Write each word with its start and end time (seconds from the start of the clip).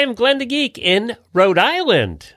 Am 0.00 0.14
Glenn 0.14 0.38
the 0.38 0.46
Geek 0.46 0.78
in 0.78 1.16
Rhode 1.34 1.58
Island. 1.58 2.32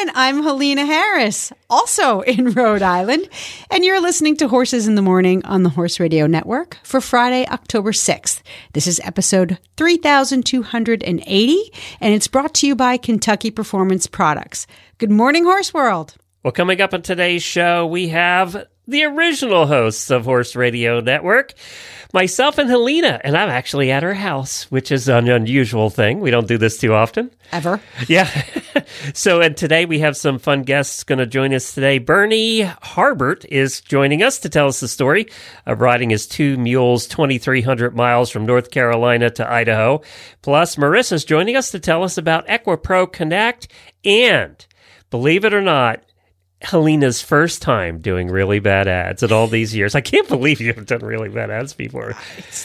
And 0.00 0.10
I'm 0.14 0.42
Helena 0.42 0.86
Harris, 0.86 1.52
also 1.68 2.22
in 2.22 2.50
Rhode 2.54 2.80
Island. 2.80 3.28
And 3.70 3.84
you're 3.84 4.00
listening 4.00 4.38
to 4.38 4.48
Horses 4.48 4.86
in 4.86 4.94
the 4.94 5.02
Morning 5.02 5.44
on 5.44 5.62
the 5.62 5.68
Horse 5.68 6.00
Radio 6.00 6.26
Network 6.26 6.78
for 6.82 7.02
Friday, 7.02 7.46
October 7.46 7.92
6th. 7.92 8.40
This 8.72 8.86
is 8.86 8.98
episode 9.04 9.58
3280, 9.76 11.72
and 12.00 12.14
it's 12.14 12.28
brought 12.28 12.54
to 12.54 12.66
you 12.66 12.74
by 12.74 12.96
Kentucky 12.96 13.50
Performance 13.50 14.06
Products. 14.06 14.66
Good 14.96 15.10
morning, 15.10 15.44
Horse 15.44 15.74
World. 15.74 16.14
Well, 16.42 16.52
coming 16.52 16.80
up 16.80 16.94
on 16.94 17.02
today's 17.02 17.42
show, 17.42 17.86
we 17.86 18.08
have 18.08 18.66
the 18.86 19.04
original 19.04 19.66
hosts 19.66 20.10
of 20.10 20.24
Horse 20.24 20.56
Radio 20.56 21.00
Network, 21.00 21.54
myself 22.12 22.58
and 22.58 22.68
Helena, 22.68 23.20
and 23.22 23.36
I'm 23.36 23.48
actually 23.48 23.92
at 23.92 24.02
her 24.02 24.14
house, 24.14 24.70
which 24.70 24.90
is 24.90 25.08
an 25.08 25.28
unusual 25.28 25.88
thing. 25.88 26.20
We 26.20 26.32
don't 26.32 26.48
do 26.48 26.58
this 26.58 26.78
too 26.78 26.92
often. 26.92 27.30
Ever. 27.52 27.80
Yeah. 28.08 28.28
so, 29.14 29.40
and 29.40 29.56
today 29.56 29.84
we 29.84 30.00
have 30.00 30.16
some 30.16 30.38
fun 30.38 30.62
guests 30.62 31.04
going 31.04 31.20
to 31.20 31.26
join 31.26 31.54
us 31.54 31.74
today. 31.74 31.98
Bernie 31.98 32.62
Harbert 32.62 33.44
is 33.44 33.80
joining 33.80 34.22
us 34.22 34.40
to 34.40 34.48
tell 34.48 34.66
us 34.66 34.80
the 34.80 34.88
story 34.88 35.26
of 35.64 35.80
riding 35.80 36.10
his 36.10 36.26
two 36.26 36.56
mules 36.56 37.06
2,300 37.06 37.94
miles 37.94 38.30
from 38.30 38.46
North 38.46 38.72
Carolina 38.72 39.30
to 39.30 39.48
Idaho. 39.48 40.02
Plus, 40.42 40.74
Marissa's 40.76 41.24
joining 41.24 41.54
us 41.56 41.70
to 41.70 41.78
tell 41.78 42.02
us 42.02 42.18
about 42.18 42.48
EquiPro 42.48 43.10
Connect 43.12 43.68
and, 44.04 44.66
believe 45.10 45.44
it 45.44 45.54
or 45.54 45.62
not, 45.62 46.02
Helena's 46.62 47.20
first 47.20 47.60
time 47.62 47.98
doing 47.98 48.28
really 48.28 48.58
bad 48.60 48.88
ads 48.88 49.22
in 49.22 49.32
all 49.32 49.46
these 49.48 49.74
years. 49.74 49.94
I 49.94 50.00
can't 50.00 50.28
believe 50.28 50.60
you 50.60 50.72
have 50.74 50.86
done 50.86 51.00
really 51.00 51.28
bad 51.28 51.50
ads 51.50 51.74
before. 51.74 52.14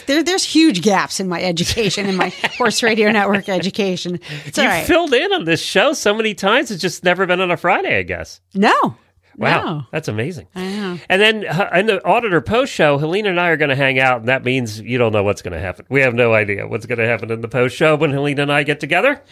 There, 0.06 0.22
there's 0.22 0.44
huge 0.44 0.82
gaps 0.82 1.20
in 1.20 1.28
my 1.28 1.42
education, 1.42 2.06
in 2.06 2.16
my 2.16 2.28
Horse 2.58 2.82
Radio 2.82 3.10
Network 3.10 3.48
education. 3.48 4.20
It's 4.46 4.56
you 4.58 4.64
right. 4.64 4.86
filled 4.86 5.12
in 5.12 5.32
on 5.32 5.44
this 5.44 5.60
show 5.62 5.92
so 5.92 6.14
many 6.14 6.34
times. 6.34 6.70
It's 6.70 6.80
just 6.82 7.04
never 7.04 7.26
been 7.26 7.40
on 7.40 7.50
a 7.50 7.56
Friday, 7.56 7.98
I 7.98 8.02
guess. 8.02 8.40
no. 8.54 8.96
Wow, 9.36 9.62
No. 9.64 9.82
that's 9.92 10.08
amazing. 10.08 10.48
I 10.56 10.66
know. 10.66 10.98
And 11.08 11.22
then 11.22 11.46
uh, 11.46 11.70
in 11.76 11.86
the 11.86 12.04
auditor 12.04 12.40
post 12.40 12.72
show, 12.72 12.98
Helena 12.98 13.28
and 13.30 13.38
I 13.38 13.50
are 13.50 13.56
going 13.56 13.68
to 13.68 13.76
hang 13.76 14.00
out, 14.00 14.18
and 14.18 14.28
that 14.28 14.42
means 14.42 14.80
you 14.80 14.98
don't 14.98 15.12
know 15.12 15.22
what's 15.22 15.42
going 15.42 15.52
to 15.52 15.60
happen. 15.60 15.86
We 15.88 16.00
have 16.00 16.12
no 16.12 16.34
idea 16.34 16.66
what's 16.66 16.86
going 16.86 16.98
to 16.98 17.06
happen 17.06 17.30
in 17.30 17.40
the 17.40 17.46
post 17.46 17.76
show 17.76 17.94
when 17.94 18.10
Helena 18.10 18.42
and 18.42 18.52
I 18.52 18.64
get 18.64 18.80
together. 18.80 19.22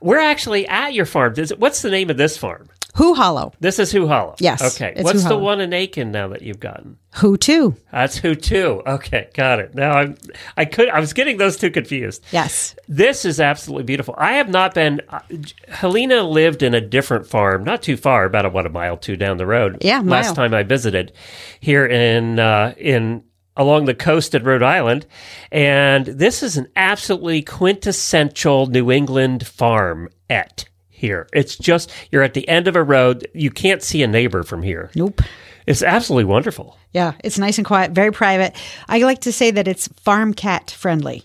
We're 0.00 0.18
actually 0.20 0.66
at 0.66 0.94
your 0.94 1.04
farm. 1.04 1.34
What's 1.58 1.82
the 1.82 1.90
name 1.90 2.08
of 2.08 2.16
this 2.16 2.38
farm? 2.38 2.70
Who 2.94 3.14
Hollow? 3.14 3.52
This 3.58 3.78
is 3.80 3.90
Who 3.90 4.06
Hollow. 4.06 4.36
Yes, 4.38 4.62
Okay. 4.76 4.94
What's 5.02 5.24
the 5.24 5.36
one 5.36 5.60
in 5.60 5.72
Aiken 5.72 6.12
now 6.12 6.28
that 6.28 6.42
you've 6.42 6.60
gotten? 6.60 6.96
Who 7.16 7.36
too? 7.36 7.74
That's 7.90 8.16
Who 8.16 8.34
Two. 8.36 8.82
Okay, 8.86 9.28
got 9.34 9.58
it. 9.58 9.74
Now 9.74 9.92
I'm. 9.92 10.16
I 10.56 10.64
could. 10.64 10.88
I 10.88 11.00
was 11.00 11.12
getting 11.12 11.36
those 11.36 11.56
two 11.56 11.70
confused. 11.70 12.24
Yes. 12.30 12.76
This 12.88 13.24
is 13.24 13.40
absolutely 13.40 13.84
beautiful. 13.84 14.14
I 14.16 14.34
have 14.34 14.48
not 14.48 14.74
been. 14.74 15.00
Uh, 15.08 15.20
Helena 15.68 16.22
lived 16.22 16.62
in 16.62 16.72
a 16.74 16.80
different 16.80 17.26
farm, 17.26 17.64
not 17.64 17.82
too 17.82 17.96
far, 17.96 18.24
about 18.24 18.46
a, 18.46 18.48
what 18.50 18.66
a 18.66 18.70
mile 18.70 18.96
two 18.96 19.16
down 19.16 19.38
the 19.38 19.46
road. 19.46 19.78
Yeah, 19.80 20.00
mile. 20.00 20.22
Last 20.22 20.36
time 20.36 20.54
I 20.54 20.62
visited 20.62 21.12
here 21.60 21.86
in 21.86 22.38
uh, 22.38 22.74
in 22.78 23.24
along 23.56 23.84
the 23.86 23.94
coast 23.94 24.34
at 24.34 24.44
Rhode 24.44 24.62
Island, 24.62 25.06
and 25.50 26.06
this 26.06 26.42
is 26.42 26.56
an 26.56 26.68
absolutely 26.76 27.42
quintessential 27.42 28.66
New 28.66 28.90
England 28.90 29.46
farm 29.46 30.08
et 30.28 30.64
here. 30.94 31.28
It's 31.32 31.56
just 31.56 31.90
you're 32.10 32.22
at 32.22 32.34
the 32.34 32.48
end 32.48 32.68
of 32.68 32.76
a 32.76 32.82
road. 32.82 33.28
You 33.34 33.50
can't 33.50 33.82
see 33.82 34.02
a 34.02 34.06
neighbor 34.06 34.42
from 34.42 34.62
here. 34.62 34.90
Nope. 34.94 35.20
It's 35.66 35.82
absolutely 35.82 36.24
wonderful. 36.24 36.78
Yeah, 36.92 37.14
it's 37.24 37.38
nice 37.38 37.58
and 37.58 37.66
quiet, 37.66 37.92
very 37.92 38.12
private. 38.12 38.54
I 38.88 38.98
like 38.98 39.22
to 39.22 39.32
say 39.32 39.50
that 39.50 39.66
it's 39.66 39.88
farm 39.88 40.34
cat 40.34 40.70
friendly. 40.70 41.24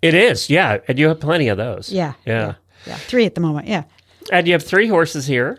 It 0.00 0.14
is, 0.14 0.48
yeah, 0.48 0.78
and 0.88 0.98
you 0.98 1.08
have 1.08 1.20
plenty 1.20 1.48
of 1.48 1.58
those. 1.58 1.92
Yeah. 1.92 2.14
yeah. 2.24 2.54
Yeah. 2.86 2.96
Three 2.96 3.26
at 3.26 3.34
the 3.34 3.40
moment. 3.40 3.66
Yeah. 3.66 3.84
And 4.32 4.46
you 4.46 4.54
have 4.54 4.62
three 4.62 4.88
horses 4.88 5.26
here. 5.26 5.58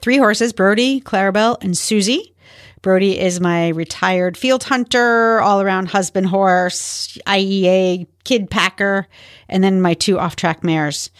Three 0.00 0.18
horses 0.18 0.52
Brody, 0.52 1.00
Clarabelle, 1.00 1.62
and 1.62 1.76
Susie. 1.76 2.34
Brody 2.82 3.18
is 3.18 3.40
my 3.40 3.68
retired 3.68 4.36
field 4.36 4.64
hunter, 4.64 5.40
all 5.40 5.60
around 5.60 5.88
husband 5.88 6.26
horse, 6.26 7.18
IEA, 7.26 8.06
kid 8.24 8.50
packer, 8.50 9.08
and 9.48 9.64
then 9.64 9.80
my 9.80 9.94
two 9.94 10.18
off 10.18 10.36
track 10.36 10.62
mares, 10.62 11.10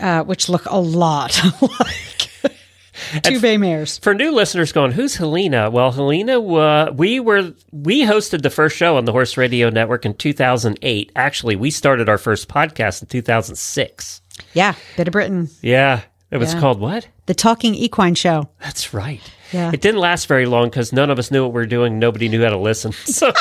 uh, 0.00 0.24
which 0.24 0.48
look 0.48 0.66
a 0.66 0.80
lot 0.80 1.38
like 1.62 3.22
two 3.22 3.40
bay 3.40 3.56
mares. 3.56 3.98
For 3.98 4.14
new 4.14 4.32
listeners 4.32 4.72
going, 4.72 4.92
who's 4.92 5.16
Helena? 5.16 5.70
Well, 5.70 5.90
Helena, 5.92 6.40
uh, 6.40 6.92
we 6.96 7.20
were 7.20 7.52
we 7.72 8.02
hosted 8.02 8.42
the 8.42 8.50
first 8.50 8.76
show 8.76 8.96
on 8.96 9.04
the 9.04 9.12
Horse 9.12 9.36
Radio 9.36 9.70
Network 9.70 10.04
in 10.04 10.14
2008. 10.14 11.12
Actually, 11.16 11.56
we 11.56 11.70
started 11.70 12.08
our 12.08 12.18
first 12.18 12.48
podcast 12.48 13.02
in 13.02 13.08
2006. 13.08 14.22
Yeah. 14.54 14.74
Bit 14.96 15.08
of 15.08 15.12
Britain. 15.12 15.48
Yeah, 15.62 16.02
it 16.30 16.38
was 16.38 16.54
Yeah. 16.54 16.60
called 16.60 16.80
what? 16.80 17.08
The 17.30 17.34
Talking 17.34 17.76
Equine 17.76 18.16
Show. 18.16 18.48
That's 18.58 18.92
right. 18.92 19.20
Yeah. 19.52 19.70
It 19.72 19.80
didn't 19.80 20.00
last 20.00 20.26
very 20.26 20.46
long 20.46 20.68
because 20.68 20.92
none 20.92 21.10
of 21.10 21.18
us 21.20 21.30
knew 21.30 21.44
what 21.44 21.52
we 21.52 21.60
were 21.60 21.66
doing. 21.66 22.00
Nobody 22.00 22.28
knew 22.28 22.42
how 22.42 22.50
to 22.50 22.56
listen. 22.56 22.90
So 23.04 23.32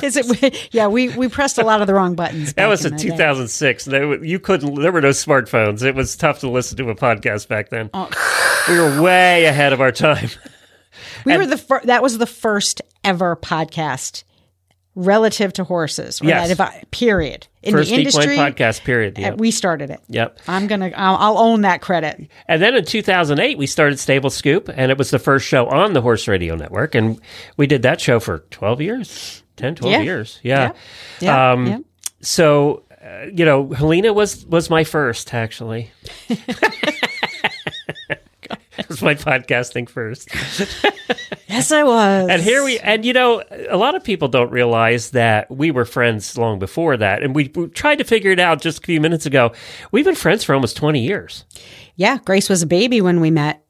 Is 0.00 0.16
it? 0.42 0.68
Yeah, 0.72 0.86
we, 0.86 1.08
we 1.08 1.26
pressed 1.26 1.58
a 1.58 1.64
lot 1.64 1.80
of 1.80 1.88
the 1.88 1.94
wrong 1.94 2.14
buttons. 2.14 2.54
that 2.54 2.68
was 2.68 2.84
in 2.84 2.92
in 2.92 3.00
2006. 3.00 3.86
There, 3.86 4.24
you 4.24 4.38
couldn't. 4.38 4.76
There 4.80 4.92
were 4.92 5.00
no 5.00 5.08
smartphones. 5.08 5.82
It 5.82 5.96
was 5.96 6.14
tough 6.14 6.38
to 6.38 6.48
listen 6.48 6.76
to 6.76 6.88
a 6.88 6.94
podcast 6.94 7.48
back 7.48 7.70
then. 7.70 7.90
Oh. 7.92 8.08
We 8.68 8.78
were 8.78 9.02
way 9.02 9.46
ahead 9.46 9.72
of 9.72 9.80
our 9.80 9.90
time. 9.90 10.28
We 11.24 11.36
were 11.36 11.46
the 11.46 11.58
fir- 11.58 11.82
that 11.82 12.04
was 12.04 12.18
the 12.18 12.26
first 12.26 12.80
ever 13.02 13.34
podcast 13.34 14.22
relative 14.96 15.52
to 15.52 15.62
horses. 15.62 16.20
or 16.20 16.26
Yes. 16.26 16.52
evi- 16.52 16.90
period 16.90 17.46
in 17.62 17.72
First 17.72 17.90
the 17.90 17.96
industry. 17.96 18.36
podcast. 18.36 18.82
Period. 18.82 19.16
uh, 19.18 19.22
Yep. 19.22 19.38
We 19.38 19.50
started 19.52 19.90
it. 19.90 20.00
Yep. 20.08 20.40
I'm 20.48 20.66
gonna. 20.66 20.90
I'll, 20.96 21.16
I'll 21.16 21.38
own 21.38 21.60
that 21.60 21.80
credit. 21.82 22.28
And 22.48 22.60
then 22.60 22.74
in 22.74 22.84
2008, 22.84 23.58
we 23.58 23.66
started 23.66 23.98
Stable 24.00 24.30
Scoop, 24.30 24.68
and 24.74 24.90
it 24.90 24.98
was 24.98 25.10
the 25.10 25.18
first 25.20 25.46
show 25.46 25.66
on 25.68 25.92
the 25.92 26.00
Horse 26.00 26.26
Radio 26.26 26.56
Network. 26.56 26.94
And 26.96 27.20
we 27.56 27.66
did 27.68 27.82
that 27.82 28.00
show 28.00 28.18
for 28.18 28.38
12 28.50 28.80
years, 28.80 29.42
10, 29.56 29.76
12 29.76 29.92
Yeah. 29.92 30.00
years. 30.00 30.40
Yeah. 30.42 30.72
Yeah. 31.20 31.52
Um, 31.52 31.66
yeah. 31.66 31.78
So, 32.22 32.82
uh, 33.04 33.26
you 33.32 33.44
know, 33.44 33.68
Helena 33.70 34.12
was, 34.12 34.44
was 34.46 34.68
my 34.70 34.82
first, 34.82 35.32
actually. 35.34 35.90
Was 38.88 39.02
my 39.02 39.14
podcasting 39.14 39.88
first. 39.88 40.28
Yes, 41.48 41.70
I 41.70 41.84
was. 41.84 42.28
And 42.28 42.42
here 42.42 42.64
we, 42.64 42.78
and 42.80 43.04
you 43.04 43.12
know, 43.12 43.42
a 43.70 43.76
lot 43.76 43.94
of 43.94 44.02
people 44.02 44.26
don't 44.26 44.50
realize 44.50 45.12
that 45.12 45.50
we 45.50 45.70
were 45.70 45.84
friends 45.84 46.36
long 46.36 46.58
before 46.58 46.96
that. 46.96 47.22
And 47.22 47.34
we, 47.34 47.50
we 47.54 47.68
tried 47.68 47.96
to 47.96 48.04
figure 48.04 48.32
it 48.32 48.40
out 48.40 48.60
just 48.60 48.78
a 48.78 48.82
few 48.82 49.00
minutes 49.00 49.26
ago. 49.26 49.52
We've 49.92 50.04
been 50.04 50.16
friends 50.16 50.42
for 50.42 50.54
almost 50.54 50.76
20 50.76 51.00
years. 51.00 51.44
Yeah, 51.94 52.18
Grace 52.24 52.48
was 52.48 52.62
a 52.62 52.66
baby 52.66 53.00
when 53.00 53.20
we 53.20 53.30
met, 53.30 53.64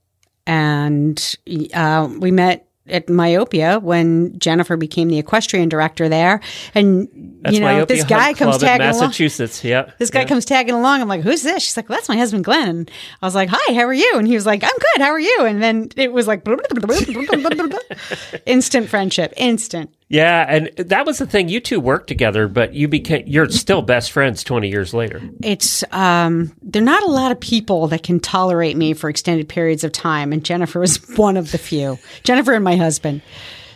and 0.47 1.37
uh, 1.75 2.09
we 2.19 2.31
met 2.31 2.66
at 2.89 3.09
Myopia 3.09 3.79
when 3.81 4.39
Jennifer 4.39 4.77
became 4.77 5.09
the 5.09 5.19
equestrian 5.19 5.69
director 5.69 6.09
there. 6.09 6.41
And 6.75 7.09
That's 7.43 7.55
you 7.55 7.61
know, 7.61 7.67
Myopia 7.67 7.97
this 7.97 8.05
guy 8.05 8.35
comes 8.35 8.59
tagging 8.59 8.87
along. 8.87 9.01
Massachusetts. 9.01 9.65
Yeah. 9.65 9.91
This 9.99 10.11
guy 10.11 10.21
Yeah. 10.21 10.27
comes 10.29 10.45
tagging 10.45 10.75
along. 10.75 11.01
I'm 11.01 11.09
like, 11.09 11.23
who's 11.23 11.43
this? 11.43 11.65
She's 11.65 11.77
like, 11.77 11.89
well, 11.89 11.99
that's 11.99 12.09
my 12.09 12.17
husband, 12.17 12.45
Glenn. 12.45 12.69
And 12.69 12.91
I 13.23 13.27
was 13.27 13.35
like, 13.35 13.49
hi, 13.53 13.75
how 13.75 13.83
are 13.83 13.95
you? 13.95 14.13
And 14.17 14.27
he 14.27 14.35
was 14.35 14.47
like, 14.47 14.63
I'm 14.63 14.71
good. 14.71 15.03
How 15.03 15.11
are 15.11 15.21
you? 15.21 15.39
And 15.41 15.63
then 15.63 15.89
it 15.97 16.13
was 16.13 16.27
like 16.27 16.45
instant 18.47 18.89
friendship, 18.89 19.33
instant. 19.37 19.91
Yeah, 20.09 20.47
and 20.49 20.71
that 20.77 21.05
was 21.05 21.19
the 21.19 21.27
thing. 21.27 21.49
You 21.49 21.59
two 21.59 21.81
worked 21.81 22.07
together, 22.07 22.47
but 22.47 22.75
you 22.75 22.87
became 22.87 23.25
you're 23.27 23.49
still 23.49 23.83
best 23.83 24.13
friends 24.13 24.45
twenty 24.45 24.69
years 24.69 24.95
later. 24.95 25.21
It's 25.43 25.83
um, 25.91 26.53
there 26.63 26.81
are 26.81 26.85
not 26.85 27.03
a 27.03 27.11
lot 27.11 27.33
of 27.33 27.41
people 27.41 27.89
that 27.89 28.05
can 28.05 28.21
tolerate 28.21 28.77
me 28.77 28.95
for 28.95 29.11
extended 29.11 29.49
periods 29.49 29.83
of 29.83 29.91
time, 29.91 30.33
and 30.33 30.45
Jennifer 30.45 30.79
was 30.79 30.97
one 31.17 31.37
of 31.37 31.51
the 31.51 31.59
few. 31.59 31.99
Jennifer 32.23 32.53
and 32.53 32.63
my 32.63 32.77
husband. 32.77 33.21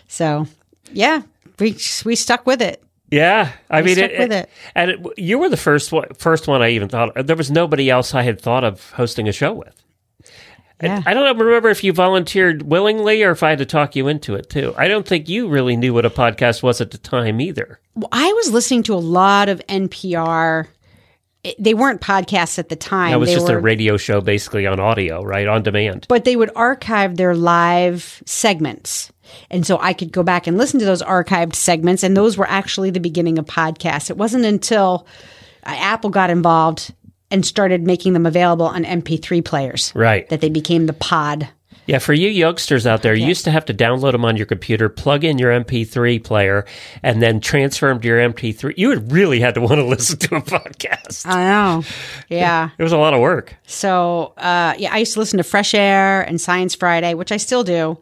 So 0.06 0.46
yeah, 0.92 1.22
we 1.58 1.76
we 2.04 2.14
stuck 2.14 2.46
with 2.46 2.62
it. 2.62 2.82
Yeah, 3.10 3.50
I 3.68 3.82
mean, 3.82 3.96
stuck 3.96 4.12
with 4.16 4.32
it. 4.32 4.48
and 4.76 4.92
it, 4.92 5.00
you 5.18 5.40
were 5.40 5.48
the 5.48 5.56
first 5.56 5.90
one, 5.90 6.14
first 6.16 6.46
one 6.46 6.62
I 6.62 6.70
even 6.70 6.88
thought. 6.88 7.26
There 7.26 7.34
was 7.34 7.50
nobody 7.50 7.90
else 7.90 8.14
I 8.14 8.22
had 8.22 8.40
thought 8.40 8.62
of 8.62 8.92
hosting 8.92 9.26
a 9.26 9.32
show 9.32 9.52
with. 9.52 9.74
Yeah. 10.82 11.02
I 11.04 11.14
don't 11.14 11.38
remember 11.38 11.68
if 11.68 11.84
you 11.84 11.92
volunteered 11.92 12.62
willingly 12.62 13.22
or 13.22 13.30
if 13.32 13.42
I 13.42 13.50
had 13.50 13.58
to 13.58 13.66
talk 13.66 13.96
you 13.96 14.08
into 14.08 14.34
it 14.34 14.48
too. 14.48 14.74
I 14.76 14.88
don't 14.88 15.06
think 15.06 15.28
you 15.28 15.48
really 15.48 15.76
knew 15.76 15.92
what 15.92 16.06
a 16.06 16.10
podcast 16.10 16.62
was 16.62 16.80
at 16.80 16.90
the 16.90 16.98
time 16.98 17.40
either. 17.40 17.80
Well, 17.94 18.08
I 18.12 18.32
was 18.32 18.50
listening 18.50 18.82
to 18.84 18.94
a 18.94 18.96
lot 18.96 19.48
of 19.48 19.60
NPR 19.68 20.68
they 21.58 21.74
weren't 21.74 22.00
podcasts 22.00 22.58
at 22.58 22.68
the 22.68 22.76
time. 22.76 23.12
That 23.12 23.18
was 23.18 23.30
they 23.30 23.34
just 23.34 23.48
were, 23.48 23.56
a 23.56 23.60
radio 23.60 23.96
show 23.96 24.20
basically 24.20 24.66
on 24.66 24.78
audio, 24.78 25.22
right? 25.22 25.46
On 25.46 25.62
demand. 25.62 26.06
but 26.08 26.24
they 26.24 26.36
would 26.36 26.50
archive 26.54 27.16
their 27.16 27.34
live 27.34 28.22
segments. 28.26 29.10
And 29.50 29.64
so 29.64 29.78
I 29.80 29.92
could 29.92 30.12
go 30.12 30.22
back 30.22 30.46
and 30.46 30.58
listen 30.58 30.80
to 30.80 30.86
those 30.86 31.02
archived 31.02 31.54
segments. 31.54 32.02
And 32.02 32.16
those 32.16 32.36
were 32.36 32.48
actually 32.48 32.90
the 32.90 33.00
beginning 33.00 33.38
of 33.38 33.46
podcasts. 33.46 34.10
It 34.10 34.16
wasn't 34.16 34.44
until 34.44 35.06
uh, 35.64 35.76
Apple 35.78 36.10
got 36.10 36.30
involved 36.30 36.92
and 37.30 37.44
started 37.46 37.84
making 37.86 38.12
them 38.12 38.26
available 38.26 38.66
on 38.66 38.84
MP3 38.84 39.44
players 39.44 39.92
Right. 39.94 40.28
that 40.28 40.40
they 40.40 40.48
became 40.50 40.86
the 40.86 40.92
pod. 40.92 41.48
Yeah, 41.86 41.98
for 41.98 42.12
you 42.12 42.28
youngsters 42.28 42.86
out 42.86 43.02
there, 43.02 43.14
you 43.14 43.26
used 43.26 43.44
to 43.44 43.50
have 43.50 43.64
to 43.64 43.74
download 43.74 44.12
them 44.12 44.24
on 44.24 44.36
your 44.36 44.46
computer, 44.46 44.88
plug 44.88 45.24
in 45.24 45.38
your 45.38 45.50
MP3 45.50 46.22
player, 46.22 46.64
and 47.02 47.20
then 47.20 47.40
transfer 47.40 47.88
them 47.88 47.98
to 48.00 48.06
your 48.06 48.18
MP3. 48.20 48.74
You 48.76 48.88
would 48.88 49.10
really 49.10 49.40
had 49.40 49.54
to 49.54 49.60
want 49.66 49.76
to 49.76 49.84
listen 49.84 50.18
to 50.18 50.36
a 50.36 50.40
podcast. 50.42 51.26
I 51.26 51.44
know. 51.44 51.82
Yeah. 52.28 52.70
It 52.78 52.82
was 52.82 52.92
a 52.92 52.96
lot 52.98 53.12
of 53.12 53.20
work. 53.20 53.56
So 53.66 54.34
uh, 54.36 54.74
yeah, 54.78 54.92
I 54.92 54.98
used 54.98 55.14
to 55.14 55.18
listen 55.18 55.38
to 55.38 55.42
Fresh 55.42 55.74
Air 55.74 56.22
and 56.22 56.40
Science 56.40 56.76
Friday, 56.76 57.14
which 57.14 57.32
I 57.32 57.38
still 57.38 57.64
do, 57.64 57.98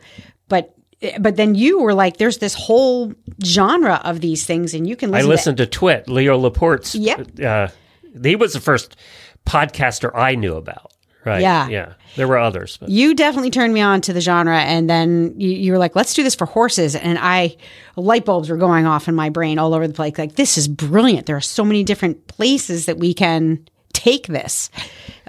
but 0.48 0.74
but 1.20 1.36
then 1.36 1.54
you 1.54 1.81
were 1.81 1.94
like, 1.94 2.16
"There's 2.19 2.38
this 2.38 2.54
whole 2.54 3.14
genre 3.44 4.00
of 4.04 4.20
these 4.20 4.44
things, 4.44 4.74
and 4.74 4.86
you 4.86 4.96
can 4.96 5.10
I 5.14 5.19
listen." 5.19 5.31
listened 5.31 5.56
to 5.58 5.66
TWiT, 5.66 6.08
Leo 6.10 6.36
Laporte's. 6.36 6.94
Yep. 6.96 7.40
Uh, 7.40 7.69
he 8.23 8.37
was 8.37 8.53
the 8.53 8.61
first 8.61 8.97
podcaster 9.47 10.11
I 10.15 10.35
knew 10.35 10.56
about. 10.56 10.93
Right. 11.25 11.43
Yeah. 11.43 11.69
Yeah. 11.69 11.93
There 12.17 12.29
were 12.29 12.38
others, 12.38 12.79
but 12.79 12.88
you 12.88 13.15
definitely 13.15 13.50
turned 13.50 13.75
me 13.75 13.81
on 13.81 14.00
to 14.03 14.12
the 14.12 14.20
genre, 14.20 14.59
and 14.59 14.88
then 14.88 15.35
you, 15.37 15.50
you 15.50 15.73
were 15.73 15.79
like, 15.79 15.94
"Let's 15.94 16.15
do 16.15 16.23
this 16.23 16.35
for 16.35 16.47
horses," 16.47 16.94
and 16.97 17.19
I 17.20 17.56
light 17.97 18.25
bulbs 18.25 18.49
were 18.49 18.56
going 18.56 18.87
off 18.87 19.09
in 19.09 19.15
my 19.15 19.29
brain 19.29 19.59
all 19.59 19.75
over 19.75 19.87
the 19.87 19.93
place. 19.94 20.17
Like, 20.17 20.37
this 20.37 20.56
is 20.56 20.69
brilliant. 20.69 21.26
There 21.26 21.37
are 21.37 21.41
so 21.41 21.65
many 21.65 21.85
different 21.85 22.29
places 22.29 22.87
that 22.87 22.99
we 22.99 23.12
can 23.12 23.69
take 23.93 24.29
this. 24.29 24.70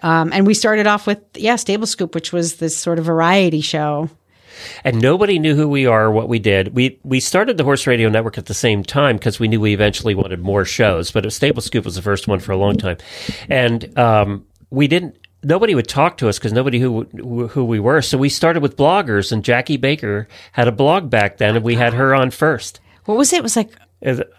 Um, 0.02 0.32
and 0.32 0.48
we 0.48 0.54
started 0.54 0.88
off 0.88 1.08
with 1.08 1.20
yeah, 1.36 1.58
Stable 1.58 1.88
Scoop, 1.88 2.16
which 2.16 2.32
was 2.32 2.58
this 2.58 2.78
sort 2.78 3.00
of 3.00 3.06
variety 3.06 3.62
show. 3.62 4.10
And 4.84 5.02
nobody 5.02 5.40
knew 5.40 5.56
who 5.56 5.68
we 5.68 5.86
are 5.86 6.06
or 6.06 6.12
what 6.12 6.28
we 6.30 6.40
did. 6.40 6.76
We 6.76 7.00
we 7.04 7.20
started 7.20 7.58
the 7.58 7.64
Horse 7.64 7.88
Radio 7.88 8.10
Network 8.10 8.38
at 8.38 8.46
the 8.48 8.54
same 8.54 8.84
time 8.84 9.18
because 9.18 9.40
we 9.40 9.48
knew 9.48 9.60
we 9.60 9.74
eventually 9.74 10.16
wanted 10.16 10.40
more 10.42 10.66
shows. 10.66 11.12
But 11.12 11.32
Stable 11.32 11.62
Scoop 11.62 11.86
was 11.86 11.96
the 11.96 12.02
first 12.02 12.28
one 12.28 12.40
for 12.40 12.52
a 12.52 12.58
long 12.58 12.78
time, 12.78 12.98
and 13.50 13.98
um, 13.98 14.46
we 14.70 14.88
didn't. 14.88 15.16
Nobody 15.42 15.74
would 15.74 15.88
talk 15.88 16.18
to 16.18 16.28
us 16.28 16.38
because 16.38 16.52
nobody 16.52 16.80
who 16.80 17.04
who 17.50 17.64
we 17.64 17.80
were. 17.80 18.02
So 18.02 18.18
we 18.18 18.28
started 18.30 18.62
with 18.62 18.76
bloggers, 18.76 19.32
and 19.32 19.44
Jackie 19.44 19.78
Baker 19.78 20.28
had 20.52 20.68
a 20.68 20.72
blog 20.72 21.10
back 21.10 21.38
then, 21.38 21.56
and 21.56 21.64
we 21.64 21.76
had 21.76 21.94
her 21.94 22.14
on 22.14 22.30
first. 22.32 22.82
What 23.06 23.18
was 23.18 23.32
it? 23.32 23.38
It 23.38 23.44
was 23.44 23.56
like 23.56 23.70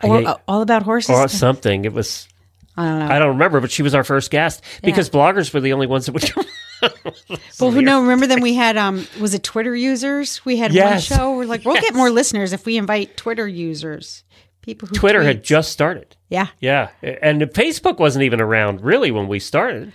all, 0.02 0.26
I- 0.28 0.36
all 0.46 0.60
about 0.62 0.82
horses. 0.82 1.10
or 1.10 1.28
something. 1.28 1.84
It 1.84 1.92
was. 1.92 2.28
I 2.76 2.84
don't 2.86 2.98
know. 2.98 3.14
I 3.14 3.18
don't 3.18 3.28
remember, 3.30 3.60
but 3.60 3.70
she 3.70 3.82
was 3.82 3.94
our 3.94 4.04
first 4.04 4.30
guest 4.30 4.62
because 4.82 5.10
bloggers 5.10 5.52
were 5.52 5.60
the 5.60 5.72
only 5.72 5.86
ones 5.86 6.06
that 6.06 6.12
would 6.12 6.22
come. 6.30 6.44
Well, 7.60 7.70
who 7.70 7.82
no, 7.82 8.00
remember 8.02 8.26
then 8.26 8.40
we 8.40 8.54
had 8.54 8.76
um 8.76 9.06
was 9.20 9.34
it 9.34 9.42
Twitter 9.42 9.74
users? 9.76 10.44
We 10.44 10.56
had 10.56 10.72
Yes. 10.72 11.10
one 11.10 11.18
show. 11.18 11.36
We're 11.36 11.44
like, 11.44 11.64
we'll 11.64 11.80
get 11.80 11.94
more 11.94 12.10
listeners 12.10 12.52
if 12.52 12.64
we 12.66 12.76
invite 12.78 13.16
Twitter 13.16 13.46
users. 13.46 14.24
People 14.62 14.88
who 14.88 14.94
Twitter 14.94 15.22
had 15.22 15.42
just 15.42 15.72
started. 15.72 16.16
Yeah. 16.28 16.48
Yeah, 16.60 16.90
and 17.02 17.42
Facebook 17.42 17.98
wasn't 17.98 18.24
even 18.24 18.40
around 18.40 18.82
really 18.82 19.10
when 19.10 19.26
we 19.28 19.38
started. 19.40 19.92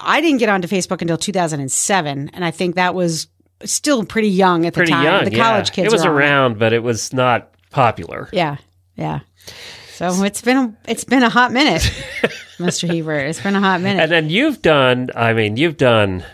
I 0.00 0.20
didn't 0.20 0.38
get 0.38 0.48
onto 0.48 0.68
Facebook 0.68 1.00
until 1.02 1.16
2007 1.16 2.30
and 2.32 2.44
I 2.44 2.50
think 2.50 2.74
that 2.76 2.94
was 2.94 3.26
still 3.64 4.04
pretty 4.04 4.28
young 4.28 4.66
at 4.66 4.72
the 4.74 4.78
Pretty 4.78 4.92
time. 4.92 5.04
young. 5.04 5.24
the 5.24 5.36
yeah. 5.36 5.42
college 5.44 5.72
kids 5.72 5.86
It 5.86 5.92
was 5.92 6.04
around, 6.04 6.58
but 6.58 6.72
it 6.72 6.82
was 6.82 7.12
not 7.12 7.52
popular. 7.70 8.28
Yeah. 8.32 8.56
Yeah. 8.96 9.20
So 10.00 10.24
it's 10.24 10.40
been 10.40 10.56
a, 10.56 10.74
it's 10.88 11.04
been 11.04 11.22
a 11.22 11.28
hot 11.28 11.52
minute, 11.52 11.82
Mr. 12.56 12.88
Hebert. 12.88 13.26
It's 13.26 13.42
been 13.42 13.54
a 13.54 13.60
hot 13.60 13.82
minute. 13.82 14.00
And 14.00 14.10
then 14.10 14.30
you've 14.30 14.62
done. 14.62 15.10
I 15.14 15.34
mean, 15.34 15.58
you've 15.58 15.76
done. 15.76 16.24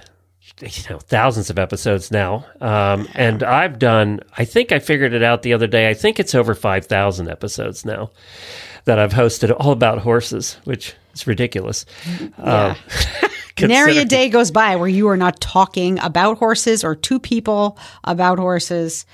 You 0.61 0.69
know, 0.89 1.01
thousands 1.01 1.51
of 1.51 1.59
episodes 1.59 2.13
now, 2.13 2.47
um, 2.61 3.09
and 3.15 3.43
I've 3.43 3.81
done. 3.81 4.21
I 4.39 4.45
think 4.45 4.71
I 4.71 4.79
figured 4.79 5.15
it 5.15 5.23
out 5.25 5.43
the 5.43 5.53
other 5.53 5.67
day. 5.67 5.91
I 5.91 5.95
think 5.95 6.21
it's 6.21 6.33
over 6.33 6.55
five 6.55 6.87
thousand 6.87 7.29
episodes 7.29 7.85
now 7.85 8.13
that 8.85 9.01
I've 9.01 9.13
hosted, 9.13 9.55
all 9.59 9.73
about 9.73 9.99
horses, 9.99 10.59
which 10.63 10.95
is 11.13 11.27
ridiculous. 11.27 11.87
Um, 12.39 12.77
Nary 13.61 13.99
a 13.99 14.05
day 14.05 14.29
goes 14.29 14.53
by 14.53 14.77
where 14.77 14.89
you 14.89 15.09
are 15.09 15.17
not 15.17 15.41
talking 15.41 15.99
about 15.99 16.39
horses 16.39 16.85
or 16.85 16.95
two 16.95 17.19
people 17.19 17.79
about 18.05 18.39
horses 18.39 19.07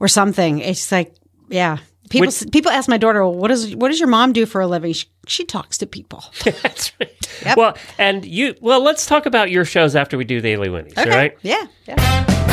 or 0.00 0.08
something. 0.08 0.60
It's 0.60 0.90
like, 0.90 1.14
yeah. 1.50 1.78
People 2.14 2.26
Which- 2.28 2.50
people 2.52 2.70
ask 2.70 2.88
my 2.88 2.96
daughter, 2.96 3.22
well, 3.24 3.34
"What 3.34 3.48
does 3.48 3.74
what 3.74 3.88
does 3.88 3.98
your 3.98 4.08
mom 4.08 4.32
do 4.32 4.46
for 4.46 4.60
a 4.60 4.66
living?" 4.66 4.92
She, 4.92 5.06
she 5.26 5.44
talks 5.44 5.76
to 5.78 5.86
people. 5.86 6.24
That's 6.44 6.92
right. 7.00 7.56
Well, 7.56 7.76
and 7.98 8.24
you. 8.24 8.54
Well, 8.60 8.80
let's 8.82 9.04
talk 9.06 9.26
about 9.26 9.50
your 9.50 9.64
shows 9.64 9.96
after 9.96 10.16
we 10.16 10.24
do 10.24 10.40
the 10.40 10.48
Daily 10.48 10.68
Whinnies. 10.68 10.96
All 10.96 11.06
right. 11.06 11.36
Yeah. 11.42 11.66
Yeah. 11.86 12.50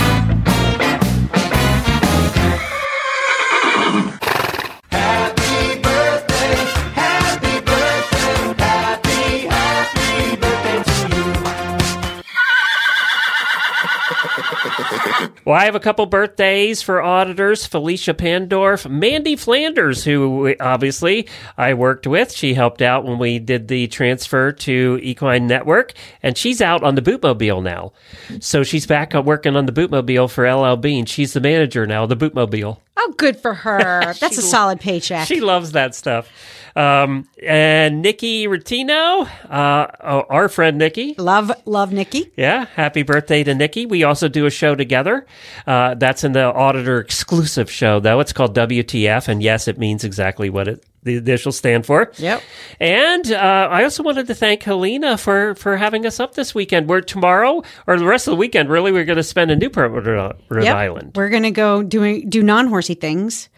Well, 15.43 15.55
I 15.55 15.65
have 15.65 15.73
a 15.73 15.79
couple 15.79 16.05
birthdays 16.05 16.83
for 16.83 17.01
auditors 17.01 17.65
Felicia 17.65 18.13
Pandorf, 18.13 18.87
Mandy 18.87 19.35
Flanders, 19.35 20.03
who 20.03 20.55
obviously 20.59 21.27
I 21.57 21.73
worked 21.73 22.05
with. 22.05 22.31
She 22.31 22.53
helped 22.53 22.81
out 22.81 23.05
when 23.05 23.17
we 23.17 23.39
did 23.39 23.67
the 23.67 23.87
transfer 23.87 24.51
to 24.51 24.99
Equine 25.01 25.47
Network, 25.47 25.93
and 26.21 26.37
she's 26.37 26.61
out 26.61 26.83
on 26.83 26.93
the 26.93 27.01
Bootmobile 27.01 27.63
now. 27.63 27.91
So 28.39 28.61
she's 28.61 28.85
back 28.85 29.13
working 29.15 29.55
on 29.55 29.65
the 29.65 29.71
Bootmobile 29.71 30.29
for 30.29 30.51
LL 30.51 30.75
Bean. 30.75 31.05
She's 31.05 31.33
the 31.33 31.41
manager 31.41 31.87
now 31.87 32.03
of 32.03 32.09
the 32.09 32.17
Bootmobile. 32.17 32.77
Oh, 33.03 33.15
good 33.17 33.37
for 33.37 33.55
her. 33.55 34.13
That's 34.19 34.37
a 34.37 34.43
solid 34.43 34.79
paycheck. 34.79 35.27
She 35.27 35.41
loves 35.41 35.71
that 35.71 35.95
stuff. 35.95 36.29
Um, 36.75 37.27
and 37.43 38.01
Nikki 38.01 38.47
Rotino, 38.47 39.27
uh, 39.49 39.87
oh, 40.01 40.23
our 40.29 40.47
friend 40.47 40.77
Nikki, 40.77 41.15
love 41.17 41.51
love 41.65 41.91
Nikki. 41.91 42.31
Yeah, 42.37 42.65
happy 42.75 43.03
birthday 43.03 43.43
to 43.43 43.53
Nikki. 43.55 43.85
We 43.85 44.03
also 44.03 44.29
do 44.29 44.45
a 44.45 44.49
show 44.49 44.75
together. 44.75 45.25
Uh, 45.67 45.95
that's 45.95 46.23
in 46.23 46.31
the 46.31 46.45
auditor 46.45 46.99
exclusive 46.99 47.69
show, 47.69 47.99
though. 47.99 48.19
It's 48.21 48.31
called 48.31 48.55
WTF, 48.55 49.27
and 49.27 49.43
yes, 49.43 49.67
it 49.67 49.77
means 49.79 50.03
exactly 50.03 50.49
what 50.49 50.67
it, 50.69 50.85
the 51.03 51.17
initials 51.17 51.57
stand 51.57 51.85
for. 51.85 52.11
Yep. 52.17 52.41
And 52.79 53.31
uh, 53.31 53.67
I 53.71 53.83
also 53.83 54.03
wanted 54.03 54.27
to 54.27 54.35
thank 54.35 54.63
Helena 54.63 55.17
for 55.17 55.55
for 55.55 55.77
having 55.77 56.05
us 56.05 56.19
up 56.19 56.35
this 56.35 56.53
weekend. 56.55 56.87
We're 56.89 57.01
tomorrow 57.01 57.63
or 57.87 57.97
the 57.97 58.05
rest 58.05 58.27
of 58.27 58.31
the 58.31 58.37
weekend. 58.37 58.69
Really, 58.69 58.91
we're 58.91 59.05
going 59.05 59.17
to 59.17 59.23
spend 59.23 59.51
in 59.51 59.59
Newport, 59.59 59.91
Rhode 59.91 60.35
Rhode 60.49 60.63
Yep. 60.63 60.75
Island. 60.75 61.11
We're 61.15 61.29
gonna 61.29 61.51
go 61.51 61.83
doing 61.83 62.29
do 62.29 62.43
non 62.43 62.67
horsey 62.67 62.93
things. 62.95 63.49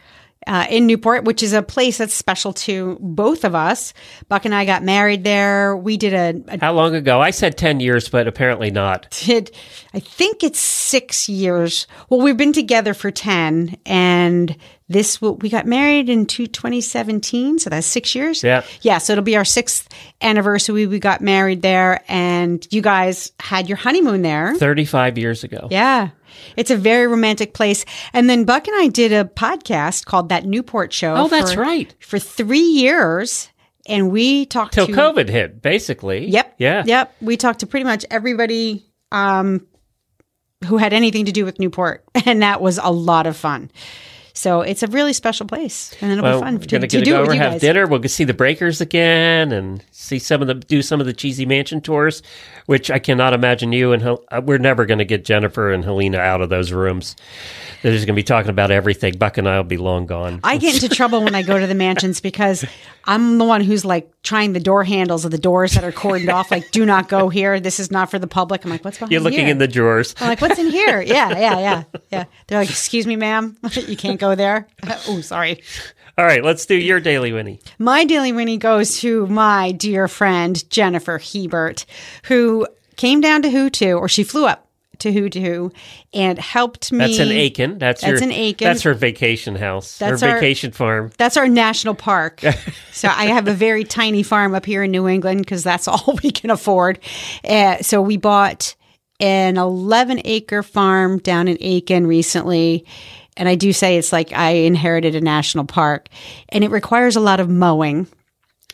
Uh, 0.46 0.66
in 0.70 0.88
Newport, 0.88 1.24
which 1.24 1.42
is 1.42 1.54
a 1.54 1.62
place 1.62 1.98
that's 1.98 2.14
special 2.14 2.54
to 2.54 2.98
both 3.00 3.44
of 3.44 3.56
us. 3.56 3.94
Buck 4.28 4.46
and 4.46 4.54
I 4.54 4.66
got 4.66 4.84
married 4.84 5.24
there. 5.24 5.76
We 5.76 5.98
did 5.98 6.14
a, 6.14 6.54
a 6.54 6.60
How 6.60 6.74
long 6.74 6.96
ago? 6.96 7.22
I 7.22 7.32
said 7.32 7.58
ten 7.58 7.80
years, 7.80 8.10
but 8.10 8.28
apparently 8.28 8.72
not. 8.72 9.10
did 9.26 9.52
I 9.94 10.00
think 10.00 10.44
it's 10.44 10.60
six 10.60 11.30
years. 11.30 11.88
Well, 12.10 12.22
we've 12.22 12.38
been 12.38 12.54
together 12.54 12.94
for 12.94 13.12
ten, 13.12 13.78
and 13.86 14.56
this 14.90 15.22
we 15.22 15.50
got 15.50 15.66
married 15.66 16.10
in 16.10 16.26
two, 16.26 16.48
2017, 16.48 17.60
so 17.60 17.70
that's 17.70 17.88
six 17.88 18.16
years. 18.16 18.44
Yeah. 18.44 18.64
yeah. 18.82 18.98
So 18.98 19.14
it'll 19.14 19.24
be 19.24 19.36
our 19.36 19.46
sixth 19.46 19.90
anniversary. 20.22 20.88
We 20.88 21.00
got 21.00 21.22
married 21.22 21.62
there, 21.62 22.04
and 22.08 22.66
you 22.72 22.82
guys 22.82 23.32
had 23.40 23.68
your 23.68 23.78
honeymoon 23.78 24.22
there. 24.22 24.56
Thirty-five 24.56 25.18
years 25.18 25.44
ago. 25.44 25.68
Yeah. 25.72 26.10
It's 26.56 26.72
a 26.72 26.78
very 26.78 27.08
romantic 27.08 27.54
place. 27.54 27.86
And 28.14 28.30
then 28.30 28.46
Buck 28.46 28.68
and 28.68 28.76
I 28.80 28.88
did 28.88 29.12
a 29.12 29.26
podcast 29.26 30.06
called 30.06 30.30
That 30.30 30.46
Newport 30.46 30.94
Show. 30.94 31.16
Oh, 31.16 31.28
that's 31.28 31.54
for- 31.54 31.62
right. 31.62 31.94
For 32.00 32.20
three 32.20 32.60
years. 32.60 33.50
And 33.86 34.12
we 34.12 34.46
talked 34.46 34.74
Till 34.74 34.88
to 34.88 34.94
COVID 34.94 35.28
hit, 35.28 35.62
basically. 35.62 36.28
Yep. 36.28 36.56
Yeah. 36.58 36.84
Yep. 36.86 37.16
We 37.22 37.36
talked 37.36 37.60
to 37.60 37.68
pretty 37.68 37.84
much 37.84 38.06
everybody 38.10 38.86
um, 39.12 39.68
who 40.66 40.78
had 40.78 40.94
anything 40.94 41.26
to 41.26 41.34
do 41.34 41.44
with 41.44 41.60
Newport, 41.60 42.06
and 42.26 42.42
that 42.42 42.62
was 42.62 42.78
a 42.82 42.92
lot 42.92 43.28
of 43.28 43.36
fun. 43.36 43.70
So 44.36 44.62
it's 44.62 44.82
a 44.82 44.88
really 44.88 45.14
special 45.14 45.46
place, 45.46 45.96
and 46.02 46.12
it'll 46.12 46.24
Well, 46.24 46.40
be 46.40 46.44
fun 46.46 46.60
to, 46.60 46.68
to 46.68 46.80
get 46.88 46.90
do 46.90 47.12
go 47.12 47.18
it 47.18 47.22
with 47.22 47.30
over, 47.30 47.34
have 47.38 47.52
guys. 47.54 47.62
dinner. 47.62 47.86
We'll 47.86 48.00
go 48.00 48.08
see 48.08 48.24
the 48.24 48.34
Breakers 48.34 48.82
again, 48.82 49.52
and 49.52 49.84
see 49.92 50.18
some 50.18 50.42
of 50.42 50.48
the 50.48 50.56
do 50.56 50.82
some 50.82 51.00
of 51.00 51.06
the 51.06 51.14
cheesy 51.14 51.46
mansion 51.46 51.82
tours, 51.82 52.24
which 52.66 52.90
I 52.90 52.98
cannot 52.98 53.34
imagine 53.34 53.72
you 53.74 53.94
and 53.94 54.02
Hel- 54.02 54.24
uh, 54.32 54.42
we're 54.44 54.58
never 54.58 54.86
going 54.88 54.98
to 54.98 55.06
get 55.06 55.24
Jennifer 55.24 55.72
and 55.72 55.84
Helena 55.84 56.18
out 56.18 56.42
of 56.42 56.50
those 56.50 56.72
rooms. 56.72 57.16
They're 57.84 57.92
just 57.92 58.08
going 58.08 58.16
to 58.16 58.20
be 58.20 58.24
talking 58.24 58.50
about 58.50 58.72
everything. 58.72 59.18
Buck 59.18 59.38
and 59.38 59.48
I 59.48 59.58
will 59.58 59.66
be 59.66 59.78
long 59.78 60.06
gone. 60.08 60.40
I 60.44 60.58
get 60.58 60.74
into 60.82 60.90
trouble 60.94 61.24
when 61.24 61.36
I 61.36 61.44
go 61.44 61.60
to 61.60 61.68
the 61.68 61.76
mansions 61.76 62.20
because 62.22 62.66
I'm 63.04 63.38
the 63.38 63.44
one 63.46 63.62
who's 63.62 63.84
like 63.86 64.10
trying 64.24 64.54
the 64.54 64.60
door 64.62 64.86
handles 64.86 65.26
of 65.26 65.32
the 65.32 65.38
doors 65.38 65.74
that 65.74 65.84
are 65.84 65.92
cordoned 65.92 66.34
off. 66.34 66.50
Like, 66.50 66.72
do 66.72 66.86
not 66.86 67.10
go 67.10 67.28
here. 67.30 67.60
This 67.60 67.80
is 67.82 67.92
not 67.92 68.10
for 68.10 68.18
the 68.18 68.28
public. 68.28 68.64
I'm 68.64 68.72
like, 68.72 68.86
what's 68.86 68.98
behind 68.98 69.12
You're 69.12 69.20
looking 69.22 69.42
here? 69.42 69.50
in 69.50 69.58
the 69.58 69.68
drawers. 69.68 70.16
I'm 70.22 70.30
like, 70.30 70.42
what's 70.42 70.58
in 70.58 70.72
here? 70.72 71.02
Yeah, 71.14 71.38
yeah, 71.38 71.60
yeah, 71.60 71.84
yeah. 72.12 72.24
They're 72.48 72.60
like, 72.60 72.70
excuse 72.70 73.06
me, 73.06 73.16
ma'am, 73.18 73.58
you 73.88 73.98
can't 73.98 74.20
go 74.20 74.23
there. 74.36 74.68
oh, 75.08 75.22
sorry. 75.22 75.62
All 76.18 76.26
right, 76.26 76.44
let's 76.44 76.66
do 76.66 76.76
your 76.76 77.00
daily 77.00 77.34
Whinnie. 77.34 77.60
My 77.80 78.06
daily 78.06 78.32
Whinnie 78.32 78.58
goes 78.58 79.00
to 79.00 79.26
my 79.28 79.72
dear 79.72 80.08
friend 80.08 80.70
Jennifer 80.70 81.18
Hebert, 81.18 81.86
who 82.26 82.68
came 82.98 83.20
down 83.20 83.42
to 83.42 83.50
Who 83.50 83.70
Two, 83.70 83.98
or 83.98 84.08
she 84.08 84.24
flew 84.24 84.46
up 84.46 84.70
to 85.00 85.12
Who 85.12 85.28
Two 85.30 85.72
and 86.14 86.38
helped 86.38 86.92
me. 86.92 87.00
That's 87.00 87.18
an 87.18 87.30
Aiken. 87.30 87.80
That's, 87.80 88.02
That's 88.02 88.22
your, 88.22 88.30
an 88.30 88.32
Aiken. 88.32 88.66
That's 88.66 88.84
her 88.84 88.94
vacation 88.94 89.56
house. 89.56 89.98
That's 89.98 90.22
her 90.22 90.30
our- 90.30 90.36
vacation 90.36 90.72
farm. 90.72 91.12
That's 91.18 91.36
our 91.36 91.48
national 91.48 91.96
park. 91.96 92.42
so 92.92 93.08
I 93.08 93.26
have 93.26 93.48
a 93.48 93.54
very 93.54 93.84
tiny 93.84 94.22
farm 94.22 94.54
up 94.54 94.66
here 94.68 94.84
in 94.84 94.92
New 94.92 95.08
England 95.08 95.40
because 95.40 95.64
that's 95.64 95.88
all 95.88 96.20
we 96.24 96.30
can 96.30 96.52
afford. 96.52 97.00
Uh, 97.44 97.78
so 97.82 98.02
we 98.02 98.18
bought 98.18 98.76
an 99.20 99.58
11 99.58 100.22
acre 100.26 100.62
farm 100.62 101.18
down 101.20 101.48
in 101.48 101.58
Aiken 101.60 102.06
recently. 102.06 102.86
And 103.38 103.50
I 103.50 103.56
do 103.56 103.74
say 103.74 103.98
it's 103.98 104.14
like 104.14 104.32
I 104.32 104.52
inherited 104.52 105.16
a 105.16 105.22
national 105.22 105.66
park 105.66 106.10
and 106.50 106.64
it 106.64 106.72
requires 106.72 107.16
a 107.16 107.22
lot 107.22 107.40
of 107.40 107.50
mowing 107.50 108.08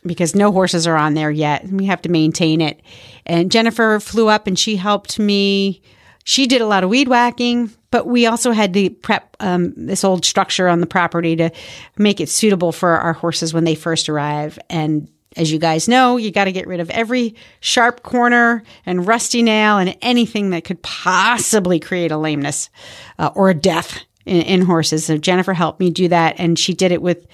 because 0.06 0.36
no 0.36 0.52
horses 0.52 0.88
are 0.88 0.98
on 0.98 1.14
there 1.14 1.32
yet 1.32 1.64
and 1.64 1.80
we 1.80 1.86
have 1.86 2.02
to 2.04 2.10
maintain 2.10 2.62
it. 2.62 2.82
And 3.26 3.52
Jennifer 3.52 4.00
flew 4.00 4.28
up 4.28 4.48
and 4.48 4.58
she 4.58 4.76
helped 4.76 5.20
me. 5.20 5.82
She 6.24 6.48
did 6.48 6.62
a 6.62 6.66
lot 6.66 6.84
of 6.84 6.90
weed 6.90 7.08
whacking, 7.08 7.72
but 7.92 8.06
we 8.06 8.26
also 8.26 8.52
had 8.52 8.74
to 8.74 8.90
prep 8.90 9.36
um, 9.40 9.74
this 9.76 10.04
old 10.04 10.26
structure 10.26 10.68
on 10.68 10.80
the 10.80 10.88
property 10.88 11.36
to 11.38 11.50
make 11.98 12.20
it 12.20 12.30
suitable 12.30 12.72
for 12.72 12.92
our 12.98 13.14
horses 13.14 13.54
when 13.54 13.64
they 13.64 13.76
first 13.76 14.10
arrive. 14.10 14.60
And 14.70 15.10
as 15.36 15.52
you 15.52 15.60
guys 15.60 15.88
know, 15.88 16.18
you 16.18 16.32
got 16.32 16.46
to 16.46 16.52
get 16.52 16.68
rid 16.68 16.80
of 16.80 16.90
every 16.90 17.36
sharp 17.60 18.04
corner 18.04 18.64
and 18.86 19.08
rusty 19.08 19.44
nail 19.44 19.78
and 19.78 19.96
anything 20.02 20.50
that 20.52 20.64
could 20.64 20.82
possibly 20.82 21.80
create 21.80 22.12
a 22.12 22.18
lameness 22.18 22.70
uh, 23.18 23.32
or 23.36 23.50
a 23.50 23.54
death 23.54 24.00
in, 24.30 24.42
in 24.44 24.62
horses. 24.62 25.06
So 25.06 25.18
Jennifer 25.18 25.54
helped 25.54 25.80
me 25.80 25.90
do 25.90 26.08
that, 26.08 26.36
and 26.38 26.58
she 26.58 26.74
did 26.74 26.92
it 26.92 27.02
with 27.02 27.26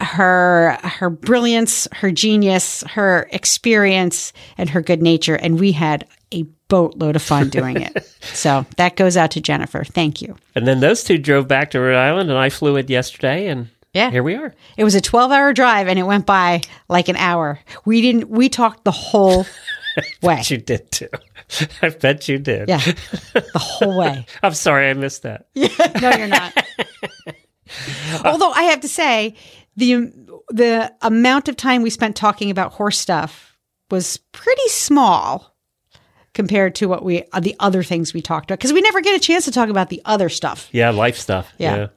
her 0.00 0.78
her 0.82 1.08
brilliance, 1.10 1.86
her 1.92 2.10
genius, 2.10 2.82
her 2.90 3.28
experience, 3.32 4.32
and 4.58 4.68
her 4.70 4.82
good 4.82 5.00
nature. 5.02 5.36
And 5.36 5.58
we 5.58 5.72
had 5.72 6.06
a 6.32 6.42
boatload 6.68 7.14
of 7.16 7.22
fun 7.22 7.48
doing 7.48 7.80
it. 7.80 8.04
so 8.20 8.66
that 8.76 8.96
goes 8.96 9.16
out 9.16 9.30
to 9.32 9.40
Jennifer. 9.40 9.84
Thank 9.84 10.20
you. 10.20 10.36
And 10.54 10.66
then 10.66 10.80
those 10.80 11.04
two 11.04 11.16
drove 11.18 11.46
back 11.46 11.70
to 11.70 11.80
Rhode 11.80 11.96
Island, 11.96 12.30
and 12.30 12.38
I 12.38 12.50
flew 12.50 12.76
it 12.76 12.90
yesterday, 12.90 13.46
and 13.46 13.68
Yeah. 13.92 14.10
here 14.10 14.22
we 14.24 14.34
are. 14.34 14.52
It 14.76 14.82
was 14.84 14.94
a 14.96 15.00
12 15.00 15.30
hour 15.30 15.52
drive 15.52 15.86
and 15.86 15.98
it 15.98 16.02
went 16.02 16.26
by 16.26 16.62
like 16.88 17.08
an 17.08 17.16
hour. 17.16 17.60
We 17.84 18.00
didn't, 18.00 18.28
we 18.28 18.48
talked 18.48 18.82
the 18.84 18.90
whole 18.90 19.46
way. 20.22 20.42
You 20.46 20.58
did 20.58 20.90
too. 20.90 21.08
I 21.82 21.90
bet 21.90 22.28
you 22.28 22.38
did. 22.38 22.68
Yeah. 22.68 22.78
The 23.32 23.44
whole 23.54 23.98
way. 23.98 24.26
I'm 24.42 24.54
sorry 24.54 24.90
I 24.90 24.94
missed 24.94 25.22
that. 25.22 25.46
No, 26.00 26.10
you're 26.10 26.26
not. 26.26 26.52
Although 28.24 28.50
I 28.50 28.64
have 28.64 28.80
to 28.80 28.88
say, 28.88 29.34
the 29.76 30.12
the 30.50 30.92
amount 31.02 31.48
of 31.48 31.56
time 31.56 31.82
we 31.82 31.90
spent 31.90 32.16
talking 32.16 32.50
about 32.50 32.72
horse 32.72 32.98
stuff 32.98 33.56
was 33.90 34.18
pretty 34.32 34.68
small 34.68 35.54
compared 36.34 36.74
to 36.76 36.86
what 36.86 37.04
we 37.04 37.24
uh, 37.32 37.40
the 37.40 37.56
other 37.60 37.82
things 37.82 38.12
we 38.12 38.20
talked 38.20 38.50
about 38.50 38.58
because 38.58 38.72
we 38.72 38.80
never 38.80 39.00
get 39.00 39.16
a 39.16 39.20
chance 39.20 39.44
to 39.46 39.50
talk 39.50 39.68
about 39.68 39.88
the 39.88 40.02
other 40.04 40.28
stuff. 40.28 40.68
Yeah, 40.72 40.90
life 40.90 41.16
stuff. 41.16 41.52
Yeah. 41.58 41.88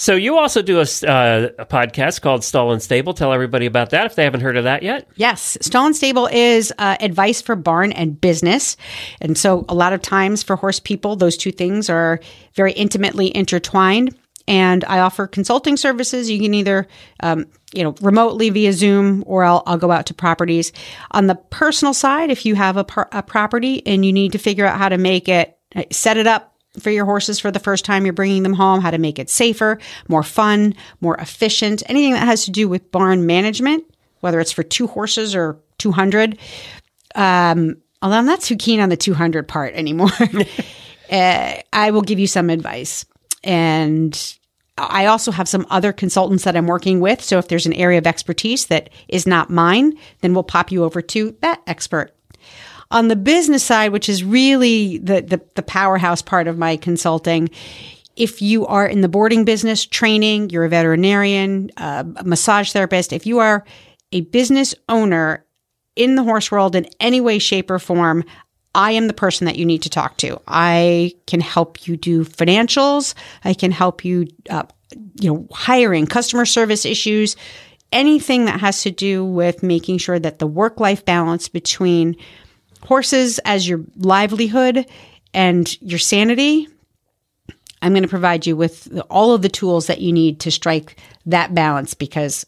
So 0.00 0.14
you 0.14 0.38
also 0.38 0.62
do 0.62 0.78
a, 0.78 0.80
uh, 0.80 1.50
a 1.58 1.66
podcast 1.66 2.22
called 2.22 2.42
Stall 2.42 2.72
and 2.72 2.82
Stable. 2.82 3.12
Tell 3.12 3.34
everybody 3.34 3.66
about 3.66 3.90
that 3.90 4.06
if 4.06 4.14
they 4.14 4.24
haven't 4.24 4.40
heard 4.40 4.56
of 4.56 4.64
that 4.64 4.82
yet. 4.82 5.06
Yes, 5.16 5.58
Stall 5.60 5.84
and 5.84 5.94
Stable 5.94 6.26
is 6.32 6.72
uh, 6.78 6.96
advice 7.00 7.42
for 7.42 7.54
barn 7.54 7.92
and 7.92 8.18
business, 8.18 8.78
and 9.20 9.36
so 9.36 9.66
a 9.68 9.74
lot 9.74 9.92
of 9.92 10.00
times 10.00 10.42
for 10.42 10.56
horse 10.56 10.80
people, 10.80 11.16
those 11.16 11.36
two 11.36 11.52
things 11.52 11.90
are 11.90 12.18
very 12.54 12.72
intimately 12.72 13.36
intertwined. 13.36 14.16
And 14.48 14.86
I 14.86 15.00
offer 15.00 15.26
consulting 15.26 15.76
services. 15.76 16.30
You 16.30 16.40
can 16.40 16.54
either, 16.54 16.88
um, 17.22 17.44
you 17.74 17.82
know, 17.82 17.94
remotely 18.00 18.48
via 18.48 18.72
Zoom, 18.72 19.22
or 19.26 19.44
I'll, 19.44 19.62
I'll 19.66 19.76
go 19.76 19.90
out 19.90 20.06
to 20.06 20.14
properties. 20.14 20.72
On 21.10 21.26
the 21.26 21.34
personal 21.34 21.92
side, 21.92 22.30
if 22.30 22.46
you 22.46 22.54
have 22.54 22.78
a, 22.78 22.84
par- 22.84 23.10
a 23.12 23.22
property 23.22 23.86
and 23.86 24.02
you 24.02 24.14
need 24.14 24.32
to 24.32 24.38
figure 24.38 24.66
out 24.66 24.78
how 24.78 24.88
to 24.88 24.96
make 24.96 25.28
it, 25.28 25.58
uh, 25.76 25.82
set 25.90 26.16
it 26.16 26.26
up 26.26 26.50
for 26.78 26.90
your 26.90 27.04
horses 27.04 27.38
for 27.40 27.50
the 27.50 27.58
first 27.58 27.84
time 27.84 28.04
you're 28.04 28.12
bringing 28.12 28.42
them 28.42 28.52
home, 28.52 28.80
how 28.80 28.90
to 28.90 28.98
make 28.98 29.18
it 29.18 29.28
safer, 29.28 29.78
more 30.08 30.22
fun, 30.22 30.74
more 31.00 31.16
efficient, 31.16 31.82
anything 31.88 32.12
that 32.12 32.26
has 32.26 32.44
to 32.44 32.50
do 32.50 32.68
with 32.68 32.92
barn 32.92 33.26
management, 33.26 33.84
whether 34.20 34.40
it's 34.40 34.52
for 34.52 34.62
two 34.62 34.86
horses 34.86 35.34
or 35.34 35.58
200. 35.78 36.38
Um, 37.14 37.76
although 38.02 38.16
I'm 38.16 38.26
not 38.26 38.40
too 38.40 38.56
keen 38.56 38.80
on 38.80 38.88
the 38.88 38.96
200 38.96 39.48
part 39.48 39.74
anymore, 39.74 40.10
uh, 41.10 41.54
I 41.72 41.90
will 41.90 42.02
give 42.02 42.18
you 42.18 42.26
some 42.26 42.50
advice. 42.50 43.04
And 43.42 44.36
I 44.78 45.06
also 45.06 45.32
have 45.32 45.48
some 45.48 45.66
other 45.70 45.92
consultants 45.92 46.44
that 46.44 46.56
I'm 46.56 46.66
working 46.66 47.00
with. 47.00 47.22
So 47.22 47.38
if 47.38 47.48
there's 47.48 47.66
an 47.66 47.72
area 47.72 47.98
of 47.98 48.06
expertise 48.06 48.66
that 48.66 48.90
is 49.08 49.26
not 49.26 49.50
mine, 49.50 49.94
then 50.20 50.34
we'll 50.34 50.42
pop 50.42 50.70
you 50.70 50.84
over 50.84 51.02
to 51.02 51.36
that 51.40 51.62
expert. 51.66 52.14
On 52.90 53.08
the 53.08 53.16
business 53.16 53.62
side, 53.62 53.92
which 53.92 54.08
is 54.08 54.24
really 54.24 54.98
the, 54.98 55.20
the, 55.20 55.40
the 55.54 55.62
powerhouse 55.62 56.22
part 56.22 56.48
of 56.48 56.58
my 56.58 56.76
consulting, 56.76 57.50
if 58.16 58.42
you 58.42 58.66
are 58.66 58.86
in 58.86 59.00
the 59.00 59.08
boarding 59.08 59.44
business, 59.44 59.86
training, 59.86 60.50
you're 60.50 60.64
a 60.64 60.68
veterinarian, 60.68 61.70
uh, 61.76 62.04
a 62.16 62.24
massage 62.24 62.72
therapist, 62.72 63.12
if 63.12 63.26
you 63.26 63.38
are 63.38 63.64
a 64.12 64.22
business 64.22 64.74
owner 64.88 65.44
in 65.96 66.16
the 66.16 66.24
horse 66.24 66.50
world 66.50 66.74
in 66.74 66.86
any 66.98 67.20
way, 67.20 67.38
shape, 67.38 67.70
or 67.70 67.78
form, 67.78 68.24
I 68.74 68.92
am 68.92 69.06
the 69.06 69.14
person 69.14 69.46
that 69.46 69.56
you 69.56 69.64
need 69.64 69.82
to 69.82 69.90
talk 69.90 70.16
to. 70.18 70.40
I 70.46 71.12
can 71.26 71.40
help 71.40 71.86
you 71.86 71.96
do 71.96 72.24
financials. 72.24 73.14
I 73.44 73.54
can 73.54 73.72
help 73.72 74.04
you, 74.04 74.28
uh, 74.48 74.64
you 75.20 75.32
know, 75.32 75.48
hiring, 75.52 76.06
customer 76.06 76.46
service 76.46 76.84
issues, 76.84 77.36
anything 77.92 78.44
that 78.44 78.60
has 78.60 78.82
to 78.82 78.90
do 78.90 79.24
with 79.24 79.62
making 79.62 79.98
sure 79.98 80.18
that 80.18 80.38
the 80.38 80.46
work 80.46 80.78
life 80.78 81.04
balance 81.04 81.48
between 81.48 82.16
horses 82.82 83.38
as 83.44 83.68
your 83.68 83.80
livelihood 83.96 84.86
and 85.32 85.80
your 85.82 85.98
sanity. 85.98 86.68
I'm 87.82 87.92
going 87.92 88.02
to 88.02 88.08
provide 88.08 88.46
you 88.46 88.56
with 88.56 89.00
all 89.08 89.32
of 89.32 89.42
the 89.42 89.48
tools 89.48 89.86
that 89.86 90.00
you 90.00 90.12
need 90.12 90.40
to 90.40 90.50
strike 90.50 90.96
that 91.26 91.54
balance 91.54 91.94
because 91.94 92.44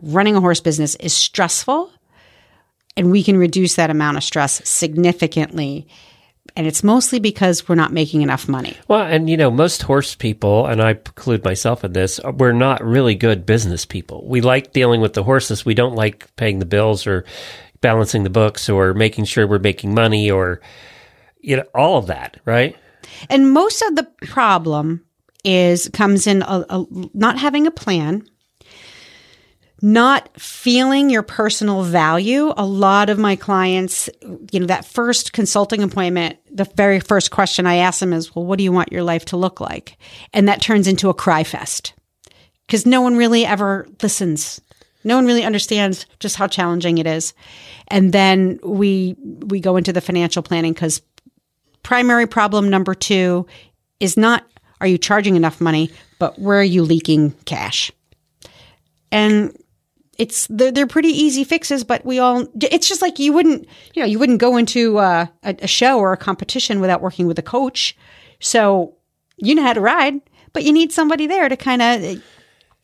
running 0.00 0.36
a 0.36 0.40
horse 0.40 0.60
business 0.60 0.94
is 0.96 1.12
stressful 1.12 1.92
and 2.96 3.10
we 3.10 3.22
can 3.22 3.36
reduce 3.36 3.76
that 3.76 3.90
amount 3.90 4.16
of 4.16 4.24
stress 4.24 4.66
significantly. 4.68 5.86
And 6.56 6.66
it's 6.66 6.82
mostly 6.82 7.20
because 7.20 7.68
we're 7.68 7.76
not 7.76 7.92
making 7.92 8.22
enough 8.22 8.48
money. 8.48 8.76
Well, 8.88 9.02
and 9.02 9.30
you 9.30 9.36
know, 9.36 9.50
most 9.50 9.82
horse 9.82 10.14
people, 10.14 10.66
and 10.66 10.82
I 10.82 10.90
include 10.90 11.44
myself 11.44 11.84
in 11.84 11.92
this, 11.92 12.18
we're 12.24 12.52
not 12.52 12.84
really 12.84 13.14
good 13.14 13.46
business 13.46 13.84
people. 13.84 14.26
We 14.26 14.40
like 14.40 14.72
dealing 14.72 15.00
with 15.00 15.12
the 15.12 15.22
horses. 15.22 15.64
We 15.64 15.74
don't 15.74 15.94
like 15.94 16.34
paying 16.36 16.58
the 16.58 16.66
bills 16.66 17.06
or 17.06 17.24
balancing 17.80 18.24
the 18.24 18.30
books 18.30 18.68
or 18.68 18.94
making 18.94 19.24
sure 19.24 19.46
we're 19.46 19.58
making 19.58 19.94
money 19.94 20.30
or, 20.30 20.60
you 21.40 21.56
know, 21.56 21.64
all 21.74 21.98
of 21.98 22.06
that, 22.06 22.38
right? 22.44 22.76
And 23.28 23.52
most 23.52 23.82
of 23.82 23.96
the 23.96 24.04
problem 24.26 25.04
is 25.44 25.88
comes 25.92 26.26
in 26.26 26.42
a, 26.42 26.64
a, 26.68 26.84
not 27.14 27.38
having 27.38 27.66
a 27.66 27.70
plan, 27.70 28.28
not 29.82 30.28
feeling 30.38 31.08
your 31.08 31.22
personal 31.22 31.82
value. 31.82 32.52
A 32.56 32.66
lot 32.66 33.08
of 33.08 33.18
my 33.18 33.36
clients, 33.36 34.10
you 34.52 34.60
know, 34.60 34.66
that 34.66 34.84
first 34.84 35.32
consulting 35.32 35.82
appointment, 35.82 36.36
the 36.52 36.68
very 36.76 37.00
first 37.00 37.30
question 37.30 37.66
I 37.66 37.76
ask 37.76 38.00
them 38.00 38.12
is, 38.12 38.34
"Well, 38.34 38.44
what 38.44 38.58
do 38.58 38.64
you 38.64 38.72
want 38.72 38.92
your 38.92 39.02
life 39.02 39.24
to 39.26 39.38
look 39.38 39.60
like?" 39.60 39.96
And 40.34 40.48
that 40.48 40.60
turns 40.60 40.86
into 40.86 41.08
a 41.08 41.14
cry 41.14 41.44
fest 41.44 41.94
because 42.66 42.84
no 42.84 43.00
one 43.00 43.16
really 43.16 43.46
ever 43.46 43.88
listens. 44.02 44.60
No 45.04 45.16
one 45.16 45.26
really 45.26 45.44
understands 45.44 46.06
just 46.18 46.36
how 46.36 46.46
challenging 46.46 46.98
it 46.98 47.06
is. 47.06 47.34
And 47.88 48.12
then 48.12 48.58
we 48.62 49.16
we 49.20 49.60
go 49.60 49.76
into 49.76 49.92
the 49.92 50.00
financial 50.00 50.42
planning 50.42 50.72
because 50.72 51.02
primary 51.82 52.26
problem 52.26 52.68
number 52.68 52.94
two 52.94 53.46
is 53.98 54.16
not 54.16 54.44
are 54.80 54.86
you 54.86 54.98
charging 54.98 55.36
enough 55.36 55.60
money, 55.60 55.90
but 56.18 56.38
where 56.38 56.60
are 56.60 56.64
you 56.64 56.82
leaking 56.82 57.32
cash? 57.44 57.92
And 59.12 59.56
it's 60.18 60.46
they're, 60.48 60.70
they're 60.70 60.86
pretty 60.86 61.08
easy 61.08 61.44
fixes, 61.44 61.82
but 61.84 62.04
we 62.04 62.18
all 62.18 62.46
it's 62.60 62.88
just 62.88 63.02
like 63.02 63.18
you 63.18 63.32
wouldn't 63.32 63.66
you 63.94 64.02
know 64.02 64.06
you 64.06 64.18
wouldn't 64.18 64.40
go 64.40 64.56
into 64.56 64.98
uh, 64.98 65.26
a, 65.42 65.56
a 65.62 65.66
show 65.66 65.98
or 65.98 66.12
a 66.12 66.16
competition 66.16 66.80
without 66.80 67.00
working 67.00 67.26
with 67.26 67.38
a 67.38 67.42
coach. 67.42 67.96
So 68.38 68.94
you 69.38 69.54
know 69.54 69.62
how 69.62 69.72
to 69.72 69.80
ride, 69.80 70.20
but 70.52 70.64
you 70.64 70.72
need 70.72 70.92
somebody 70.92 71.26
there 71.26 71.48
to 71.48 71.56
kind 71.56 71.82
of 71.82 72.22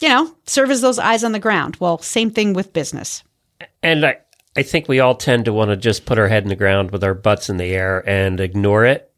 you 0.00 0.08
know 0.08 0.34
serve 0.46 0.70
as 0.70 0.80
those 0.80 0.98
eyes 0.98 1.24
on 1.24 1.32
the 1.32 1.38
ground. 1.38 1.76
Well, 1.80 1.98
same 1.98 2.30
thing 2.30 2.52
with 2.52 2.72
business. 2.72 3.22
And 3.82 4.04
I, 4.04 4.18
I 4.56 4.62
think 4.62 4.88
we 4.88 5.00
all 5.00 5.14
tend 5.14 5.44
to 5.46 5.52
want 5.52 5.70
to 5.70 5.76
just 5.76 6.06
put 6.06 6.18
our 6.18 6.28
head 6.28 6.42
in 6.42 6.48
the 6.48 6.56
ground 6.56 6.90
with 6.90 7.04
our 7.04 7.14
butts 7.14 7.48
in 7.48 7.56
the 7.56 7.74
air 7.74 8.02
and 8.08 8.40
ignore 8.40 8.84
it. 8.84 9.12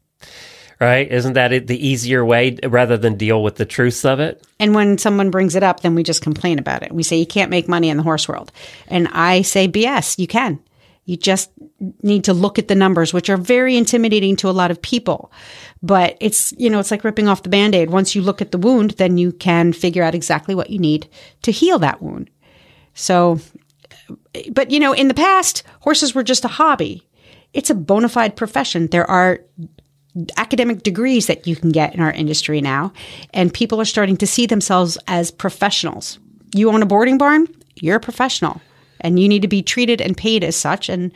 Right? 0.79 1.11
Isn't 1.11 1.33
that 1.33 1.67
the 1.67 1.87
easier 1.87 2.23
way 2.23 2.57
rather 2.63 2.95
than 2.95 3.17
deal 3.17 3.43
with 3.43 3.57
the 3.57 3.65
truths 3.65 4.05
of 4.05 4.21
it? 4.21 4.47
And 4.61 4.73
when 4.73 4.97
someone 4.97 5.29
brings 5.29 5.55
it 5.55 5.63
up, 5.63 5.81
then 5.81 5.93
we 5.93 6.03
just 6.03 6.21
complain 6.21 6.57
about 6.57 6.83
it. 6.83 6.93
We 6.93 7.03
say 7.03 7.17
you 7.17 7.25
can't 7.25 7.51
make 7.51 7.67
money 7.67 7.89
in 7.89 7.97
the 7.97 8.03
horse 8.03 8.29
world. 8.29 8.53
And 8.87 9.09
I 9.09 9.41
say 9.41 9.67
BS, 9.67 10.17
you 10.17 10.27
can. 10.27 10.57
You 11.03 11.17
just 11.17 11.51
need 12.01 12.25
to 12.25 12.33
look 12.33 12.59
at 12.59 12.69
the 12.69 12.75
numbers, 12.75 13.13
which 13.13 13.29
are 13.29 13.35
very 13.35 13.75
intimidating 13.75 14.37
to 14.37 14.49
a 14.49 14.51
lot 14.51 14.71
of 14.71 14.81
people. 14.81 15.33
But 15.81 16.17
it's, 16.19 16.53
you 16.57 16.69
know, 16.69 16.79
it's 16.79 16.91
like 16.91 17.03
ripping 17.03 17.27
off 17.29 17.43
the 17.43 17.49
band 17.49 17.73
aid. 17.73 17.89
Once 17.89 18.13
you 18.13 18.21
look 18.21 18.41
at 18.41 18.51
the 18.51 18.57
wound, 18.57 18.91
then 18.91 19.17
you 19.17 19.31
can 19.31 19.71
figure 19.71 20.03
out 20.03 20.15
exactly 20.15 20.53
what 20.53 20.69
you 20.69 20.77
need 20.77 21.07
to 21.43 21.51
heal 21.51 21.79
that 21.79 22.01
wound. 22.01 22.29
So, 22.93 23.39
but 24.51 24.71
you 24.71 24.79
know, 24.79 24.91
in 24.91 25.07
the 25.07 25.13
past, 25.13 25.63
horses 25.79 26.13
were 26.13 26.23
just 26.23 26.43
a 26.43 26.49
hobby. 26.49 27.07
It's 27.53 27.69
a 27.69 27.75
bona 27.75 28.09
fide 28.09 28.35
profession. 28.35 28.87
There 28.87 29.09
are 29.09 29.39
academic 30.35 30.83
degrees 30.83 31.27
that 31.27 31.47
you 31.47 31.55
can 31.55 31.71
get 31.71 31.93
in 31.93 32.01
our 32.01 32.11
industry 32.11 32.59
now, 32.59 32.91
and 33.33 33.53
people 33.53 33.79
are 33.79 33.85
starting 33.85 34.17
to 34.17 34.27
see 34.27 34.45
themselves 34.45 34.97
as 35.07 35.31
professionals. 35.31 36.19
You 36.53 36.69
own 36.71 36.81
a 36.81 36.85
boarding 36.85 37.17
barn, 37.17 37.47
you're 37.75 37.97
a 37.97 38.01
professional, 38.01 38.59
and 38.99 39.19
you 39.19 39.29
need 39.29 39.43
to 39.43 39.47
be 39.47 39.61
treated 39.61 40.01
and 40.01 40.17
paid 40.17 40.43
as 40.43 40.55
such. 40.55 40.89
And, 40.89 41.13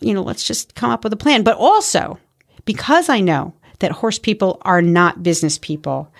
you 0.00 0.14
know, 0.14 0.22
let's 0.22 0.44
just 0.44 0.74
come 0.76 0.90
up 0.90 1.02
with 1.02 1.12
a 1.12 1.16
plan. 1.16 1.42
But 1.42 1.56
also, 1.56 2.18
because 2.64 3.08
I 3.08 3.20
know 3.20 3.54
that 3.78 3.92
horse 3.92 4.18
people 4.18 4.58
are 4.62 4.82
not 4.82 5.22
business 5.22 5.58
people, 5.58 6.12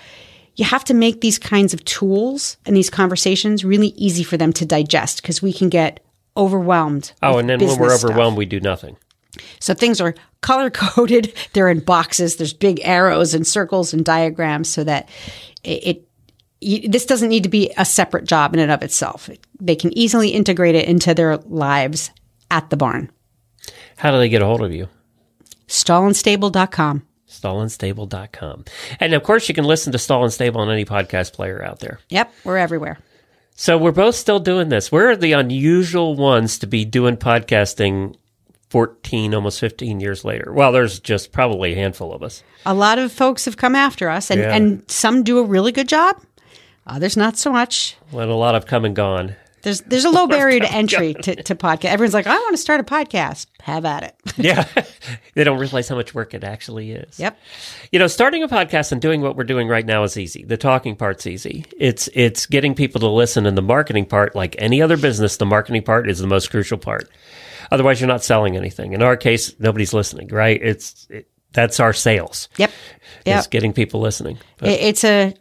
you 0.57 0.65
have 0.65 0.85
to 0.85 0.95
make 0.95 1.21
these 1.21 1.39
kinds 1.39 1.75
of 1.75 1.85
tools 1.85 2.57
and 2.65 2.77
these 2.77 2.91
conversations 2.91 3.65
really 3.65 3.89
easy 3.97 4.23
for 4.23 4.37
them 4.37 4.53
to 4.55 4.65
digest 4.65 5.23
because 5.23 5.43
we 5.43 5.53
can 5.53 5.69
get 5.69 6.01
overwhelmed. 6.37 7.13
Oh, 7.23 7.39
and 7.39 7.49
then 7.49 7.59
when 7.59 7.69
we're 7.69 7.75
business 7.75 8.01
stuff. 8.01 8.11
overwhelmed, 8.11 8.37
we 8.37 8.47
do 8.47 8.61
nothing. 8.61 8.97
So 9.59 9.75
things 9.75 10.01
are 10.01 10.15
color 10.41 10.71
coded. 10.71 11.35
They're 11.53 11.69
in 11.69 11.81
boxes. 11.81 12.37
There's 12.37 12.53
big 12.53 12.81
arrows 12.85 13.35
and 13.35 13.47
circles 13.47 13.93
and 13.93 14.05
diagrams 14.05 14.69
so 14.69 14.85
that 14.85 15.09
it, 15.63 16.07
it 16.61 16.93
this 16.93 17.05
doesn't 17.05 17.29
need 17.29 17.43
to 17.43 17.49
be 17.49 17.73
a 17.77 17.85
separate 17.85 18.25
job 18.25 18.55
in 18.55 18.61
and 18.61 18.71
of 18.71 18.83
itself. 18.83 19.29
They 19.61 19.77
can 19.77 19.97
easily 19.97 20.31
integrate 20.31 20.75
it 20.75 20.89
into 20.89 21.13
their 21.13 21.37
lives 21.37 22.11
at 22.51 22.71
the 22.71 22.77
barn. 22.77 23.11
How 23.97 24.11
do 24.11 24.19
they 24.19 24.29
get 24.29 24.41
a 24.41 24.47
hold 24.47 24.63
of 24.63 24.73
you? 24.73 24.89
Stallandstable.com. 25.69 27.07
stallandstable.com. 27.41 28.65
And 29.01 29.15
of 29.15 29.23
course, 29.23 29.49
you 29.49 29.55
can 29.55 29.65
listen 29.65 29.93
to 29.93 29.99
Stall 29.99 30.25
and 30.25 30.33
Stable 30.33 30.61
on 30.61 30.71
any 30.71 30.85
podcast 30.85 31.33
player 31.33 31.63
out 31.63 31.81
there. 31.81 32.01
Yep, 32.09 32.33
we're 32.45 32.59
everywhere. 32.59 32.99
So 33.57 33.79
we're 33.79 33.93
both 33.93 34.17
still 34.17 34.41
doing 34.41 34.69
this. 34.69 34.91
We're 34.91 35.15
the 35.17 35.33
unusual 35.33 36.17
ones 36.17 36.59
to 36.59 36.67
be 36.67 36.85
doing 36.85 37.17
podcasting 37.17 38.17
14, 38.71 39.33
almost 39.35 39.61
15 39.61 40.01
years 40.01 40.25
later. 40.25 40.53
Well, 40.53 40.73
there's 40.73 40.99
just 40.99 41.31
probably 41.31 41.73
a 41.73 41.77
handful 41.77 42.13
of 42.13 42.23
us. 42.25 42.43
A 42.67 42.75
lot 42.75 42.99
of 42.99 43.13
folks 43.13 43.45
have 43.45 43.57
come 43.57 43.77
after 43.77 44.09
us, 44.09 44.31
and, 44.31 44.41
Yeah. 44.41 44.55
and 44.57 44.83
some 44.91 45.23
do 45.23 45.39
a 45.39 45.45
really 45.45 45.71
good 45.71 45.89
job. 45.89 46.17
Others 46.87 47.17
not 47.17 47.37
so 47.39 47.53
much. 47.53 47.97
And 48.11 48.21
a 48.31 48.35
lot 48.35 48.55
have 48.55 48.67
come 48.67 48.85
and 48.85 48.97
gone. 48.97 49.37
There's 49.65 49.81
there's 49.81 50.05
a 50.05 50.11
low 50.11 50.27
barrier 50.29 50.61
to 50.61 50.71
entry 50.73 51.15
to, 51.15 51.43
to 51.43 51.55
podcast. 51.57 51.87
Everyone's 51.87 52.15
like, 52.15 52.27
I 52.29 52.35
want 52.37 52.53
to 52.53 52.59
start 52.59 52.81
a 52.81 52.85
podcast. 52.85 53.47
Have 53.63 53.85
at 53.85 54.03
it. 54.05 54.15
Yeah. 54.37 54.67
they 55.35 55.43
don't 55.45 55.59
realize 55.59 55.89
how 55.89 55.97
much 55.97 56.15
work 56.15 56.35
it 56.35 56.45
actually 56.45 56.93
is. 56.93 57.19
yep. 57.19 57.39
You 57.91 57.99
know, 57.99 58.07
starting 58.07 58.43
a 58.43 58.49
podcast 58.49 58.93
and 58.93 59.01
doing 59.01 59.21
what 59.23 59.37
we're 59.37 59.45
doing 59.45 59.67
right 59.69 59.85
now 59.87 60.03
is 60.05 60.17
easy. 60.17 60.45
The 60.45 60.57
talking 60.57 60.97
part's 60.97 61.27
easy. 61.27 61.65
It's 61.79 62.09
it's 62.15 62.47
getting 62.47 62.75
people 62.75 63.01
to 63.01 63.09
listen 63.09 63.47
and 63.47 63.57
the 63.57 63.63
marketing 63.63 64.07
part, 64.07 64.35
like 64.37 64.55
any 64.59 64.83
other 64.83 64.97
business, 64.97 65.37
the 65.39 65.47
marketing 65.47 65.83
part 65.83 66.09
is 66.11 66.19
the 66.19 66.27
most 66.27 66.51
crucial 66.51 66.79
part. 66.79 67.09
Otherwise 67.73 68.01
you're 68.01 68.09
not 68.09 68.23
selling 68.23 68.57
anything. 68.57 68.93
In 68.93 69.03
our 69.03 69.17
case, 69.17 69.55
nobody's 69.59 69.95
listening, 69.95 70.29
right? 70.29 70.61
It's 70.63 71.07
it, 71.11 71.27
that's 71.53 71.81
our 71.81 71.93
sales. 71.93 72.49
Yep. 72.59 72.71
Yep. 73.25 73.39
Is 73.39 73.47
getting 73.47 73.73
people 73.73 74.01
listening. 74.01 74.39
But 74.59 74.69
It- 74.71 74.81
it's 74.83 75.05
a 75.05 75.35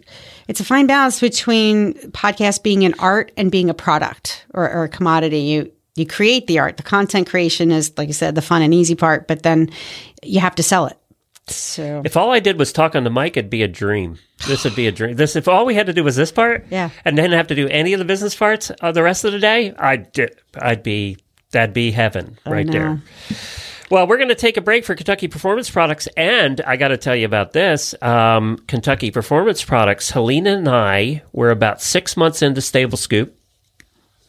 it's 0.47 0.59
a 0.59 0.65
fine 0.65 0.88
balance 0.88 1.19
between 1.19 1.93
podcast 2.12 2.63
being 2.63 2.83
an 2.83 2.93
art 3.00 3.31
and 3.38 3.51
being 3.51 3.69
a 3.69 3.73
product 3.73 4.45
or, 4.53 4.69
or 4.69 4.83
a 4.83 4.89
commodity. 4.89 5.39
You 5.39 5.71
you 5.95 6.07
create 6.07 6.47
the 6.47 6.57
art. 6.59 6.77
The 6.77 6.83
content 6.83 7.29
creation 7.29 7.71
is, 7.71 7.93
like 7.97 8.09
I 8.09 8.13
said, 8.13 8.33
the 8.35 8.41
fun 8.41 8.62
and 8.63 8.73
easy 8.73 8.95
part, 8.95 9.27
but 9.27 9.43
then 9.43 9.69
you 10.23 10.39
have 10.39 10.55
to 10.55 10.63
sell 10.63 10.88
it. 10.88 10.97
So 11.47 12.01
if 12.05 12.15
all 12.17 12.31
I 12.31 12.39
did 12.39 12.57
was 12.57 12.71
talk 12.71 12.95
on 12.95 13.03
the 13.03 13.09
mic, 13.12 13.35
it'd 13.38 13.50
be 13.50 13.63
a 13.63 13.67
dream. 13.67 14.17
This 14.47 14.63
would 14.63 14.75
be 14.75 14.88
a 14.88 14.91
dream. 14.91 15.15
This 15.17 15.35
if 15.35 15.47
all 15.47 15.65
we 15.65 15.75
had 15.75 15.88
to 15.88 15.93
do 15.93 16.03
was 16.03 16.15
this 16.15 16.31
part, 16.31 16.65
Yeah. 16.71 16.89
and 17.05 17.17
then 17.17 17.31
have 17.31 17.47
to 17.47 17.55
do 17.55 17.67
any 17.67 17.93
of 17.93 18.00
the 18.00 18.05
business 18.05 18.33
parts 18.33 18.69
of 18.69 18.95
the 18.95 19.03
rest 19.03 19.23
of 19.25 19.33
the 19.33 19.39
day, 19.39 19.73
I'd 19.77 20.07
I'd 20.59 20.83
be 20.83 21.17
that'd 21.51 21.73
be 21.73 21.91
heaven 21.91 22.39
right 22.45 22.65
there. 22.69 23.01
Well, 23.93 24.07
we're 24.07 24.17
going 24.17 24.29
to 24.29 24.35
take 24.35 24.57
a 24.57 24.62
break 24.62 24.85
for 24.85 24.95
Kentucky 24.95 25.27
Performance 25.27 25.70
Products, 25.70 26.07
and 26.18 26.59
I 26.61 26.77
got 26.77 26.87
to 26.87 26.98
tell 26.98 27.15
you 27.15 27.27
about 27.27 27.53
this. 27.53 27.94
Um, 28.01 28.57
Kentucky 28.65 29.11
Performance 29.11 29.63
Products. 29.63 30.09
Helena 30.09 30.57
and 30.57 30.68
I 30.68 31.22
were 31.31 31.51
about 31.51 31.79
six 31.79 32.18
months 32.18 32.41
into 32.41 32.59
Stable 32.59 32.98
Scoop 32.98 33.37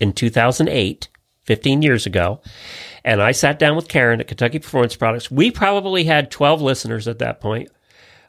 in 0.00 0.12
2008, 0.12 1.08
15 1.44 1.80
years 1.80 2.04
ago, 2.04 2.42
and 3.06 3.22
I 3.22 3.32
sat 3.32 3.58
down 3.58 3.74
with 3.74 3.88
Karen 3.88 4.20
at 4.20 4.28
Kentucky 4.28 4.58
Performance 4.58 4.96
Products. 4.96 5.30
We 5.30 5.50
probably 5.50 6.04
had 6.04 6.30
12 6.30 6.60
listeners 6.60 7.08
at 7.08 7.20
that 7.20 7.40
point. 7.40 7.70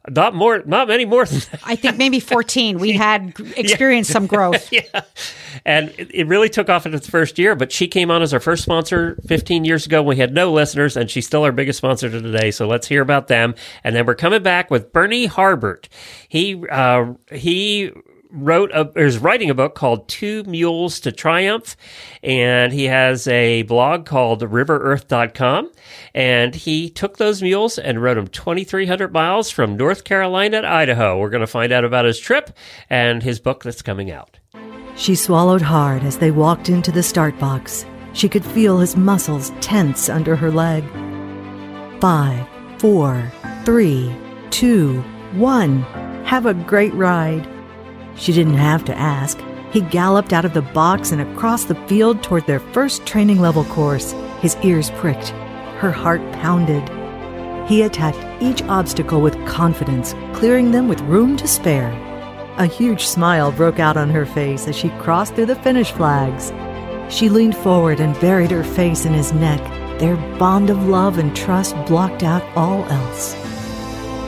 Not 0.10 0.36
more, 0.36 0.62
not 0.66 0.88
many 0.88 1.06
more 1.06 1.26
than 1.26 1.40
that. 1.40 1.60
I 1.64 1.76
think 1.76 1.98
maybe 1.98 2.20
14. 2.20 2.80
We 2.86 2.92
had 2.92 3.34
experienced 3.58 4.12
some 4.12 4.28
growth. 4.28 4.72
yeah. 4.72 5.02
And 5.66 5.90
it, 5.98 6.14
it 6.14 6.28
really 6.28 6.50
took 6.50 6.70
off 6.70 6.86
in 6.86 6.94
its 6.94 7.10
first 7.10 7.40
year, 7.40 7.56
but 7.56 7.72
she 7.72 7.88
came 7.88 8.12
on 8.12 8.22
as 8.22 8.34
our 8.34 8.40
first 8.40 8.64
sponsor 8.64 9.18
15 9.28 9.66
years 9.66 9.86
ago. 9.86 10.04
We 10.04 10.18
had 10.18 10.34
no 10.34 10.52
listeners, 10.52 10.96
and 10.98 11.10
she's 11.10 11.26
still 11.26 11.44
our 11.44 11.52
biggest 11.52 11.78
sponsor 11.78 12.10
to 12.10 12.22
today. 12.22 12.52
So 12.52 12.68
let's 12.68 12.88
hear 12.88 13.02
about 13.02 13.28
them. 13.28 13.56
And 13.84 13.96
then 13.96 14.06
we're 14.06 14.16
coming 14.16 14.44
back 14.44 14.70
with 14.70 14.94
Bernie 14.94 15.28
Harbert. 15.28 15.88
He, 16.28 16.64
uh, 16.70 17.14
he, 17.32 17.92
wrote 18.36 18.72
a, 18.72 18.92
is 18.96 19.18
writing 19.18 19.50
a 19.50 19.54
book 19.54 19.76
called 19.76 20.08
Two 20.08 20.44
Mules 20.44 21.00
to 21.02 21.12
Triumph, 21.12 21.76
and 22.22 22.74
he 22.74 22.86
has 22.86 23.28
a 23.28 23.64
blog 23.64 24.06
called 24.06 24.42
riverearth.com. 24.42 25.72
And 26.14 26.56
he 26.56 26.90
took 26.90 27.18
those 27.18 27.42
mules 27.42 27.78
and 27.78 28.02
rode 28.02 28.18
them 28.18 28.28
2,300 28.28 29.14
miles 29.14 29.50
from 29.50 29.78
North 29.78 30.04
Carolina 30.04 30.62
to 30.62 30.68
Idaho. 30.68 31.20
We're 31.20 31.30
going 31.30 31.42
to 31.42 31.48
find 31.48 31.72
out 31.72 31.86
about 31.86 32.06
his 32.06 32.20
trip 32.20 32.52
and 32.90 33.24
his 33.24 33.40
book 33.40 33.64
that's 33.64 33.82
coming 33.82 34.12
out. 34.12 34.40
She 34.96 35.16
swallowed 35.16 35.62
hard 35.62 36.04
as 36.04 36.18
they 36.18 36.32
walked 36.32 36.70
into 36.70 36.92
the 36.92 37.04
start 37.04 37.38
box. 37.40 37.86
She 38.14 38.30
could 38.30 38.46
feel 38.46 38.80
his 38.80 38.96
muscles 38.96 39.52
tense 39.60 40.08
under 40.10 40.36
her 40.36 40.52
leg. 40.52 40.84
Five, 42.00 42.48
four, 42.80 43.32
three, 43.66 44.16
two, 44.52 45.02
one. 45.34 45.82
Have 46.24 46.46
a 46.46 46.54
great 46.54 46.94
ride. 46.94 47.46
She 48.18 48.34
didn't 48.34 48.56
have 48.56 48.86
to 48.86 48.98
ask. 48.98 49.40
He 49.72 49.82
galloped 49.82 50.32
out 50.32 50.46
of 50.46 50.54
the 50.54 50.62
box 50.62 51.12
and 51.12 51.22
across 51.22 51.66
the 51.66 51.76
field 51.88 52.24
toward 52.24 52.48
their 52.48 52.60
first 52.60 53.06
training 53.06 53.40
level 53.42 53.66
course. 53.66 54.14
His 54.40 54.56
ears 54.64 54.90
pricked. 54.92 55.30
Her 55.80 55.92
heart 55.92 56.22
pounded. 56.32 56.88
He 57.68 57.82
attacked 57.82 58.20
each 58.42 58.62
obstacle 58.64 59.22
with 59.22 59.46
confidence, 59.46 60.14
clearing 60.34 60.72
them 60.72 60.88
with 60.88 61.02
room 61.02 61.36
to 61.38 61.48
spare. 61.48 61.92
A 62.58 62.66
huge 62.66 63.06
smile 63.06 63.52
broke 63.52 63.80
out 63.80 63.98
on 63.98 64.10
her 64.12 64.26
face 64.26 64.68
as 64.68 64.78
she 64.78 64.90
crossed 64.92 65.36
through 65.36 65.48
the 65.48 65.56
finish 65.58 65.92
flags. 65.92 66.54
She 67.14 67.28
leaned 67.28 67.58
forward 67.58 68.00
and 68.00 68.20
buried 68.22 68.52
her 68.52 68.64
face 68.64 69.06
in 69.06 69.14
his 69.14 69.34
neck. 69.34 69.60
Their 70.00 70.16
bond 70.38 70.70
of 70.70 70.88
love 70.88 71.18
and 71.18 71.36
trust 71.36 71.76
blocked 71.86 72.24
out 72.24 72.44
all 72.56 72.86
else. 72.86 73.34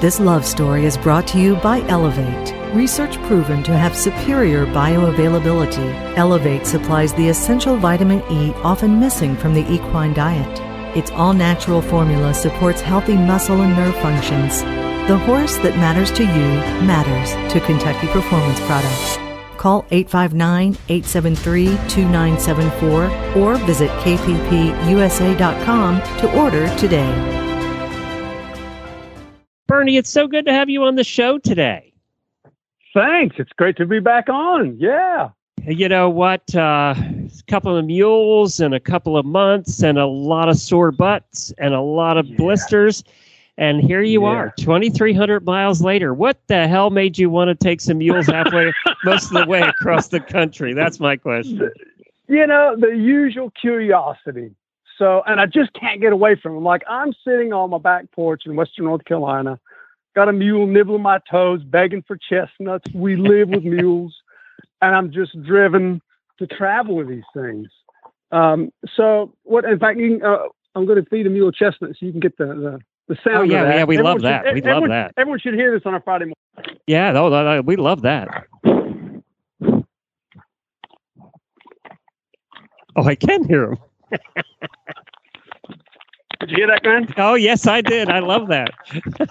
This 0.01 0.19
love 0.19 0.45
story 0.45 0.85
is 0.85 0.97
brought 0.97 1.27
to 1.27 1.39
you 1.39 1.55
by 1.55 1.81
Elevate. 1.87 2.53
Research 2.73 3.15
proven 3.23 3.63
to 3.63 3.77
have 3.77 3.95
superior 3.95 4.65
bioavailability. 4.65 6.17
Elevate 6.17 6.67
supplies 6.67 7.13
the 7.13 7.29
essential 7.29 7.77
vitamin 7.77 8.21
E 8.29 8.53
often 8.55 8.99
missing 8.99 9.37
from 9.37 9.53
the 9.53 9.71
equine 9.71 10.13
diet. 10.13 10.59
Its 10.95 11.09
all 11.11 11.33
natural 11.33 11.81
formula 11.81 12.33
supports 12.33 12.81
healthy 12.81 13.15
muscle 13.15 13.61
and 13.61 13.75
nerve 13.75 13.95
functions. 13.97 14.63
The 15.07 15.17
horse 15.17 15.55
that 15.57 15.77
matters 15.77 16.11
to 16.11 16.23
you 16.23 16.59
matters 16.85 17.31
to 17.53 17.61
Kentucky 17.61 18.07
Performance 18.07 18.59
Products. 18.61 19.17
Call 19.55 19.85
859 19.89 20.77
873 20.89 21.67
2974 21.87 23.41
or 23.41 23.55
visit 23.65 23.89
kppusa.com 24.01 26.01
to 26.19 26.37
order 26.37 26.75
today. 26.75 27.43
Bernie, 29.67 29.97
it's 29.97 30.09
so 30.09 30.27
good 30.27 30.45
to 30.45 30.51
have 30.51 30.69
you 30.69 30.83
on 30.83 30.95
the 30.95 31.03
show 31.03 31.37
today. 31.37 31.93
Thanks. 32.97 33.35
It's 33.37 33.51
great 33.53 33.77
to 33.77 33.85
be 33.85 33.99
back 33.99 34.27
on. 34.27 34.75
Yeah. 34.79 35.29
You 35.67 35.87
know 35.87 36.09
what? 36.09 36.55
Uh, 36.55 36.95
a 36.97 37.29
couple 37.47 37.77
of 37.77 37.85
mules 37.85 38.59
and 38.59 38.73
a 38.73 38.79
couple 38.79 39.15
of 39.17 39.23
months 39.23 39.83
and 39.83 39.99
a 39.99 40.07
lot 40.07 40.49
of 40.49 40.57
sore 40.57 40.91
butts 40.91 41.53
and 41.59 41.75
a 41.75 41.81
lot 41.81 42.17
of 42.17 42.25
blisters. 42.37 43.03
And 43.55 43.81
here 43.81 44.01
you 44.01 44.23
Yeah. 44.23 44.29
are, 44.29 44.53
2,300 44.57 45.45
miles 45.45 45.79
later. 45.83 46.11
What 46.15 46.39
the 46.47 46.67
hell 46.67 46.89
made 46.89 47.19
you 47.19 47.29
want 47.29 47.49
to 47.49 47.55
take 47.55 47.81
some 47.81 47.99
mules 47.99 48.25
halfway, 48.25 48.73
most 49.05 49.31
of 49.31 49.43
the 49.43 49.45
way 49.47 49.61
across 49.61 50.07
the 50.07 50.19
country? 50.19 50.73
That's 50.73 50.99
my 50.99 51.17
question. 51.17 51.69
You 52.27 52.47
know, 52.47 52.75
the 52.79 52.95
usual 52.97 53.51
curiosity. 53.61 54.55
So, 54.97 55.21
and 55.27 55.39
I 55.39 55.45
just 55.45 55.71
can't 55.73 56.01
get 56.01 56.13
away 56.13 56.33
from 56.33 56.55
them. 56.55 56.63
Like, 56.63 56.83
I'm 56.89 57.13
sitting 57.23 57.53
on 57.53 57.69
my 57.69 57.77
back 57.77 58.11
porch 58.11 58.43
in 58.47 58.55
Western 58.55 58.85
North 58.85 59.05
Carolina, 59.05 59.59
got 60.17 60.27
a 60.29 60.33
mule 60.33 60.65
nibbling 60.65 61.03
my 61.03 61.19
toes, 61.29 61.63
begging 61.63 62.03
for 62.07 62.17
chestnuts. 62.17 62.91
We 62.91 63.15
live 63.15 63.49
with 63.49 63.63
mules, 63.77 64.15
and 64.81 64.95
I'm 64.95 65.11
just 65.11 65.39
driven 65.43 66.01
to 66.39 66.47
travel 66.47 66.95
with 66.95 67.07
these 67.07 67.23
things. 67.35 67.67
Um, 68.31 68.71
so, 68.95 69.31
what, 69.43 69.63
in 69.65 69.77
fact, 69.77 69.99
you 69.99 70.17
can, 70.17 70.25
uh, 70.25 70.37
I'm 70.73 70.87
going 70.87 71.01
to 71.03 71.07
feed 71.07 71.27
a 71.27 71.29
mule 71.29 71.51
chestnut 71.51 71.91
so 71.91 72.05
you 72.05 72.11
can 72.11 72.19
get 72.19 72.35
the 72.39 72.45
the, 72.47 72.79
the 73.09 73.15
sound. 73.23 73.37
Oh, 73.37 73.43
yeah, 73.43 73.61
of 73.61 73.67
that. 73.67 73.75
yeah, 73.77 73.83
we 73.83 73.97
love 73.99 74.15
Everyone 74.17 74.31
that. 74.31 74.45
should- 74.45 74.53
We 74.55 74.61
love 74.61 74.69
everyone- 74.77 74.89
that. 74.89 75.13
Everyone 75.17 75.39
should 75.39 75.53
hear 75.53 75.71
this 75.71 75.83
on 75.85 75.93
a 75.93 76.01
Friday 76.01 76.25
morning. 76.25 76.79
Yeah, 76.87 77.11
no, 77.11 77.29
no, 77.29 77.43
no, 77.43 77.61
we 77.61 77.75
love 77.75 78.01
that. 78.01 78.45
Oh, 82.95 83.03
I 83.03 83.13
can 83.13 83.43
hear 83.47 83.65
him. 83.73 83.77
Did 86.39 86.51
you 86.51 86.57
hear 86.57 86.67
that, 86.67 86.83
Glenn? 86.83 87.13
Oh, 87.17 87.33
yes, 87.33 87.67
I 87.67 87.81
did. 87.81 88.09
I 88.09 88.19
love 88.19 88.47
that. 88.47 88.71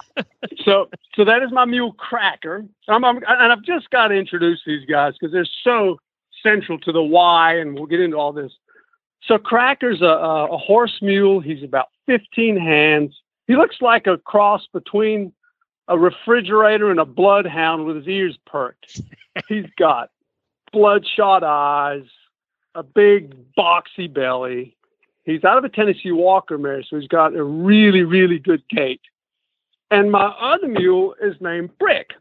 So, 0.63 0.89
so 1.15 1.23
that 1.23 1.43
is 1.43 1.51
my 1.51 1.63
mule 1.63 1.93
Cracker. 1.93 2.65
I'm, 2.89 3.05
I'm, 3.05 3.17
and 3.17 3.51
I've 3.53 3.61
just 3.63 3.89
got 3.89 4.09
to 4.09 4.15
introduce 4.15 4.61
these 4.65 4.85
guys 4.85 5.13
because 5.17 5.31
they're 5.31 5.47
so 5.63 5.97
central 6.43 6.77
to 6.79 6.91
the 6.91 7.01
why, 7.01 7.57
and 7.57 7.73
we'll 7.73 7.85
get 7.85 8.01
into 8.01 8.17
all 8.17 8.33
this. 8.33 8.51
So, 9.23 9.37
Cracker's 9.37 10.01
a, 10.01 10.05
a, 10.05 10.45
a 10.47 10.57
horse 10.57 10.99
mule. 11.01 11.39
He's 11.39 11.63
about 11.63 11.87
15 12.05 12.57
hands. 12.57 13.15
He 13.47 13.55
looks 13.55 13.77
like 13.81 14.07
a 14.07 14.17
cross 14.17 14.67
between 14.73 15.31
a 15.87 15.97
refrigerator 15.97 16.91
and 16.91 16.99
a 16.99 17.05
bloodhound 17.05 17.85
with 17.85 17.95
his 17.95 18.07
ears 18.07 18.37
perked. 18.45 19.01
He's 19.47 19.67
got 19.77 20.09
bloodshot 20.73 21.43
eyes, 21.43 22.05
a 22.75 22.83
big 22.83 23.35
boxy 23.55 24.11
belly. 24.13 24.76
He's 25.27 25.43
out 25.43 25.57
of 25.57 25.65
a 25.65 25.69
Tennessee 25.69 26.13
Walker 26.13 26.57
mare, 26.57 26.83
so 26.83 26.97
he's 26.97 27.09
got 27.09 27.35
a 27.35 27.43
really, 27.43 28.03
really 28.03 28.39
good 28.39 28.63
gait. 28.69 29.01
And 29.91 30.09
my 30.09 30.27
other 30.41 30.69
mule 30.69 31.15
is 31.21 31.35
named 31.41 31.77
Brick. 31.77 32.11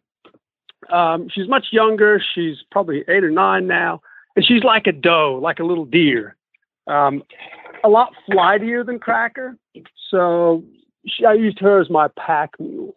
Um, 0.91 1.29
she's 1.33 1.49
much 1.49 1.67
younger. 1.71 2.21
She's 2.35 2.57
probably 2.73 3.05
eight 3.09 3.23
or 3.23 3.31
nine 3.31 3.69
now. 3.69 4.01
And 4.35 4.45
she's 4.45 4.65
like 4.65 4.89
a 4.89 4.93
doe, 4.93 5.39
like 5.41 5.61
a 5.61 5.65
little 5.65 5.85
deer. 5.85 6.35
Um, 6.89 7.23
a 7.85 7.89
lot 7.89 8.13
flightier 8.29 8.85
than 8.85 8.99
Cracker. 8.99 9.57
So 10.11 10.65
she, 11.07 11.25
I 11.25 11.35
used 11.35 11.61
her 11.61 11.81
as 11.81 11.89
my 11.89 12.09
pack 12.19 12.51
mule 12.59 12.95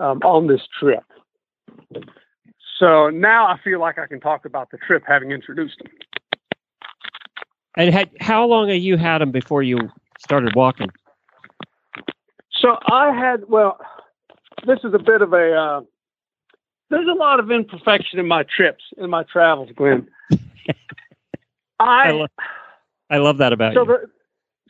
um, 0.00 0.20
on 0.24 0.46
this 0.46 0.62
trip. 0.80 1.04
So 2.78 3.10
now 3.10 3.46
I 3.46 3.58
feel 3.62 3.80
like 3.80 3.98
I 3.98 4.06
can 4.06 4.18
talk 4.18 4.46
about 4.46 4.70
the 4.70 4.78
trip 4.78 5.04
having 5.06 5.30
introduced 5.30 5.78
him. 5.82 5.90
And 7.76 7.92
had, 7.92 8.10
how 8.20 8.46
long 8.46 8.68
have 8.68 8.78
you 8.78 8.96
had 8.96 9.18
them 9.18 9.30
before 9.30 9.62
you 9.62 9.78
started 10.18 10.54
walking? 10.54 10.88
So 12.52 12.76
I 12.86 13.12
had, 13.14 13.48
well, 13.48 13.78
this 14.66 14.78
is 14.84 14.94
a 14.94 14.98
bit 14.98 15.22
of 15.22 15.32
a, 15.32 15.52
uh, 15.52 15.80
there's 16.90 17.08
a 17.08 17.18
lot 17.18 17.40
of 17.40 17.50
imperfection 17.50 18.18
in 18.18 18.28
my 18.28 18.44
trips, 18.44 18.84
in 18.98 19.08
my 19.08 19.24
travels, 19.24 19.70
Glenn. 19.74 20.06
I, 21.80 22.08
I, 22.08 22.10
lo- 22.12 22.26
I 23.10 23.16
love 23.18 23.38
that 23.38 23.52
about 23.52 23.74
so 23.74 23.80
you. 23.80 23.86
the, 23.86 24.10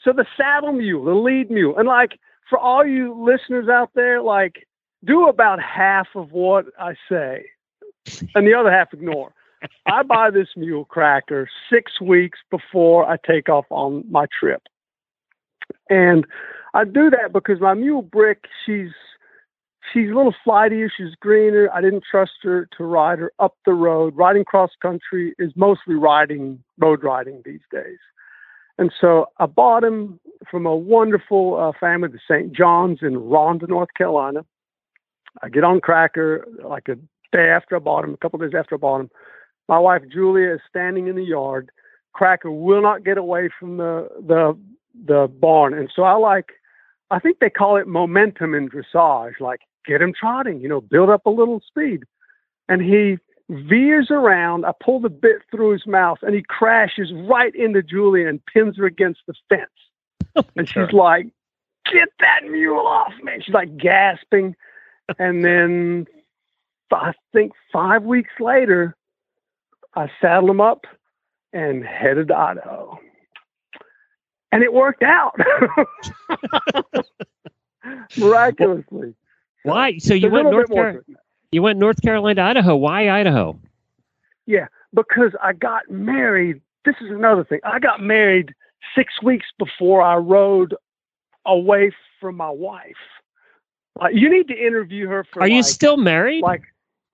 so 0.03 0.13
the 0.13 0.27
saddle 0.37 0.73
mule, 0.73 1.05
the 1.05 1.15
lead 1.15 1.51
mule, 1.51 1.77
and 1.77 1.87
like 1.87 2.19
for 2.49 2.59
all 2.59 2.87
you 2.87 3.15
listeners 3.15 3.69
out 3.69 3.91
there, 3.95 4.23
like 4.23 4.67
do 5.05 5.29
about 5.29 5.61
half 5.61 6.09
of 6.15 6.33
what 6.33 6.67
I 6.79 6.95
say, 7.09 7.45
and 8.35 8.47
the 8.47 8.55
other 8.55 8.71
half 8.71 8.93
ignore. 8.93 9.35
I 9.87 10.03
buy 10.03 10.31
this 10.31 10.49
mule 10.57 10.85
cracker 10.85 11.49
six 11.71 12.01
weeks 12.01 12.39
before 12.51 13.09
I 13.09 13.17
take 13.27 13.49
off 13.49 13.67
on 13.71 14.05
my 14.11 14.27
trip, 14.39 14.63
and 15.91 16.27
I 16.75 16.85
do 16.85 17.11
that 17.11 17.33
because 17.33 17.61
my 17.61 17.75
mule 17.75 18.03
Brick, 18.03 18.45
she's 18.65 18.91
she's 19.93 20.11
a 20.11 20.15
little 20.15 20.35
flightier, 20.47 20.89
she's 20.95 21.15
greener. 21.21 21.69
I 21.73 21.81
didn't 21.81 22.05
trust 22.09 22.33
her 22.43 22.69
to 22.77 22.85
ride 22.85 23.19
her 23.19 23.33
up 23.39 23.57
the 23.67 23.75
road. 23.75 24.17
Riding 24.17 24.45
cross 24.45 24.71
country 24.81 25.35
is 25.39 25.53
mostly 25.57 25.95
riding 25.95 26.63
road 26.79 27.03
riding 27.03 27.43
these 27.45 27.61
days. 27.71 27.99
And 28.79 28.93
so 29.01 29.27
I 29.39 29.47
bought 29.47 29.85
him 29.85 30.19
from 30.51 30.67
a 30.67 30.75
wonderful 30.75 31.59
uh, 31.61 31.79
family, 31.79 32.09
the 32.09 32.19
St. 32.27 32.53
John's 32.53 32.99
in 33.03 33.19
Ronda, 33.19 33.67
North 33.67 33.91
Carolina. 33.97 34.45
I 35.43 35.49
get 35.49 35.65
on 35.65 35.81
Cracker 35.81 36.47
like 36.65 36.89
a 36.89 36.97
day 37.33 37.49
after 37.49 37.77
I 37.77 37.79
bought 37.79 38.05
him, 38.05 38.15
a 38.15 38.17
couple 38.17 38.39
days 38.39 38.53
after 38.57 38.77
I 38.77 38.79
bought 38.79 39.01
him. 39.01 39.11
My 39.73 39.79
wife 39.79 40.03
Julia 40.13 40.53
is 40.53 40.61
standing 40.69 41.07
in 41.07 41.17
the 41.17 41.25
yard. 41.25 41.71
Cracker 42.13 42.51
will 42.51 42.83
not 42.83 43.05
get 43.05 43.17
away 43.17 43.49
from 43.59 43.79
the 43.79 44.07
the 44.21 44.55
the 45.07 45.29
barn, 45.41 45.73
and 45.73 45.91
so 45.97 46.03
I 46.03 46.13
like. 46.13 46.51
I 47.11 47.19
think 47.19 47.39
they 47.39 47.49
call 47.49 47.79
it 47.79 47.87
momentum 47.87 48.55
in 48.55 48.69
dressage, 48.69 49.41
like 49.41 49.61
get 49.87 50.03
him 50.03 50.13
trotting, 50.13 50.61
you 50.61 50.69
know, 50.69 50.83
build 50.83 51.09
up 51.09 51.25
a 51.25 51.31
little 51.31 51.63
speed. 51.67 52.03
And 52.69 52.83
he 52.83 53.17
veers 53.49 54.09
around. 54.11 54.67
I 54.67 54.73
pull 54.79 55.01
the 55.01 55.09
bit 55.09 55.41
through 55.51 55.73
his 55.73 55.87
mouth 55.87 56.19
and 56.21 56.35
he 56.35 56.43
crashes 56.43 57.11
right 57.27 57.55
into 57.55 57.83
Julia 57.83 58.29
and 58.29 58.45
pins 58.45 58.77
her 58.77 58.85
against 58.85 59.21
the 59.27 59.35
fence. 59.49 60.47
and 60.55 60.69
she's 60.69 60.93
like, 60.93 61.29
Get 61.91 62.11
that 62.21 62.47
mule 62.47 62.87
off 62.87 63.15
me. 63.23 63.41
She's 63.43 63.55
like 63.55 63.75
gasping. 63.79 64.55
and 65.19 65.43
then 65.43 66.07
I 66.93 67.13
think 67.33 67.53
five 67.73 68.03
weeks 68.03 68.33
later, 68.39 68.97
I 69.95 70.11
saddled 70.21 70.51
him 70.51 70.61
up 70.61 70.87
and 71.53 71.85
headed 71.85 72.29
to 72.29 72.37
Idaho. 72.37 72.99
And 74.51 74.63
it 74.63 74.73
worked 74.73 75.03
out 75.03 75.35
miraculously. 78.19 79.15
Why? 79.63 79.99
So 79.99 80.15
you 80.15 80.31
went 80.31 80.51
North 80.51 80.69
bit 80.69 80.77
more 80.77 80.93
Car- 80.93 81.05
you 81.53 81.63
went 81.63 81.79
North 81.79 82.01
Carolina, 82.03 82.43
Idaho. 82.43 82.77
Why 82.77 83.09
Idaho? 83.11 83.59
Yeah, 84.47 84.67
because 84.95 85.33
I 85.43 85.53
got 85.53 85.91
married. 85.91 86.61
This 86.85 86.97
is 87.01 87.11
another 87.11 87.45
thing. 87.45 87.61
I 87.65 87.79
got 87.79 88.01
married 88.01 88.55
six 88.95 89.13
weeks 89.23 89.47
before 89.59 90.03
I 90.03 90.17
rode 90.17 90.75
away 91.47 91.93
from 92.21 92.37
my 92.37 92.51
wife. 92.51 92.97
Like, 94.01 94.15
you 94.15 94.31
need 94.31 94.49
to 94.49 94.55
interview 94.55 95.07
her 95.09 95.25
for. 95.33 95.43
Are 95.43 95.49
you 95.49 95.63
still 95.63 95.97
married? 95.97 96.43
like 96.43 96.63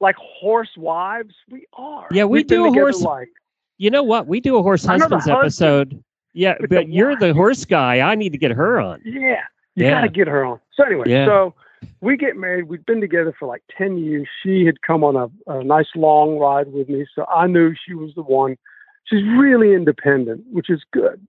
like 0.01 0.17
horse 0.17 0.71
wives? 0.77 1.35
We 1.51 1.67
are. 1.75 2.07
Yeah, 2.11 2.25
we 2.25 2.39
We've 2.41 2.47
do 2.47 2.67
a 2.67 2.71
horse- 2.73 3.03
Like 3.03 3.31
you 3.79 3.91
know 3.91 4.03
what? 4.03 4.27
We 4.27 4.41
do 4.41 4.57
a 4.57 4.63
horse 4.63 4.87
I 4.89 4.97
know 4.97 5.09
the 5.09 5.17
husbands 5.17 5.27
husband, 5.27 5.45
episode. 5.93 6.05
Yeah, 6.35 6.55
but 6.61 6.71
the 6.71 6.87
you're 6.87 7.11
wife- 7.11 7.21
the 7.21 7.35
horse 7.35 7.65
guy. 7.65 8.01
I 8.01 8.15
need 8.15 8.33
to 8.33 8.39
get 8.39 8.51
her 8.53 8.81
on. 8.81 9.01
yeah, 9.05 9.43
you 9.75 9.85
Yeah. 9.87 9.91
got 9.91 10.01
to 10.03 10.09
get 10.09 10.27
her 10.29 10.45
on. 10.45 10.61
So 10.75 10.85
anyway, 10.85 11.05
Yeah. 11.09 11.27
so 11.27 11.55
we 12.01 12.17
get 12.17 12.37
married. 12.37 12.65
We've 12.69 12.85
been 12.87 13.01
together 13.01 13.33
for 13.39 13.47
like 13.47 13.63
ten 13.77 13.99
years. 13.99 14.29
She 14.43 14.65
had 14.67 14.83
come 14.83 15.05
on 15.05 15.17
a, 15.17 15.29
a 15.53 15.63
nice 15.65 15.89
long 15.95 16.39
ride 16.39 16.73
with 16.73 16.89
me, 16.89 17.07
so 17.15 17.25
I 17.27 17.47
knew 17.47 17.75
she 17.87 17.95
was 17.95 18.13
the 18.15 18.23
one. 18.23 18.57
She's 19.05 19.25
really 19.39 19.75
independent, 19.75 20.45
which 20.51 20.69
is 20.71 20.83
good. 20.93 21.27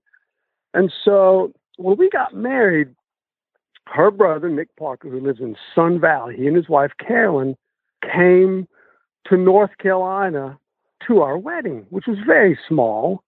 And 0.74 0.92
so 1.04 1.52
when 1.78 1.96
we 1.96 2.10
got 2.10 2.34
married, 2.34 2.88
her 3.86 4.10
brother 4.10 4.48
Nick 4.48 4.74
Parker, 4.76 5.08
who 5.08 5.18
lives 5.20 5.40
in 5.40 5.56
Sun 5.74 5.98
Valley, 6.00 6.36
he 6.36 6.46
and 6.46 6.56
his 6.56 6.68
wife 6.68 6.92
Carolyn 7.04 7.56
came 8.02 8.66
to 9.26 9.36
North 9.36 9.76
Carolina 9.78 10.58
to 11.06 11.20
our 11.22 11.38
wedding, 11.38 11.86
which 11.90 12.06
was 12.06 12.18
very 12.26 12.58
small. 12.68 13.22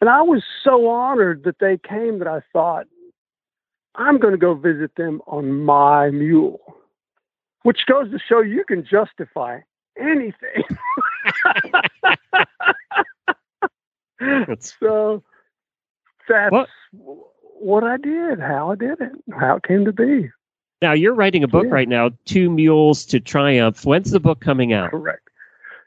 And 0.00 0.10
I 0.10 0.22
was 0.22 0.42
so 0.64 0.88
honored 0.88 1.44
that 1.44 1.58
they 1.60 1.78
came 1.78 2.18
that 2.18 2.28
I 2.28 2.40
thought, 2.52 2.86
I'm 3.94 4.18
going 4.18 4.32
to 4.32 4.38
go 4.38 4.54
visit 4.54 4.92
them 4.96 5.20
on 5.26 5.62
my 5.64 6.10
mule, 6.10 6.60
which 7.62 7.86
goes 7.86 8.10
to 8.10 8.18
show 8.18 8.40
you 8.40 8.64
can 8.64 8.84
justify 8.84 9.60
anything. 9.98 10.64
That's- 14.20 14.74
so 14.80 15.22
that's 16.28 16.52
What? 16.52 16.68
what 16.92 17.84
I 17.84 17.96
did, 17.96 18.38
how 18.40 18.70
I 18.70 18.76
did 18.76 19.00
it, 19.00 19.12
how 19.38 19.56
it 19.56 19.64
came 19.64 19.84
to 19.84 19.92
be. 19.92 20.30
Now 20.82 20.92
you're 20.92 21.14
writing 21.14 21.44
a 21.44 21.48
book 21.48 21.64
Yeah. 21.66 21.70
right 21.74 21.88
now, 21.88 22.10
Two 22.24 22.50
Mules 22.50 23.06
to 23.06 23.20
Triumph. 23.20 23.86
When's 23.86 24.10
the 24.10 24.18
book 24.18 24.40
coming 24.40 24.72
out? 24.72 24.90
Correct. 24.90 25.28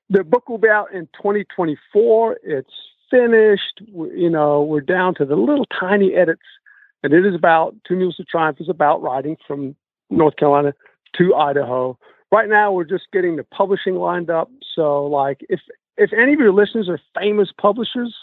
The 0.10 0.24
book 0.24 0.48
will 0.48 0.58
be 0.58 0.70
out 0.70 0.92
in 0.94 1.08
2024. 1.22 2.40
It's 2.44 2.72
finished. 3.12 3.82
We- 3.92 4.16
You 4.22 4.30
know, 4.30 4.64
we're 4.64 4.80
down 4.82 5.14
to 5.16 5.26
the 5.26 5.36
little 5.36 5.66
tiny 5.66 6.14
edits, 6.14 6.42
and 7.04 7.14
it 7.14 7.26
is 7.26 7.36
about 7.36 7.76
Two 7.84 7.98
Mules 7.98 8.16
to 8.16 8.24
Triumph 8.24 8.62
is 8.62 8.70
about 8.70 9.02
riding 9.04 9.36
from 9.46 9.76
North 10.10 10.38
Carolina 10.38 10.74
to 11.18 11.36
Idaho. 11.36 11.98
Right 12.32 12.48
now, 12.48 12.72
we're 12.72 12.86
just 12.86 13.12
getting 13.12 13.36
the 13.36 13.44
publishing 13.44 13.96
lined 13.96 14.30
up. 14.30 14.50
So, 14.76 15.06
like, 15.08 15.46
if 15.50 15.60
if 15.98 16.14
any 16.14 16.34
of 16.34 16.40
your 16.40 16.52
listeners 16.54 16.88
are 16.88 17.00
famous 17.20 17.52
publishers, 17.52 18.16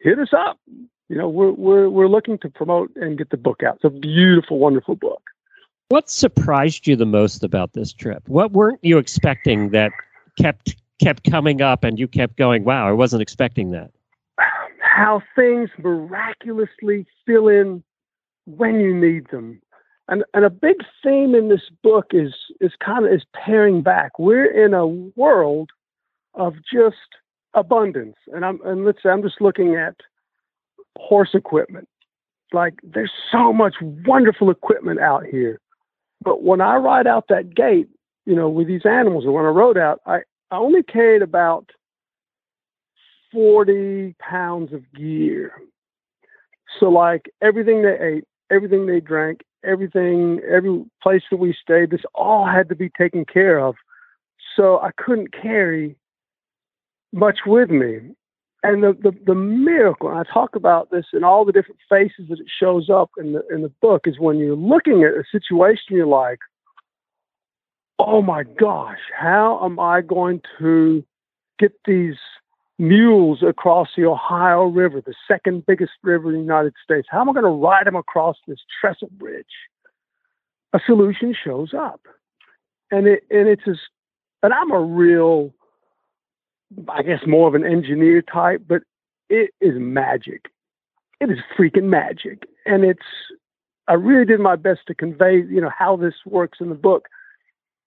hit 0.00 0.18
us 0.18 0.32
up. 0.34 0.58
You 1.08 1.16
know, 1.16 1.28
we're 1.28 1.52
we're 1.52 1.88
we're 1.88 2.08
looking 2.08 2.36
to 2.38 2.50
promote 2.50 2.90
and 2.96 3.16
get 3.16 3.30
the 3.30 3.36
book 3.38 3.62
out. 3.62 3.76
It's 3.76 3.84
a 3.84 3.90
beautiful, 3.90 4.58
wonderful 4.58 4.94
book. 4.96 5.22
What 5.88 6.10
surprised 6.10 6.86
you 6.86 6.96
the 6.96 7.06
most 7.06 7.44
about 7.44 7.72
this 7.74 7.92
trip? 7.92 8.28
What 8.28 8.52
weren't 8.52 8.80
you 8.82 8.98
expecting 8.98 9.70
that 9.70 9.92
kept 10.38 10.76
kept 11.00 11.30
coming 11.30 11.60
up 11.60 11.84
and 11.84 11.98
you 11.98 12.08
kept 12.08 12.36
going, 12.36 12.64
wow, 12.64 12.88
I 12.88 12.92
wasn't 12.92 13.22
expecting 13.22 13.70
that. 13.72 13.90
how 14.80 15.20
things 15.36 15.70
miraculously 15.78 17.06
fill 17.26 17.48
in 17.48 17.82
when 18.46 18.80
you 18.80 18.94
need 18.94 19.28
them. 19.30 19.60
And 20.08 20.24
and 20.34 20.44
a 20.44 20.50
big 20.50 20.76
theme 21.04 21.34
in 21.34 21.48
this 21.48 21.70
book 21.82 22.06
is 22.12 22.34
is 22.60 22.72
kind 22.84 23.06
of 23.06 23.12
is 23.12 23.24
paring 23.34 23.82
back. 23.82 24.18
We're 24.18 24.64
in 24.64 24.74
a 24.74 24.86
world 24.86 25.70
of 26.34 26.54
just 26.72 26.96
abundance. 27.54 28.16
And 28.32 28.44
I'm 28.44 28.60
and 28.64 28.84
let's 28.84 29.02
say 29.02 29.10
I'm 29.10 29.22
just 29.22 29.40
looking 29.40 29.76
at 29.76 29.96
horse 30.98 31.30
equipment. 31.34 31.88
like 32.52 32.74
there's 32.82 33.12
so 33.30 33.52
much 33.52 33.74
wonderful 34.06 34.50
equipment 34.50 35.00
out 35.00 35.24
here. 35.26 35.60
But 36.22 36.42
when 36.42 36.60
I 36.60 36.76
ride 36.76 37.06
out 37.06 37.28
that 37.28 37.54
gate, 37.54 37.88
you 38.24 38.34
know, 38.34 38.48
with 38.48 38.66
these 38.66 38.84
animals, 38.84 39.24
or 39.24 39.32
when 39.32 39.44
I 39.44 39.48
rode 39.48 39.78
out, 39.78 40.00
I, 40.06 40.18
I 40.50 40.56
only 40.56 40.82
carried 40.82 41.22
about 41.22 41.70
40 43.32 44.14
pounds 44.18 44.72
of 44.72 44.82
gear. 44.92 45.52
So, 46.80 46.86
like 46.86 47.30
everything 47.40 47.82
they 47.82 47.98
ate, 47.98 48.24
everything 48.50 48.86
they 48.86 49.00
drank, 49.00 49.42
everything, 49.64 50.40
every 50.48 50.84
place 51.02 51.22
that 51.30 51.36
we 51.38 51.54
stayed, 51.60 51.90
this 51.90 52.02
all 52.14 52.46
had 52.46 52.68
to 52.70 52.74
be 52.74 52.90
taken 52.90 53.24
care 53.24 53.58
of. 53.58 53.76
So, 54.56 54.80
I 54.80 54.90
couldn't 54.96 55.32
carry 55.32 55.96
much 57.12 57.40
with 57.46 57.70
me. 57.70 58.14
And 58.66 58.82
the, 58.82 58.92
the, 59.00 59.16
the 59.26 59.34
miracle, 59.34 60.08
and 60.08 60.18
I 60.18 60.24
talk 60.32 60.56
about 60.56 60.90
this 60.90 61.06
in 61.12 61.24
all 61.24 61.44
the 61.44 61.52
different 61.52 61.78
faces 61.88 62.28
that 62.28 62.40
it 62.40 62.46
shows 62.60 62.90
up 62.90 63.10
in 63.16 63.32
the 63.32 63.46
in 63.48 63.62
the 63.62 63.72
book, 63.80 64.02
is 64.06 64.18
when 64.18 64.38
you're 64.38 64.56
looking 64.56 65.04
at 65.04 65.12
a 65.12 65.24
situation, 65.30 65.96
you're 65.96 66.06
like, 66.06 66.40
oh 67.98 68.22
my 68.22 68.42
gosh, 68.42 68.98
how 69.18 69.64
am 69.64 69.78
I 69.78 70.00
going 70.00 70.40
to 70.58 71.04
get 71.58 71.72
these 71.86 72.16
mules 72.78 73.42
across 73.42 73.88
the 73.96 74.04
Ohio 74.04 74.64
River, 74.64 75.00
the 75.00 75.14
second 75.26 75.64
biggest 75.66 75.92
river 76.02 76.28
in 76.28 76.34
the 76.34 76.40
United 76.40 76.74
States? 76.82 77.08
How 77.10 77.20
am 77.20 77.30
I 77.30 77.32
going 77.32 77.44
to 77.44 77.50
ride 77.50 77.86
them 77.86 77.96
across 77.96 78.36
this 78.46 78.58
trestle 78.80 79.10
bridge? 79.12 79.46
A 80.72 80.80
solution 80.84 81.34
shows 81.34 81.72
up. 81.72 82.00
And 82.90 83.06
it 83.06 83.24
and 83.30 83.48
it's 83.48 83.62
as 83.66 83.78
and 84.42 84.52
I'm 84.52 84.70
a 84.70 84.80
real 84.80 85.52
I 86.88 87.02
guess 87.02 87.26
more 87.26 87.48
of 87.48 87.54
an 87.54 87.64
engineer 87.64 88.22
type, 88.22 88.62
but 88.66 88.82
it 89.28 89.50
is 89.60 89.74
magic. 89.78 90.50
It 91.20 91.30
is 91.30 91.38
freaking 91.58 91.84
magic. 91.84 92.46
And 92.64 92.84
it's 92.84 93.00
I 93.88 93.94
really 93.94 94.24
did 94.24 94.40
my 94.40 94.56
best 94.56 94.80
to 94.88 94.94
convey, 94.94 95.36
you 95.36 95.60
know, 95.60 95.70
how 95.76 95.96
this 95.96 96.14
works 96.24 96.58
in 96.60 96.68
the 96.68 96.74
book. 96.74 97.08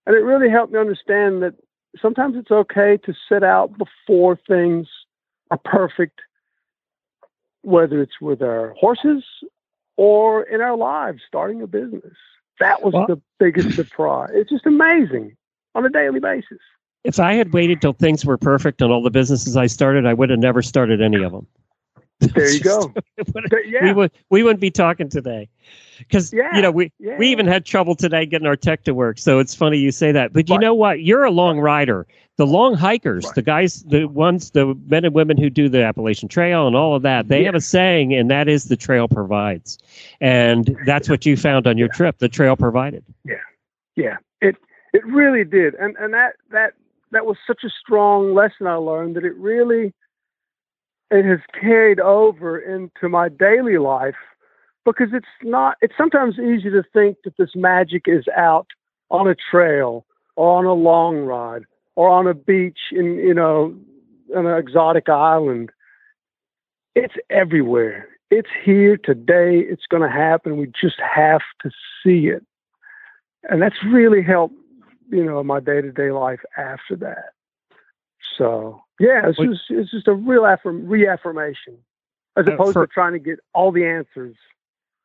And 0.05 0.15
it 0.15 0.19
really 0.21 0.49
helped 0.49 0.71
me 0.73 0.79
understand 0.79 1.43
that 1.43 1.55
sometimes 2.01 2.35
it's 2.37 2.51
okay 2.51 2.97
to 3.03 3.13
set 3.27 3.43
out 3.43 3.77
before 3.77 4.39
things 4.47 4.87
are 5.51 5.59
perfect, 5.63 6.21
whether 7.63 8.01
it's 8.01 8.21
with 8.21 8.41
our 8.41 8.73
horses 8.79 9.23
or 9.97 10.43
in 10.43 10.61
our 10.61 10.77
lives, 10.77 11.21
starting 11.27 11.61
a 11.61 11.67
business. 11.67 12.15
That 12.59 12.81
was 12.81 12.93
Well- 12.93 13.07
the 13.07 13.21
biggest 13.37 13.75
surprise. 13.75 14.29
It's 14.33 14.49
just 14.49 14.65
amazing 14.65 15.35
on 15.75 15.85
a 15.85 15.89
daily 15.89 16.19
basis. 16.19 16.59
If 17.03 17.19
I 17.19 17.33
had 17.33 17.53
waited 17.53 17.81
till 17.81 17.93
things 17.93 18.25
were 18.25 18.37
perfect 18.37 18.81
on 18.81 18.91
all 18.91 19.01
the 19.01 19.09
businesses 19.09 19.55
I 19.55 19.67
started, 19.67 20.05
I 20.05 20.13
would 20.13 20.29
have 20.29 20.39
never 20.39 20.61
started 20.61 21.01
any 21.01 21.23
of 21.23 21.31
them. 21.31 21.47
There 22.19 22.51
you 22.51 22.59
go. 22.59 22.93
But 23.33 23.45
yeah, 23.65 23.83
We 23.83 23.93
would 23.93 24.11
we 24.29 24.43
wouldn't 24.43 24.59
be 24.59 24.71
talking 24.71 25.07
today, 25.07 25.47
because 25.99 26.33
Yeah, 26.33 26.53
you 26.53 26.61
know 26.61 26.69
we 26.71 26.91
yeah. 26.99 27.17
we 27.17 27.29
even 27.29 27.47
had 27.47 27.65
trouble 27.65 27.95
today 27.95 28.25
getting 28.25 28.45
our 28.47 28.57
tech 28.57 28.83
to 28.83 28.93
work. 28.93 29.17
So 29.19 29.39
it's 29.39 29.55
funny 29.55 29.77
you 29.77 29.91
say 29.91 30.11
that. 30.11 30.33
But 30.33 30.49
you 30.49 30.55
Right. 30.55 30.61
know 30.61 30.73
what? 30.73 31.01
You're 31.01 31.23
a 31.23 31.31
long 31.31 31.59
rider. 31.61 32.05
The 32.35 32.45
long 32.45 32.73
hikers, 32.73 33.23
Right. 33.25 33.35
the 33.35 33.41
guys, 33.41 33.83
the 33.83 34.05
ones, 34.05 34.51
the 34.51 34.75
men 34.87 35.05
and 35.05 35.13
women 35.15 35.37
who 35.37 35.49
do 35.49 35.69
the 35.69 35.81
Appalachian 35.83 36.27
Trail 36.27 36.67
and 36.67 36.75
all 36.75 36.93
of 36.95 37.03
that, 37.03 37.29
they 37.29 37.43
have 37.45 37.55
a 37.55 37.61
saying, 37.61 38.13
and 38.13 38.29
that 38.29 38.49
is 38.49 38.65
the 38.65 38.77
trail 38.77 39.07
provides. 39.07 39.77
And 40.19 40.77
that's 40.85 41.09
what 41.09 41.25
you 41.25 41.37
found 41.37 41.67
on 41.67 41.77
your 41.77 41.89
trip. 41.89 42.17
The 42.17 42.29
trail 42.29 42.57
provided. 42.57 43.03
Yeah. 43.23 43.35
Yeah, 43.95 44.17
it 44.41 44.57
it 44.93 45.05
really 45.05 45.45
did, 45.45 45.75
and 45.75 45.95
and 45.97 46.13
that 46.13 46.33
that 46.51 46.73
that 47.11 47.25
was 47.25 47.37
such 47.45 47.63
a 47.63 47.69
strong 47.69 48.33
lesson 48.33 48.67
I 48.67 48.75
learned 48.75 49.15
that 49.15 49.25
it 49.25 49.35
really 49.35 49.93
it 51.11 51.25
has 51.25 51.39
carried 51.59 51.99
over 51.99 52.59
into 52.59 53.09
my 53.09 53.29
daily 53.29 53.77
life 53.77 54.15
because 54.85 55.09
it's 55.13 55.25
not. 55.43 55.77
It's 55.81 55.95
sometimes 55.97 56.35
easy 56.37 56.69
to 56.69 56.83
think 56.93 57.17
that 57.23 57.37
this 57.37 57.51
magic 57.55 58.03
is 58.05 58.25
out 58.37 58.67
on 59.09 59.27
a 59.27 59.35
trail 59.35 60.05
or 60.35 60.59
on 60.59 60.65
a 60.65 60.73
long 60.73 61.17
ride 61.17 61.63
or 61.95 62.09
on 62.09 62.27
a 62.27 62.33
beach 62.33 62.79
in 62.91 63.15
you 63.15 63.33
know 63.33 63.75
an 64.35 64.45
exotic 64.45 65.09
island. 65.09 65.71
It's 66.95 67.15
everywhere. 67.29 68.07
It's 68.29 68.49
here 68.63 68.97
today. 68.97 69.59
It's 69.59 69.87
going 69.89 70.03
to 70.03 70.15
happen. 70.15 70.57
We 70.57 70.71
just 70.79 70.99
have 70.99 71.41
to 71.63 71.71
see 72.03 72.27
it 72.27 72.45
and 73.43 73.61
that's 73.61 73.83
really 73.85 74.21
helped 74.21 74.55
you 75.09 75.23
know 75.23 75.43
my 75.43 75.59
day-to-day 75.59 76.11
life 76.11 76.41
after 76.57 76.95
that 76.95 77.33
so 78.37 78.81
yeah 78.99 79.21
it's 79.27 79.37
just 79.37 79.61
it's 79.69 79.91
just 79.91 80.07
a 80.07 80.13
real 80.13 80.45
affirm, 80.45 80.87
reaffirmation 80.87 81.77
as 82.37 82.47
opposed 82.47 82.73
for- 82.73 82.87
to 82.87 82.93
trying 82.93 83.13
to 83.13 83.19
get 83.19 83.39
all 83.53 83.71
the 83.71 83.85
answers 83.85 84.35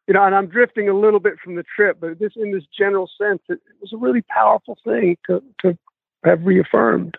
you 0.07 0.15
know 0.15 0.23
and 0.25 0.35
i'm 0.35 0.47
drifting 0.47 0.89
a 0.89 0.95
little 0.95 1.21
bit 1.21 1.35
from 1.43 1.55
the 1.55 1.65
trip 1.77 1.99
but 2.01 2.19
this 2.19 2.33
in 2.37 2.53
this 2.53 2.65
general 2.77 3.09
sense 3.21 3.41
it, 3.49 3.55
it 3.55 3.77
was 3.81 3.93
a 3.93 3.97
really 3.97 4.23
powerful 4.23 4.77
thing 4.85 5.17
to 5.27 5.43
to 5.61 5.77
have 6.25 6.45
reaffirmed 6.45 7.17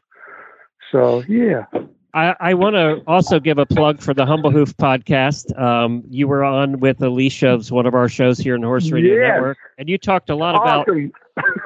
so 0.92 1.24
yeah 1.28 1.66
I, 2.14 2.34
I 2.40 2.54
want 2.54 2.76
to 2.78 3.02
also 3.08 3.42
give 3.42 3.58
a 3.58 3.66
plug 3.66 4.00
for 4.00 4.14
the 4.14 4.26
Humble 4.26 4.50
Hoof 4.50 4.78
podcast. 4.78 5.60
Um, 5.60 6.02
you 6.10 6.30
were 6.30 6.46
on 6.46 6.80
with 6.80 7.02
Alicia 7.02 7.50
of 7.50 7.70
one 7.72 7.86
of 7.86 7.94
our 7.94 8.08
shows 8.08 8.38
here 8.40 8.56
in 8.56 8.62
the 8.62 8.68
Horse 8.68 8.90
Radio 8.90 9.16
Yes. 9.16 9.32
Network, 9.34 9.58
and 9.78 9.90
you 9.90 9.98
talked 9.98 10.30
a 10.30 10.36
lot 10.36 10.56
about 10.56 10.88
awesome. 10.88 11.12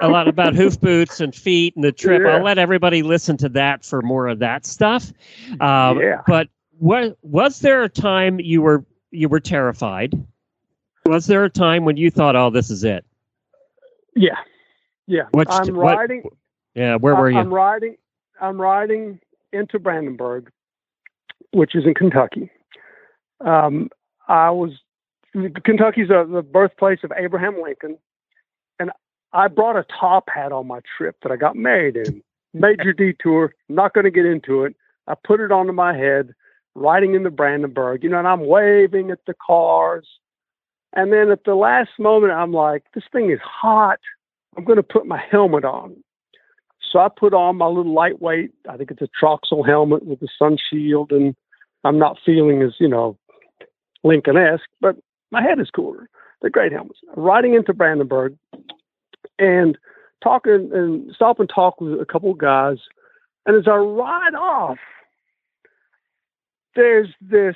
A 0.02 0.08
lot 0.08 0.28
about 0.28 0.56
hoof 0.56 0.80
boots 0.80 1.20
and 1.20 1.34
feet 1.36 1.76
and 1.76 1.84
the 1.84 1.92
trip. 1.92 2.22
Yeah. 2.24 2.38
I'll 2.38 2.44
let 2.44 2.58
everybody 2.58 3.04
listen 3.04 3.38
to 3.38 3.50
that 3.50 3.84
for 3.86 4.02
more 4.02 4.28
of 4.28 4.40
that 4.40 4.66
stuff. 4.66 5.12
Um, 5.60 6.00
Yeah. 6.00 6.22
But 6.28 6.48
what 6.80 7.18
was 7.22 7.60
there 7.60 7.84
a 7.84 7.90
time 7.90 8.40
you 8.40 8.62
were 8.62 8.84
you 9.12 9.28
were 9.30 9.40
terrified? 9.40 10.14
Was 11.06 11.26
there 11.28 11.44
a 11.44 11.50
time 11.50 11.84
when 11.86 11.98
you 11.98 12.10
thought, 12.12 12.36
"Oh, 12.36 12.50
this 12.50 12.70
is 12.70 12.84
it"? 12.84 13.06
yeah 14.16 14.38
yeah 15.08 15.24
What's- 15.32 15.56
i'm 15.68 15.76
what- 15.76 15.96
riding 15.98 16.24
Yeah, 16.74 16.96
where 16.96 17.16
were 17.16 17.28
I- 17.28 17.32
you? 17.32 17.38
I'm 17.38 17.54
riding. 17.54 17.96
I'm 18.42 18.60
riding 18.60 19.20
into 19.54 19.78
Brandenburg, 19.80 20.50
which 21.52 21.76
is 21.76 21.86
in 21.86 21.94
Kentucky. 21.94 22.50
Um, 23.42 23.90
I 24.28 24.50
was 24.52 24.72
Kentucky's 25.64 26.10
uh 26.10 26.24
the 26.26 26.42
birthplace 26.42 27.00
of 27.04 27.12
Abraham 27.16 27.62
Lincoln, 27.62 27.98
I 29.34 29.48
brought 29.48 29.76
a 29.76 29.86
top 30.00 30.30
hat 30.34 30.52
on 30.52 30.68
my 30.68 30.80
trip 30.98 31.18
that 31.22 31.32
I 31.32 31.36
got 31.36 31.56
married 31.56 31.96
in. 31.96 32.22
Major 32.54 32.94
detour. 32.94 33.54
Not 33.68 33.94
going 33.94 34.06
to 34.06 34.12
get 34.12 34.26
into 34.26 34.64
it. 34.64 34.76
I 35.08 35.14
put 35.16 35.40
it 35.40 35.52
onto 35.52 35.72
my 35.72 35.96
head, 35.96 36.34
riding 36.76 37.16
into 37.16 37.30
Brandenburg. 37.30 38.04
You 38.04 38.10
know, 38.10 38.20
and 38.20 38.28
I'm 38.28 38.46
waving 38.48 39.12
at 39.12 39.20
the 39.28 39.36
cars. 39.46 40.08
And 40.94 41.14
then 41.14 41.30
at 41.30 41.44
the 41.44 41.56
last 41.56 41.92
moment, 42.00 42.34
I'm 42.34 42.52
like, 42.52 42.84
this 42.96 43.04
thing 43.12 43.30
is 43.30 43.40
hot. 43.44 44.00
I'm 44.58 44.64
going 44.64 44.78
to 44.78 44.84
put 44.84 45.06
my 45.06 45.22
helmet 45.32 45.64
on. 45.64 45.96
So 46.92 47.00
I 47.00 47.08
put 47.08 47.34
on 47.36 47.58
my 47.58 47.68
little 47.68 47.94
lightweight, 47.94 48.52
I 48.68 48.78
think 48.78 48.90
it's 48.90 49.02
a 49.02 49.10
Troxel 49.24 49.64
helmet 49.64 50.06
with 50.06 50.22
the 50.22 50.28
sun 50.40 50.58
shield, 50.72 51.12
and 51.12 51.36
I'm 51.84 52.00
not 52.00 52.18
feeling 52.26 52.64
as, 52.64 52.72
you 52.80 52.88
know, 52.88 53.16
Lincoln 54.04 54.38
esque, 54.38 54.64
but 54.82 54.96
my 55.30 55.42
head 55.42 55.60
is 55.60 55.70
cooler. 55.70 56.10
They're 56.42 56.50
great 56.50 56.72
helmets. 56.72 57.00
Riding 57.16 57.54
into 57.54 57.74
Brandenburg 57.74 58.36
and 59.40 59.78
talking 60.24 60.70
and 60.74 61.14
stop 61.16 61.40
and 61.40 61.50
talk 61.54 61.82
with 61.82 62.00
a 62.00 62.06
couple 62.06 62.32
of 62.32 62.38
guys. 62.38 62.78
And 63.46 63.58
as 63.58 63.68
I 63.68 63.76
ride 63.76 64.36
off, 64.36 64.78
there's 66.76 67.10
this 67.22 67.56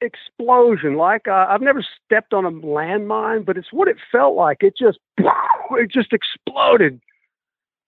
explosion. 0.00 0.96
Like 0.96 1.26
uh, 1.26 1.46
I've 1.48 1.62
never 1.62 1.84
stepped 2.04 2.32
on 2.32 2.44
a 2.44 2.50
landmine, 2.50 3.44
but 3.44 3.56
it's 3.56 3.72
what 3.72 3.88
it 3.88 3.96
felt 4.12 4.36
like. 4.36 4.58
It 4.60 4.74
just, 4.76 4.98
it 5.18 5.90
just 5.90 6.12
exploded 6.12 7.00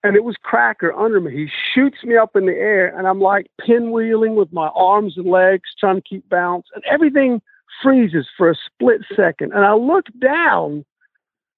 and 0.03 0.15
it 0.15 0.23
was 0.23 0.35
Cracker 0.41 0.93
under 0.93 1.19
me. 1.19 1.31
He 1.31 1.49
shoots 1.73 2.03
me 2.03 2.15
up 2.15 2.35
in 2.35 2.45
the 2.45 2.53
air, 2.53 2.97
and 2.97 3.07
I'm 3.07 3.19
like 3.19 3.47
pinwheeling 3.61 4.35
with 4.35 4.51
my 4.53 4.67
arms 4.69 5.15
and 5.17 5.25
legs, 5.25 5.69
trying 5.79 5.97
to 5.97 6.01
keep 6.01 6.27
balance, 6.29 6.67
and 6.73 6.83
everything 6.89 7.41
freezes 7.83 8.27
for 8.37 8.49
a 8.49 8.55
split 8.55 9.01
second. 9.15 9.53
And 9.53 9.65
I 9.65 9.73
look 9.73 10.05
down, 10.21 10.85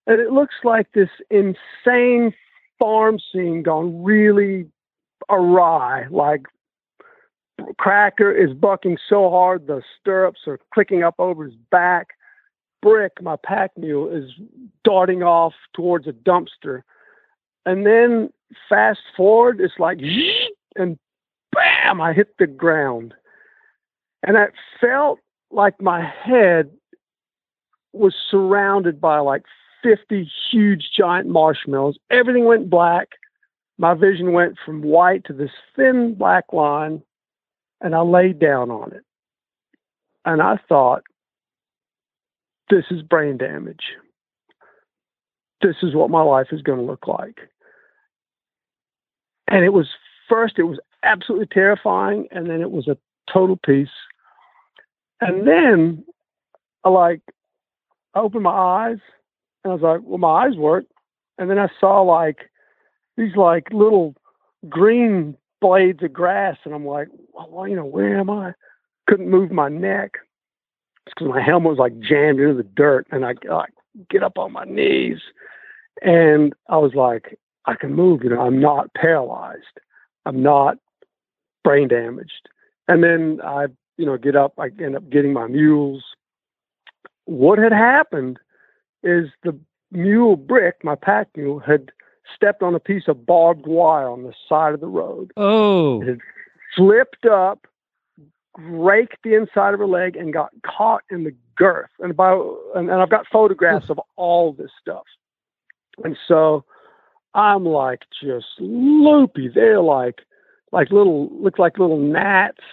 and 0.07 0.19
it 0.19 0.31
looks 0.31 0.55
like 0.63 0.91
this 0.93 1.09
insane 1.29 2.33
farm 2.79 3.19
scene 3.31 3.63
gone 3.63 4.03
really 4.03 4.65
awry. 5.29 6.07
Like 6.09 6.41
Cracker 7.77 8.31
is 8.31 8.53
bucking 8.53 8.97
so 9.07 9.29
hard, 9.29 9.67
the 9.67 9.81
stirrups 9.99 10.41
are 10.47 10.59
clicking 10.73 11.03
up 11.03 11.15
over 11.19 11.45
his 11.45 11.55
back. 11.69 12.09
Brick, 12.81 13.21
my 13.21 13.35
pack 13.35 13.71
mule, 13.77 14.09
is 14.09 14.31
darting 14.83 15.21
off 15.21 15.53
towards 15.75 16.07
a 16.07 16.13
dumpster. 16.13 16.81
And 17.65 17.85
then 17.85 18.31
fast 18.67 19.01
forward, 19.15 19.61
it's 19.61 19.75
like, 19.77 19.99
and 20.75 20.97
bam, 21.51 22.01
I 22.01 22.13
hit 22.13 22.35
the 22.39 22.47
ground. 22.47 23.13
And 24.23 24.35
I 24.37 24.47
felt 24.79 25.19
like 25.51 25.79
my 25.79 26.03
head 26.03 26.71
was 27.93 28.15
surrounded 28.29 28.99
by 28.99 29.19
like 29.19 29.43
50 29.83 30.29
huge 30.51 30.89
giant 30.95 31.27
marshmallows. 31.27 31.97
Everything 32.09 32.45
went 32.45 32.69
black. 32.69 33.09
My 33.77 33.93
vision 33.93 34.31
went 34.33 34.57
from 34.65 34.81
white 34.81 35.25
to 35.25 35.33
this 35.33 35.51
thin 35.75 36.15
black 36.15 36.45
line, 36.53 37.01
and 37.79 37.95
I 37.95 38.01
laid 38.01 38.39
down 38.39 38.69
on 38.69 38.93
it. 38.93 39.03
And 40.23 40.41
I 40.41 40.57
thought, 40.69 41.03
this 42.69 42.85
is 42.91 43.01
brain 43.01 43.37
damage. 43.37 43.95
This 45.61 45.75
is 45.81 45.93
what 45.95 46.09
my 46.09 46.21
life 46.21 46.47
is 46.51 46.61
going 46.61 46.79
to 46.79 46.85
look 46.85 47.07
like. 47.07 47.39
And 49.47 49.65
it 49.65 49.73
was 49.73 49.87
first, 50.29 50.57
it 50.57 50.63
was 50.63 50.79
absolutely 51.03 51.47
terrifying, 51.47 52.27
and 52.31 52.49
then 52.49 52.61
it 52.61 52.71
was 52.71 52.87
a 52.87 52.97
total 53.31 53.57
peace. 53.57 53.89
And 55.19 55.47
then, 55.47 56.05
I 56.83 56.89
like, 56.89 57.21
I 58.15 58.19
opened 58.19 58.43
my 58.43 58.51
eyes, 58.51 58.99
and 59.63 59.71
I 59.71 59.75
was 59.75 59.81
like, 59.81 60.01
well, 60.03 60.17
my 60.17 60.45
eyes 60.45 60.55
work. 60.55 60.85
And 61.37 61.49
then 61.49 61.59
I 61.59 61.67
saw 61.79 62.01
like 62.01 62.49
these 63.17 63.35
like 63.35 63.67
little 63.71 64.15
green 64.69 65.35
blades 65.59 66.03
of 66.03 66.13
grass, 66.13 66.57
and 66.65 66.73
I'm 66.73 66.85
like, 66.85 67.07
well, 67.33 67.67
you 67.67 67.75
know, 67.75 67.85
where 67.85 68.19
am 68.19 68.29
I? 68.29 68.53
Couldn't 69.07 69.29
move 69.29 69.51
my 69.51 69.69
neck 69.69 70.17
because 71.05 71.27
my 71.27 71.41
helmet 71.41 71.71
was 71.71 71.79
like 71.79 71.99
jammed 71.99 72.39
into 72.39 72.53
the 72.53 72.63
dirt, 72.63 73.07
and 73.11 73.25
I 73.25 73.33
like 73.47 73.73
get 74.09 74.23
up 74.23 74.37
on 74.37 74.53
my 74.53 74.65
knees, 74.65 75.19
and 76.01 76.53
I 76.69 76.77
was 76.77 76.93
like, 76.95 77.37
I 77.65 77.75
can 77.75 77.93
move. 77.93 78.23
You 78.23 78.29
know, 78.29 78.41
I'm 78.41 78.59
not 78.59 78.93
paralyzed. 78.93 79.79
I'm 80.25 80.41
not 80.41 80.77
brain 81.63 81.87
damaged. 81.87 82.49
And 82.87 83.03
then 83.03 83.39
I, 83.43 83.67
you 83.97 84.05
know, 84.05 84.17
get 84.17 84.35
up. 84.35 84.53
I 84.57 84.69
end 84.83 84.95
up 84.95 85.09
getting 85.09 85.33
my 85.33 85.47
mules. 85.47 86.03
What 87.25 87.59
had 87.59 87.71
happened 87.71 88.39
is 89.03 89.29
the 89.43 89.57
mule 89.91 90.35
brick, 90.35 90.83
my 90.83 90.95
pack 90.95 91.27
mule, 91.35 91.59
had 91.59 91.91
stepped 92.35 92.61
on 92.61 92.75
a 92.75 92.79
piece 92.79 93.07
of 93.07 93.25
barbed 93.25 93.67
wire 93.67 94.09
on 94.09 94.23
the 94.23 94.33
side 94.47 94.73
of 94.73 94.79
the 94.79 94.87
road. 94.87 95.31
Oh, 95.37 96.01
It 96.01 96.07
had 96.07 96.19
flipped 96.75 97.25
up, 97.25 97.67
raked 98.57 99.17
the 99.23 99.35
inside 99.35 99.73
of 99.73 99.79
her 99.79 99.87
leg, 99.87 100.15
and 100.15 100.33
got 100.33 100.51
caught 100.65 101.03
in 101.09 101.23
the 101.23 101.35
girth. 101.55 101.89
And 101.99 102.15
by 102.15 102.31
and, 102.75 102.89
and 102.89 103.01
I've 103.01 103.09
got 103.09 103.25
photographs 103.31 103.89
of 103.89 103.99
all 104.15 104.53
this 104.53 104.71
stuff. 104.79 105.03
And 106.03 106.17
so 106.27 106.63
I'm 107.33 107.65
like 107.65 108.01
just 108.23 108.47
loopy. 108.59 109.49
They're 109.53 109.81
like 109.81 110.21
like 110.71 110.91
little 110.91 111.29
look 111.41 111.59
like 111.59 111.77
little 111.77 111.99
gnats 111.99 112.63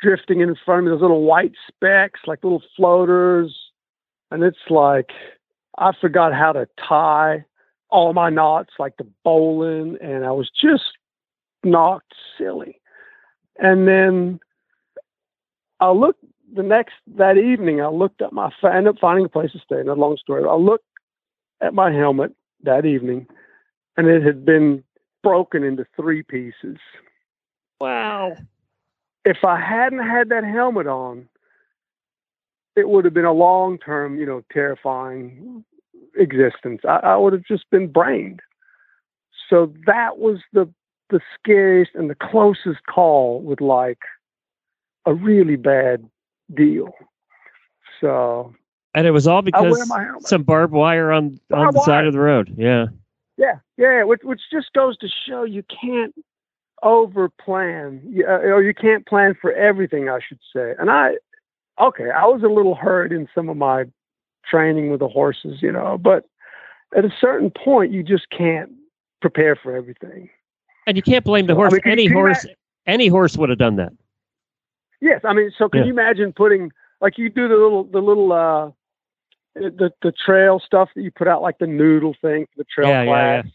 drifting 0.00 0.40
in 0.40 0.56
front 0.64 0.80
of 0.80 0.84
me, 0.84 0.90
those 0.90 1.02
little 1.02 1.22
white 1.22 1.52
specks, 1.68 2.20
like 2.26 2.42
little 2.42 2.62
floaters. 2.76 3.56
And 4.30 4.42
it's 4.42 4.70
like 4.70 5.10
I 5.78 5.92
forgot 6.00 6.34
how 6.34 6.52
to 6.52 6.68
tie 6.78 7.44
all 7.88 8.12
my 8.12 8.30
knots, 8.30 8.72
like 8.78 8.96
the 8.96 9.06
bowline, 9.24 9.98
and 10.00 10.24
I 10.24 10.32
was 10.32 10.50
just 10.50 10.96
knocked 11.64 12.14
silly. 12.38 12.80
And 13.58 13.86
then 13.86 14.40
I 15.80 15.90
looked 15.90 16.24
the 16.54 16.62
next 16.62 16.94
that 17.16 17.36
evening. 17.36 17.80
I 17.80 17.88
looked 17.88 18.22
at 18.22 18.32
my. 18.32 18.50
I 18.62 18.76
ended 18.76 18.94
up 18.94 19.00
finding 19.00 19.26
a 19.26 19.28
place 19.28 19.52
to 19.52 19.58
stay. 19.58 19.82
Not 19.82 19.98
a 19.98 20.00
long 20.00 20.16
story. 20.16 20.44
I 20.48 20.54
looked 20.54 20.86
at 21.60 21.74
my 21.74 21.92
helmet 21.92 22.34
that 22.64 22.84
evening, 22.86 23.26
and 23.96 24.06
it 24.08 24.22
had 24.22 24.44
been 24.44 24.82
broken 25.22 25.62
into 25.62 25.86
three 25.96 26.22
pieces. 26.22 26.78
wow. 27.80 28.36
If 29.24 29.44
I 29.44 29.60
hadn't 29.60 30.00
had 30.00 30.30
that 30.30 30.42
helmet 30.42 30.88
on, 30.88 31.28
it 32.76 32.88
would 32.88 33.04
have 33.04 33.14
been 33.14 33.24
a 33.24 33.32
long 33.32 33.78
term, 33.78 34.18
you 34.18 34.26
know, 34.26 34.42
terrifying 34.52 35.64
existence. 36.16 36.82
I, 36.88 37.00
I 37.02 37.16
would 37.16 37.32
have 37.32 37.44
just 37.44 37.68
been 37.70 37.88
brained. 37.88 38.40
So 39.48 39.72
that 39.86 40.18
was 40.18 40.38
the 40.52 40.68
the 41.10 41.20
scariest 41.38 41.90
and 41.94 42.08
the 42.08 42.14
closest 42.14 42.86
call 42.92 43.42
with 43.42 43.60
like 43.60 43.98
a 45.04 45.12
really 45.12 45.56
bad 45.56 46.08
deal. 46.54 46.94
So 48.00 48.54
And 48.94 49.06
it 49.06 49.10
was 49.10 49.26
all 49.26 49.42
because 49.42 49.90
some 50.20 50.42
barbed 50.42 50.72
wire 50.72 51.12
on 51.12 51.24
on 51.24 51.38
Barbed 51.48 51.76
the 51.76 51.82
side 51.82 52.06
of 52.06 52.12
the 52.12 52.20
road. 52.20 52.54
Yeah. 52.56 52.86
Yeah, 53.38 53.58
yeah, 53.76 54.04
which 54.04 54.20
which 54.22 54.40
just 54.52 54.72
goes 54.74 54.96
to 54.98 55.08
show 55.26 55.44
you 55.44 55.64
can't 55.64 56.14
over 56.82 57.28
plan, 57.28 58.14
uh, 58.26 58.30
or 58.30 58.62
you 58.62 58.74
can't 58.74 59.06
plan 59.06 59.34
for 59.40 59.52
everything. 59.52 60.08
I 60.08 60.18
should 60.26 60.38
say. 60.54 60.74
And 60.78 60.90
I, 60.90 61.12
okay, 61.80 62.10
I 62.10 62.26
was 62.26 62.42
a 62.42 62.48
little 62.48 62.74
hurt 62.74 63.12
in 63.12 63.28
some 63.34 63.48
of 63.48 63.56
my 63.56 63.84
training 64.44 64.90
with 64.90 65.00
the 65.00 65.08
horses, 65.08 65.62
you 65.62 65.72
know, 65.72 65.98
but 65.98 66.24
at 66.96 67.04
a 67.04 67.12
certain 67.20 67.50
point, 67.50 67.92
you 67.92 68.02
just 68.02 68.28
can't 68.30 68.70
prepare 69.20 69.56
for 69.56 69.74
everything. 69.74 70.28
And 70.86 70.96
you 70.96 71.02
can't 71.02 71.24
blame 71.24 71.46
the 71.46 71.54
So, 71.54 71.62
I 71.62 71.68
horse. 71.68 71.72
mean, 71.72 71.80
any 71.86 72.06
horse, 72.06 72.46
any 72.86 73.06
horse 73.08 73.36
would 73.36 73.48
have 73.48 73.58
done 73.58 73.76
that. 73.76 73.92
Yes, 75.00 75.20
I 75.24 75.32
mean, 75.32 75.52
so 75.56 75.68
can 75.68 75.80
Yeah. 75.80 75.86
you 75.86 75.92
imagine 75.92 76.32
putting 76.32 76.72
like 77.00 77.18
you 77.18 77.28
do 77.28 77.48
the 77.48 77.54
little 77.56 77.84
the 77.84 78.00
little 78.00 78.32
uh 78.32 78.70
the 79.54 79.92
the 80.02 80.12
trail 80.12 80.60
stuff 80.60 80.90
that 80.94 81.02
you 81.02 81.10
put 81.10 81.28
out 81.28 81.42
like 81.42 81.58
the 81.58 81.66
noodle 81.66 82.14
thing 82.20 82.46
for 82.46 82.58
the 82.58 82.64
trail 82.64 82.90
Yeah, 82.90 83.02
yeah, 83.02 83.42
class, 83.42 83.46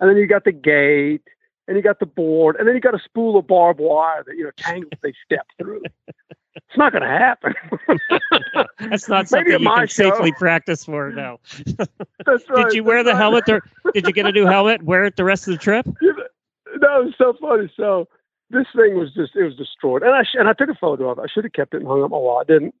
and 0.00 0.10
then 0.10 0.16
you 0.16 0.26
got 0.26 0.44
the 0.44 0.52
gate, 0.52 1.22
and 1.68 1.76
you 1.76 1.82
got 1.82 2.00
the 2.00 2.06
board, 2.06 2.56
and 2.56 2.66
then 2.66 2.74
you 2.74 2.80
got 2.80 2.94
a 2.94 3.02
spool 3.04 3.38
of 3.38 3.46
barbed 3.46 3.80
wire 3.80 4.24
that 4.26 4.36
you 4.36 4.44
know 4.44 4.50
tangles 4.56 4.92
they 5.02 5.12
step 5.24 5.46
through. 5.58 5.82
It's 6.54 6.76
not 6.76 6.92
going 6.92 7.02
to 7.02 7.08
happen. 7.08 7.54
That's 8.90 9.08
not 9.08 9.28
something 9.28 9.52
you 9.52 9.58
can 9.58 9.86
show. 9.88 10.10
safely 10.10 10.32
practice 10.32 10.84
for 10.84 11.10
now. 11.10 11.38
That's 12.26 12.48
right. 12.50 12.64
Did 12.64 12.74
you 12.74 12.84
wear 12.84 13.02
the 13.02 13.16
helmet? 13.16 13.48
Or, 13.48 13.62
did 13.94 14.06
you 14.06 14.12
get 14.12 14.26
a 14.26 14.32
new 14.32 14.46
helmet? 14.46 14.82
Wear 14.82 15.04
it 15.04 15.16
the 15.16 15.24
rest 15.24 15.48
of 15.48 15.52
the 15.52 15.58
trip? 15.58 15.86
that 16.04 16.24
was 16.80 17.14
so 17.16 17.34
funny. 17.40 17.72
So 17.76 18.08
this 18.50 18.66
thing 18.76 18.98
was 18.98 19.12
just 19.14 19.34
it 19.34 19.44
was 19.44 19.56
destroyed, 19.56 20.02
and 20.02 20.14
I 20.14 20.22
sh- 20.22 20.36
and 20.38 20.48
I 20.48 20.52
took 20.52 20.68
a 20.68 20.74
photo 20.74 21.10
of 21.10 21.18
it. 21.18 21.22
I 21.22 21.26
should 21.32 21.44
have 21.44 21.52
kept 21.52 21.74
it 21.74 21.78
and 21.78 21.86
hung 21.86 22.02
up 22.02 22.10
wall. 22.10 22.38
I 22.40 22.44
didn't. 22.44 22.74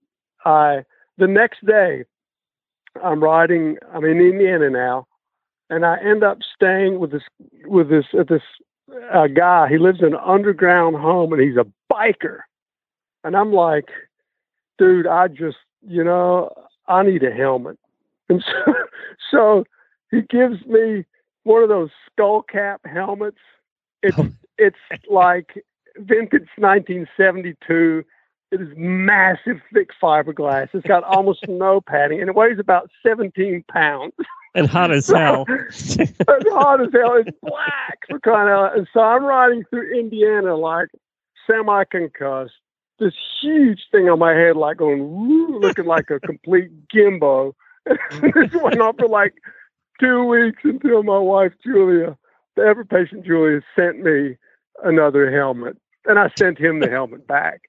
I 0.44 0.84
the 1.18 1.26
next 1.26 1.64
day, 1.64 2.04
I'm 3.02 3.22
riding. 3.22 3.76
I'm 3.92 4.04
in 4.04 4.20
Indiana 4.20 4.68
now, 4.70 5.06
and 5.70 5.86
I 5.86 5.98
end 5.98 6.24
up 6.24 6.38
staying 6.54 6.98
with 6.98 7.10
this 7.10 7.22
with 7.64 7.88
this 7.88 8.06
at 8.18 8.28
this 8.28 8.42
uh, 9.12 9.26
guy. 9.28 9.68
He 9.68 9.78
lives 9.78 10.00
in 10.00 10.06
an 10.06 10.20
underground 10.24 10.96
home, 10.96 11.32
and 11.32 11.42
he's 11.42 11.56
a 11.56 11.66
biker. 11.92 12.40
And 13.24 13.36
I'm 13.36 13.52
like, 13.52 13.88
dude, 14.78 15.06
I 15.06 15.28
just 15.28 15.58
you 15.86 16.04
know 16.04 16.52
I 16.88 17.02
need 17.02 17.22
a 17.22 17.30
helmet, 17.30 17.78
and 18.28 18.44
so 18.66 18.74
so 19.30 19.64
he 20.10 20.22
gives 20.22 20.64
me 20.66 21.04
one 21.44 21.62
of 21.62 21.68
those 21.68 21.90
skull 22.10 22.42
cap 22.42 22.80
helmets. 22.84 23.38
It's 24.02 24.18
it's 24.58 24.76
like 25.10 25.64
vintage 25.96 26.48
1972. 26.56 28.04
It 28.50 28.60
is 28.60 28.68
massive, 28.76 29.62
thick 29.72 29.90
fiberglass. 30.00 30.68
It's 30.74 30.86
got 30.86 31.04
almost 31.04 31.48
no 31.48 31.80
padding, 31.80 32.20
and 32.20 32.28
it 32.28 32.36
weighs 32.36 32.58
about 32.58 32.90
17 33.02 33.64
pounds. 33.70 34.12
And 34.54 34.68
hot 34.68 34.92
as 34.92 35.08
hell. 35.08 35.46
It's 35.48 36.50
hot 36.50 36.80
as 36.82 36.92
hell. 36.92 37.14
It's 37.16 37.36
black 37.42 37.98
for 38.08 38.20
loud. 38.26 38.76
And 38.76 38.86
so 38.92 39.00
I'm 39.00 39.24
riding 39.24 39.64
through 39.70 39.98
Indiana 39.98 40.56
like 40.56 40.88
semi 41.46 41.84
concussed. 41.84 42.52
This 42.98 43.14
huge 43.42 43.80
thing 43.90 44.08
on 44.08 44.18
my 44.18 44.32
head, 44.32 44.56
like 44.56 44.76
going 44.76 45.10
woo, 45.10 45.58
looking 45.58 45.86
like 45.86 46.10
a 46.10 46.20
complete 46.20 46.70
gimbo. 46.88 47.54
this 47.86 48.52
went 48.62 48.80
on 48.80 48.94
for 48.96 49.08
like 49.08 49.34
two 50.00 50.24
weeks 50.24 50.60
until 50.64 51.02
my 51.02 51.18
wife 51.18 51.52
Julia, 51.64 52.16
the 52.56 52.62
ever 52.62 52.84
patient 52.84 53.24
Julia, 53.24 53.60
sent 53.74 54.00
me 54.00 54.36
another 54.84 55.30
helmet, 55.30 55.76
and 56.06 56.18
I 56.18 56.30
sent 56.38 56.58
him 56.58 56.80
the 56.80 56.90
helmet 56.90 57.26
back. 57.26 57.62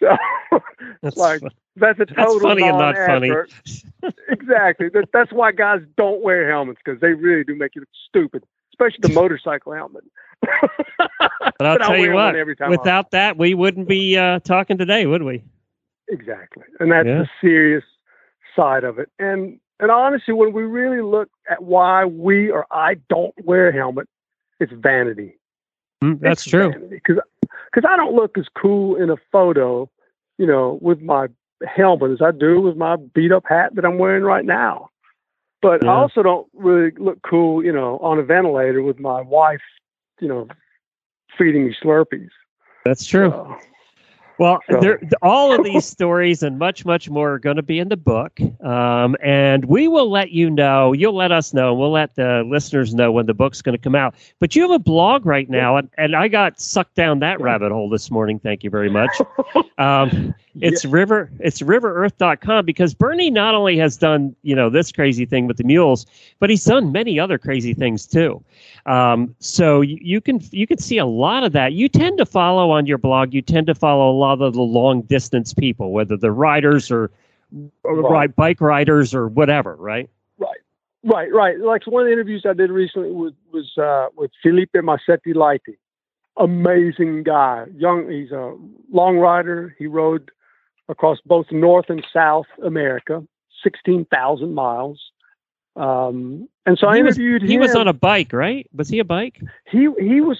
So 0.00 0.08
That's 1.02 1.16
like 1.16 1.42
that's 1.76 2.00
a 2.00 2.06
total 2.06 2.40
funny 2.40 2.62
and 2.62 2.78
not 2.78 2.96
funny. 2.96 3.30
exactly. 4.28 4.88
That, 4.88 5.08
that's 5.12 5.32
why 5.32 5.52
guys 5.52 5.80
don't 5.96 6.22
wear 6.22 6.50
helmets 6.50 6.80
because 6.84 7.00
they 7.00 7.12
really 7.12 7.44
do 7.44 7.54
make 7.54 7.74
you 7.74 7.82
look 7.82 7.88
stupid, 8.08 8.44
especially 8.72 9.00
the 9.02 9.14
motorcycle 9.14 9.72
helmet. 9.72 10.04
but 10.42 10.60
I'll 11.60 11.78
But 11.78 11.78
tell 11.78 11.96
you 11.96 12.12
what. 12.12 12.34
every 12.36 12.56
time 12.56 12.68
I- 12.68 12.70
Without 12.70 13.10
that, 13.12 13.36
we 13.36 13.54
wouldn't 13.54 13.88
be 13.88 14.16
uh, 14.16 14.40
talking 14.40 14.78
today, 14.78 15.06
would 15.06 15.22
we? 15.22 15.42
Exactly. 16.08 16.64
And 16.80 16.90
that's 16.90 17.06
Yeah. 17.06 17.18
the 17.18 17.28
serious 17.40 17.84
side 18.56 18.84
of 18.84 18.98
it. 18.98 19.10
And 19.18 19.60
and 19.78 19.90
honestly, 19.90 20.34
when 20.34 20.52
we 20.52 20.62
really 20.64 21.00
look 21.00 21.30
at 21.48 21.62
why 21.62 22.04
we 22.04 22.50
or 22.50 22.66
I 22.70 22.94
don't 23.08 23.34
wear 23.44 23.68
a 23.68 23.72
helmet, 23.72 24.08
it's 24.58 24.72
vanity. 24.72 25.38
Mm, 26.04 26.20
that's 26.20 26.42
It's 26.42 26.50
true. 26.50 26.70
vanity. 26.72 27.00
Because 27.72 27.88
I 27.88 27.96
don't 27.96 28.14
look 28.14 28.36
as 28.36 28.46
cool 28.60 28.96
in 28.96 29.10
a 29.10 29.16
photo, 29.30 29.88
you 30.38 30.46
know, 30.46 30.78
with 30.80 31.00
my 31.00 31.28
helmet 31.66 32.12
as 32.12 32.22
I 32.22 32.30
do 32.30 32.60
with 32.60 32.76
my 32.76 32.96
beat 32.96 33.32
up 33.32 33.44
hat 33.48 33.74
that 33.74 33.84
I'm 33.84 33.98
wearing 33.98 34.24
right 34.24 34.44
now. 34.44 34.88
But 35.62 35.86
I 35.86 35.92
also 35.92 36.22
don't 36.22 36.48
really 36.54 36.90
look 36.96 37.20
cool, 37.22 37.62
you 37.62 37.72
know, 37.72 37.98
on 37.98 38.18
a 38.18 38.22
ventilator 38.22 38.82
with 38.82 38.98
my 38.98 39.20
wife, 39.20 39.60
you 40.18 40.26
know, 40.26 40.48
feeding 41.36 41.66
me 41.66 41.76
Slurpees. 41.82 42.30
That's 42.86 43.04
true. 43.04 43.28
So, 43.30 43.56
Well, 44.40 44.58
So- 44.70 44.96
all 45.20 45.52
of 45.52 45.64
these 45.64 45.84
stories 45.84 46.42
and 46.42 46.58
much, 46.58 46.86
much 46.86 47.10
more 47.10 47.34
are 47.34 47.38
going 47.38 47.56
to 47.56 47.62
be 47.62 47.78
in 47.78 47.90
the 47.90 47.96
book. 47.98 48.40
Um, 48.64 49.14
and 49.22 49.66
we 49.66 49.86
will 49.86 50.10
let 50.10 50.30
you 50.30 50.48
know. 50.48 50.94
You'll 50.94 51.14
let 51.14 51.30
us 51.30 51.52
know. 51.52 51.74
We'll 51.74 51.90
let 51.90 52.14
the 52.14 52.42
listeners 52.46 52.94
know 52.94 53.12
when 53.12 53.26
the 53.26 53.34
book's 53.34 53.60
going 53.60 53.76
to 53.76 53.82
come 53.82 53.94
out. 53.94 54.14
But 54.38 54.56
you 54.56 54.62
have 54.62 54.70
a 54.70 54.78
blog 54.78 55.26
right 55.26 55.48
now, 55.50 55.76
and, 55.76 55.90
and 55.98 56.16
I 56.16 56.28
got 56.28 56.58
sucked 56.58 56.94
down 56.94 57.18
that 57.18 57.38
rabbit 57.38 57.70
hole 57.70 57.90
this 57.90 58.10
morning. 58.10 58.38
Thank 58.38 58.64
you 58.64 58.70
very 58.70 58.88
much. 58.88 59.10
Um, 59.76 60.34
it's 60.60 60.84
river 60.84 61.30
it's 61.38 61.62
riverearth.com 61.62 62.64
because 62.64 62.92
Bernie 62.94 63.30
not 63.30 63.54
only 63.54 63.78
has 63.78 63.96
done 63.96 64.34
you 64.42 64.54
know 64.54 64.68
this 64.68 64.90
crazy 64.90 65.24
thing 65.24 65.46
with 65.46 65.56
the 65.58 65.64
mules, 65.64 66.06
but 66.38 66.50
he's 66.50 66.64
done 66.64 66.92
many 66.92 67.20
other 67.20 67.38
crazy 67.38 67.72
things 67.74 68.06
too. 68.06 68.42
Um, 68.86 69.34
so 69.38 69.80
you, 69.80 69.98
you 70.00 70.20
can 70.20 70.40
you 70.50 70.66
can 70.66 70.78
see 70.78 70.98
a 70.98 71.06
lot 71.06 71.44
of 71.44 71.52
that. 71.52 71.72
You 71.74 71.88
tend 71.88 72.18
to 72.18 72.26
follow 72.26 72.70
on 72.70 72.86
your 72.86 72.98
blog. 72.98 73.32
You 73.32 73.42
tend 73.42 73.66
to 73.68 73.74
follow 73.74 74.10
a 74.10 74.16
lot 74.18 74.40
of 74.42 74.54
the 74.54 74.62
long 74.62 75.02
distance 75.02 75.54
people, 75.54 75.92
whether 75.92 76.16
they're 76.16 76.32
riders 76.32 76.90
or, 76.90 77.10
or 77.84 78.00
Right. 78.00 78.10
ride 78.10 78.36
bike 78.36 78.60
riders 78.60 79.14
or 79.14 79.28
whatever, 79.28 79.76
right? 79.76 80.08
Right, 80.38 80.58
right. 81.04 81.32
Right. 81.32 81.58
Like 81.60 81.86
one 81.86 82.02
of 82.02 82.06
the 82.06 82.12
interviews 82.12 82.44
I 82.48 82.54
did 82.54 82.70
recently 82.70 83.10
was 83.12 83.32
was 83.52 83.70
uh, 83.78 84.08
with 84.16 84.30
Filipe 84.42 84.72
Masetti 84.74 85.34
Leite. 85.34 85.76
Amazing 86.36 87.24
guy. 87.24 87.66
Young. 87.76 88.08
He's 88.10 88.30
a 88.30 88.56
long 88.90 89.18
rider. 89.18 89.74
He 89.78 89.86
rode 89.86 90.30
across 90.90 91.18
both 91.24 91.46
North 91.50 91.86
and 91.88 92.04
South 92.12 92.46
America, 92.62 93.22
sixteen 93.62 94.04
thousand 94.06 94.54
miles. 94.54 95.00
Um, 95.76 96.48
and 96.66 96.76
so 96.78 96.88
I 96.88 96.96
he 96.96 97.02
was, 97.02 97.16
interviewed 97.16 97.42
he 97.42 97.54
him. 97.54 97.60
was 97.60 97.74
on 97.74 97.88
a 97.88 97.92
bike, 97.92 98.32
right? 98.32 98.66
Was 98.74 98.88
he 98.88 98.98
a 98.98 99.04
bike? 99.04 99.40
he 99.70 99.88
he 99.98 100.20
was 100.20 100.38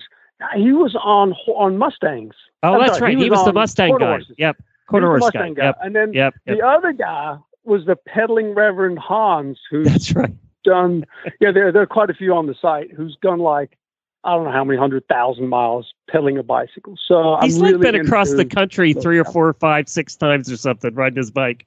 he 0.56 0.72
was 0.72 0.94
on 1.02 1.32
on 1.48 1.78
Mustangs. 1.78 2.34
Oh, 2.62 2.74
I'm 2.74 2.80
that's 2.80 2.98
sorry, 2.98 3.12
right. 3.12 3.18
he 3.18 3.24
He 3.24 3.30
was 3.30 3.38
was 3.38 3.46
the 3.46 3.52
Mustang 3.52 3.96
guy. 3.98 4.06
horses. 4.06 4.34
Yep, 4.38 4.56
quarter 4.88 5.06
horse 5.06 5.20
guy. 5.22 5.26
Mustang 5.38 5.54
guy. 5.54 5.64
Yep, 5.66 5.78
And 5.82 5.96
then 5.96 6.12
yep, 6.12 6.34
yep. 6.46 6.56
the 6.58 6.66
other 6.66 6.92
guy 6.92 7.38
was 7.64 7.86
the 7.86 7.96
pedaling 7.96 8.54
Reverend 8.54 8.98
Hans, 8.98 9.58
who's 9.70 9.86
That's 9.86 10.14
right. 10.14 10.32
done 10.64 11.04
yeah 11.40 11.50
there, 11.52 11.72
there 11.72 11.80
are 11.82 11.86
quite 11.86 12.10
a 12.10 12.14
few 12.14 12.34
on 12.34 12.46
the 12.46 12.54
site 12.60 12.90
who's 12.92 13.16
done 13.22 13.38
like 13.38 13.78
i 14.24 14.34
don't 14.34 14.44
know 14.44 14.52
how 14.52 14.64
many 14.64 14.78
hundred 14.78 15.06
thousand 15.08 15.48
miles 15.48 15.92
pedaling 16.10 16.38
a 16.38 16.42
bicycle 16.42 16.94
so 17.06 17.38
He's 17.42 17.56
i'm 17.56 17.62
like 17.62 17.72
really 17.74 17.92
been 17.92 18.06
across 18.06 18.32
the 18.32 18.44
country 18.44 18.92
three 18.92 19.18
or 19.18 19.24
four, 19.24 19.52
five, 19.54 19.88
six 19.88 20.16
times 20.16 20.50
or 20.50 20.56
something 20.56 20.94
riding 20.94 21.16
his 21.16 21.30
bike. 21.30 21.66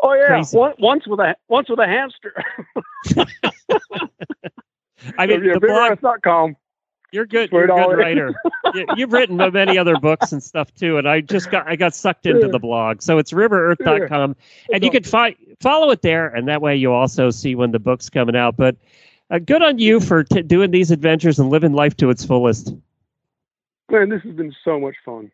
oh 0.00 0.14
yeah 0.14 0.42
one, 0.52 0.74
once 0.78 1.06
with 1.06 1.20
a 1.20 1.36
once 1.48 1.68
with 1.68 1.78
a 1.78 1.86
hamster 1.86 2.34
I 5.18 5.26
mean, 5.26 5.44
yeah, 5.44 5.54
the 5.54 5.60
blog. 5.60 6.54
You're 7.12 7.26
good. 7.26 7.50
You're 7.50 7.64
a 7.64 7.66
good 7.66 7.96
writer. 7.96 8.34
you, 8.74 8.86
you've 8.96 9.12
written 9.12 9.36
many 9.36 9.76
other 9.76 9.96
books 9.98 10.32
and 10.32 10.42
stuff 10.42 10.72
too, 10.74 10.96
and 10.96 11.08
I 11.08 11.20
just 11.20 11.50
got 11.50 11.66
I 11.66 11.74
got 11.74 11.94
sucked 11.94 12.26
into 12.26 12.46
the 12.48 12.58
blog. 12.58 13.02
So 13.02 13.18
it's 13.18 13.32
riverearth.com, 13.32 14.36
and 14.72 14.84
you 14.84 14.90
can 14.90 15.02
fi- 15.02 15.36
follow 15.60 15.90
it 15.90 16.02
there, 16.02 16.28
and 16.28 16.46
that 16.46 16.62
way 16.62 16.76
you 16.76 16.92
also 16.92 17.30
see 17.30 17.54
when 17.54 17.72
the 17.72 17.80
book's 17.80 18.08
coming 18.08 18.36
out. 18.36 18.56
But 18.56 18.76
uh, 19.30 19.38
good 19.38 19.62
on 19.62 19.78
you 19.78 20.00
for 20.00 20.24
t- 20.24 20.42
doing 20.42 20.70
these 20.70 20.90
adventures 20.90 21.38
and 21.38 21.50
living 21.50 21.72
life 21.72 21.96
to 21.96 22.10
its 22.10 22.24
fullest. 22.24 22.74
man 23.90 24.08
this 24.08 24.22
has 24.22 24.34
been 24.34 24.54
so 24.64 24.78
much 24.78 24.96
fun 25.04 25.30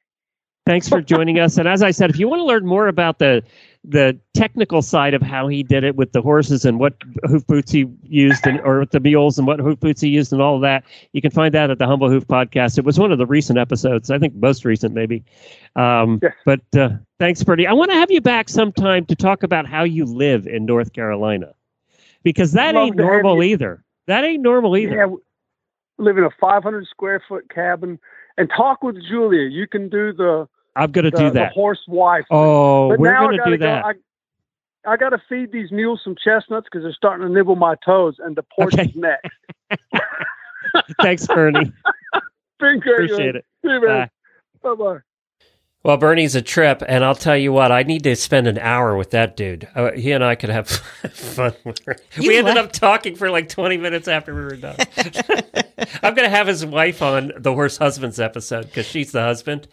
Thanks 0.66 0.88
for 0.88 1.00
joining 1.00 1.38
us. 1.38 1.58
And 1.58 1.68
as 1.68 1.80
I 1.80 1.92
said, 1.92 2.10
if 2.10 2.18
you 2.18 2.26
want 2.26 2.40
to 2.40 2.44
learn 2.44 2.66
more 2.66 2.88
about 2.88 3.20
the 3.20 3.42
the 3.84 4.18
technical 4.34 4.82
side 4.82 5.14
of 5.14 5.22
how 5.22 5.46
he 5.46 5.62
did 5.62 5.84
it 5.84 5.94
with 5.94 6.10
the 6.10 6.20
horses 6.20 6.64
and 6.64 6.80
what 6.80 6.94
hoof 7.22 7.46
boots 7.46 7.70
he 7.70 7.86
used, 8.02 8.44
and, 8.44 8.58
or 8.62 8.80
with 8.80 8.90
the 8.90 8.98
mules 8.98 9.38
and 9.38 9.46
what 9.46 9.60
hoof 9.60 9.78
boots 9.78 10.00
he 10.00 10.08
used, 10.08 10.32
and 10.32 10.42
all 10.42 10.56
of 10.56 10.62
that, 10.62 10.82
you 11.12 11.22
can 11.22 11.30
find 11.30 11.54
that 11.54 11.70
at 11.70 11.78
the 11.78 11.86
Humble 11.86 12.10
Hoof 12.10 12.26
podcast. 12.26 12.78
It 12.78 12.84
was 12.84 12.98
one 12.98 13.12
of 13.12 13.18
the 13.18 13.26
recent 13.26 13.60
episodes, 13.60 14.10
I 14.10 14.18
think 14.18 14.34
most 14.34 14.64
recent, 14.64 14.92
maybe. 14.92 15.24
Um, 15.76 16.18
Yes. 16.20 16.32
But 16.44 16.76
uh, 16.76 16.88
thanks, 17.20 17.44
Bertie. 17.44 17.68
I 17.68 17.72
want 17.72 17.92
to 17.92 17.96
have 17.96 18.10
you 18.10 18.20
back 18.20 18.48
sometime 18.48 19.06
to 19.06 19.14
talk 19.14 19.44
about 19.44 19.68
how 19.68 19.84
you 19.84 20.04
live 20.04 20.48
in 20.48 20.66
North 20.66 20.92
Carolina, 20.92 21.54
because 22.24 22.50
that 22.54 22.74
Love 22.74 22.88
ain't 22.88 22.96
normal 22.96 23.40
either. 23.44 23.84
That 24.06 24.24
ain't 24.24 24.42
normal 24.42 24.76
either. 24.76 24.96
yeah 24.96 25.06
live 25.98 26.18
in 26.18 26.24
a 26.24 26.30
500 26.40 26.86
square 26.88 27.22
foot 27.28 27.48
cabin 27.48 27.98
and 28.36 28.50
talk 28.54 28.82
with 28.82 28.96
julia 29.08 29.48
you 29.48 29.66
can 29.66 29.88
do 29.88 30.12
the 30.12 30.46
I'm 30.76 30.92
to 30.92 31.02
the, 31.02 31.10
do 31.10 31.30
the 31.30 31.32
that. 31.34 31.52
horse 31.52 31.80
wife 31.88 32.26
Oh, 32.30 32.88
But 32.88 33.00
we're 33.00 33.12
now 33.12 33.28
going 33.28 33.30
I 33.34 33.38
to 33.38 33.44
do 33.50 33.58
gotta 33.58 33.58
that. 33.58 33.84
Go, 33.84 33.88
I, 33.88 34.92
I 34.92 34.96
got 34.96 35.08
to 35.10 35.22
feed 35.28 35.50
these 35.52 35.72
mules 35.72 36.00
some 36.04 36.14
chestnuts 36.22 36.66
because 36.70 36.84
they're 36.84 36.92
starting 36.92 37.26
to 37.26 37.32
nibble 37.32 37.56
my 37.56 37.74
toes, 37.84 38.16
and 38.20 38.36
the 38.36 38.44
porch 38.44 38.74
Okay. 38.74 38.84
is 38.84 38.94
next. 38.94 39.32
Thanks, 41.00 41.26
Bernie. 41.26 41.72
Been 42.60 42.78
great. 42.80 43.10
Appreciate 43.10 43.34
it. 43.36 43.44
You, 43.64 43.80
man. 43.80 44.08
Bye. 44.62 44.74
Bye 44.74 44.74
bye. 44.74 44.98
Well, 45.86 45.98
Bernie's 45.98 46.34
a 46.34 46.42
trip, 46.42 46.82
and 46.88 47.04
I'll 47.04 47.14
tell 47.14 47.36
you 47.36 47.52
what, 47.52 47.70
I 47.70 47.84
need 47.84 48.02
to 48.02 48.16
spend 48.16 48.48
an 48.48 48.58
hour 48.58 48.96
with 48.96 49.10
that 49.10 49.36
dude. 49.36 49.68
Uh, 49.72 49.92
he 49.92 50.10
and 50.10 50.24
I 50.24 50.34
could 50.34 50.50
have 50.50 50.68
fun. 50.68 51.52
With 51.62 51.78
her. 51.84 51.96
You 52.16 52.26
we 52.26 52.38
ended 52.38 52.56
up 52.56 52.72
talking 52.72 53.14
for 53.14 53.30
like 53.30 53.48
20 53.48 53.76
minutes 53.76 54.08
after 54.08 54.34
we 54.34 54.40
were 54.40 54.56
done. 54.56 54.74
I'm 56.02 56.14
going 56.14 56.28
to 56.28 56.34
have 56.34 56.48
his 56.48 56.66
wife 56.66 57.02
on 57.02 57.30
the 57.36 57.52
Horse 57.52 57.76
Husbands 57.76 58.18
episode 58.18 58.62
because 58.62 58.86
she's 58.86 59.12
the 59.12 59.20
husband. 59.20 59.68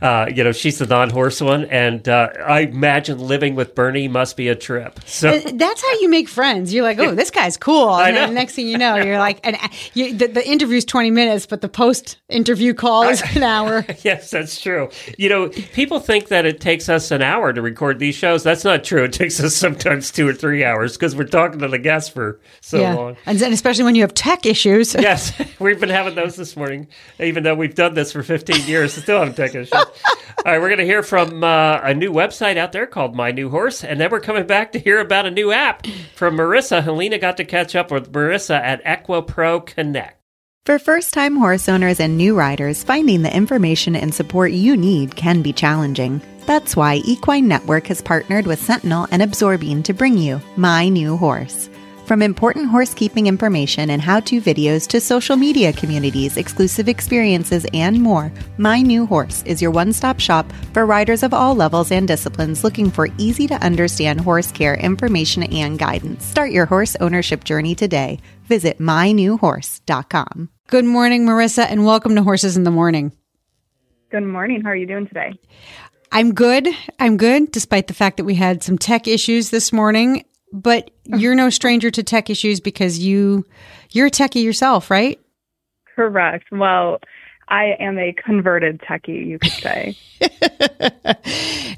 Uh, 0.00 0.26
you 0.32 0.44
know, 0.44 0.52
she's 0.52 0.78
the 0.78 0.86
non 0.86 1.10
horse 1.10 1.40
one. 1.40 1.64
And 1.64 2.08
uh, 2.08 2.28
I 2.46 2.60
imagine 2.60 3.18
living 3.18 3.54
with 3.54 3.74
Bernie 3.74 4.06
must 4.06 4.36
be 4.36 4.48
a 4.48 4.54
trip. 4.54 5.00
So. 5.06 5.30
Uh, 5.30 5.50
That's 5.54 5.82
how 5.82 5.92
you 6.00 6.08
make 6.08 6.28
friends. 6.28 6.72
You're 6.72 6.84
like, 6.84 6.98
oh, 6.98 7.14
this 7.14 7.30
guy's 7.30 7.56
cool. 7.56 7.88
I 7.88 8.08
And 8.08 8.16
then 8.16 8.34
next 8.34 8.54
thing 8.54 8.68
you 8.68 8.78
know, 8.78 8.96
you're 8.96 9.18
like, 9.18 9.40
and 9.44 9.56
uh, 9.56 9.68
you, 9.94 10.14
the, 10.14 10.28
the 10.28 10.48
interview's 10.48 10.84
20 10.84 11.10
minutes, 11.10 11.46
but 11.46 11.60
the 11.60 11.68
post 11.68 12.18
interview 12.28 12.72
call 12.74 13.04
is 13.04 13.22
an 13.34 13.42
hour. 13.42 13.84
Yes, 14.04 14.30
that's 14.30 14.60
true. 14.60 14.90
You 15.18 15.28
know, 15.28 15.50
people 15.72 16.00
think 16.00 16.28
that 16.28 16.46
it 16.46 16.60
takes 16.60 16.88
us 16.88 17.10
an 17.10 17.22
hour 17.22 17.52
to 17.52 17.62
record 17.62 17.98
these 17.98 18.14
shows. 18.14 18.42
That's 18.42 18.64
not 18.64 18.84
true. 18.84 19.04
It 19.04 19.12
takes 19.12 19.40
us 19.40 19.54
sometimes 19.54 20.10
two 20.10 20.28
or 20.28 20.32
three 20.32 20.64
hours 20.64 20.96
because 20.96 21.16
we're 21.16 21.24
talking 21.24 21.60
to 21.60 21.68
the 21.68 21.78
guests 21.78 22.10
for 22.10 22.40
so 22.60 22.80
long. 22.82 23.16
And 23.26 23.38
then 23.38 23.52
especially 23.52 23.84
when 23.84 23.94
you 23.94 24.02
have 24.02 24.14
tech 24.14 24.46
issues. 24.46 24.94
Yes, 25.06 25.32
we've 25.60 25.78
been 25.78 25.88
having 25.88 26.16
those 26.16 26.34
this 26.34 26.56
morning, 26.56 26.88
even 27.20 27.44
though 27.44 27.54
we've 27.54 27.76
done 27.76 27.94
this 27.94 28.10
for 28.10 28.24
15 28.24 28.66
years. 28.66 28.92
Still 28.94 29.20
haven't 29.20 29.36
taken 29.36 29.60
a 29.60 29.66
shot. 29.66 29.88
All 30.44 30.52
right, 30.52 30.60
we're 30.60 30.68
going 30.68 30.78
to 30.78 30.84
hear 30.84 31.04
from 31.04 31.44
uh, 31.44 31.78
a 31.82 31.94
new 31.94 32.12
website 32.12 32.56
out 32.56 32.72
there 32.72 32.86
called 32.86 33.14
My 33.14 33.30
New 33.30 33.48
Horse, 33.50 33.84
and 33.84 34.00
then 34.00 34.10
we're 34.10 34.20
coming 34.20 34.46
back 34.46 34.72
to 34.72 34.80
hear 34.80 34.98
about 34.98 35.26
a 35.26 35.30
new 35.30 35.52
app 35.52 35.86
from 36.16 36.36
Marissa. 36.36 36.82
Helena 36.82 37.18
got 37.18 37.36
to 37.36 37.44
catch 37.44 37.76
up 37.76 37.92
with 37.92 38.10
Marissa 38.10 38.58
at 38.58 38.84
EquiPro 38.84 39.64
Connect. 39.64 40.15
For 40.66 40.80
first 40.80 41.14
time 41.14 41.36
horse 41.36 41.68
owners 41.68 42.00
and 42.00 42.16
new 42.16 42.34
riders, 42.36 42.82
finding 42.82 43.22
the 43.22 43.32
information 43.32 43.94
and 43.94 44.12
support 44.12 44.50
you 44.50 44.76
need 44.76 45.14
can 45.14 45.40
be 45.40 45.52
challenging. 45.52 46.20
That's 46.44 46.74
why 46.74 46.96
Equine 47.04 47.46
Network 47.46 47.86
has 47.86 48.02
partnered 48.02 48.48
with 48.48 48.60
Sentinel 48.60 49.06
and 49.12 49.22
Absorbine 49.22 49.84
to 49.84 49.94
bring 49.94 50.18
you 50.18 50.40
My 50.56 50.88
New 50.88 51.16
Horse. 51.18 51.70
From 52.06 52.20
important 52.20 52.68
horsekeeping 52.68 53.28
information 53.28 53.90
and 53.90 54.02
how 54.02 54.18
to 54.20 54.40
videos 54.40 54.88
to 54.88 55.00
social 55.00 55.36
media 55.36 55.72
communities, 55.72 56.36
exclusive 56.36 56.88
experiences, 56.88 57.64
and 57.72 58.02
more, 58.02 58.32
My 58.58 58.82
New 58.82 59.06
Horse 59.06 59.44
is 59.44 59.62
your 59.62 59.70
one 59.70 59.92
stop 59.92 60.18
shop 60.18 60.52
for 60.72 60.84
riders 60.84 61.22
of 61.22 61.32
all 61.32 61.54
levels 61.54 61.92
and 61.92 62.08
disciplines 62.08 62.64
looking 62.64 62.90
for 62.90 63.06
easy 63.18 63.46
to 63.46 63.62
understand 63.62 64.20
horse 64.20 64.50
care 64.50 64.74
information 64.74 65.44
and 65.44 65.78
guidance. 65.78 66.24
Start 66.24 66.50
your 66.50 66.66
horse 66.66 66.96
ownership 66.96 67.44
journey 67.44 67.76
today. 67.76 68.18
Visit 68.48 68.80
mynewhorse.com. 68.80 70.50
Good 70.68 70.84
morning, 70.84 71.24
Marissa, 71.24 71.64
and 71.70 71.86
welcome 71.86 72.16
to 72.16 72.24
Horses 72.24 72.56
in 72.56 72.64
the 72.64 72.72
Morning. 72.72 73.12
Good 74.10 74.24
morning. 74.24 74.62
How 74.62 74.70
are 74.70 74.76
you 74.76 74.86
doing 74.86 75.06
today? 75.06 75.32
I'm 76.10 76.34
good. 76.34 76.66
I'm 76.98 77.16
good, 77.16 77.52
despite 77.52 77.86
the 77.86 77.94
fact 77.94 78.16
that 78.16 78.24
we 78.24 78.34
had 78.34 78.64
some 78.64 78.76
tech 78.76 79.06
issues 79.06 79.50
this 79.50 79.72
morning. 79.72 80.24
But 80.52 80.90
you're 81.04 81.36
no 81.36 81.50
stranger 81.50 81.92
to 81.92 82.02
tech 82.02 82.30
issues 82.30 82.58
because 82.58 82.98
you 82.98 83.46
you're 83.92 84.08
a 84.08 84.10
techie 84.10 84.42
yourself, 84.42 84.90
right? 84.90 85.20
Correct. 85.94 86.46
Well, 86.50 86.98
I 87.46 87.76
am 87.78 87.96
a 87.96 88.12
converted 88.12 88.80
techie, 88.80 89.24
you 89.24 89.38
could 89.38 89.52
say. 89.52 89.96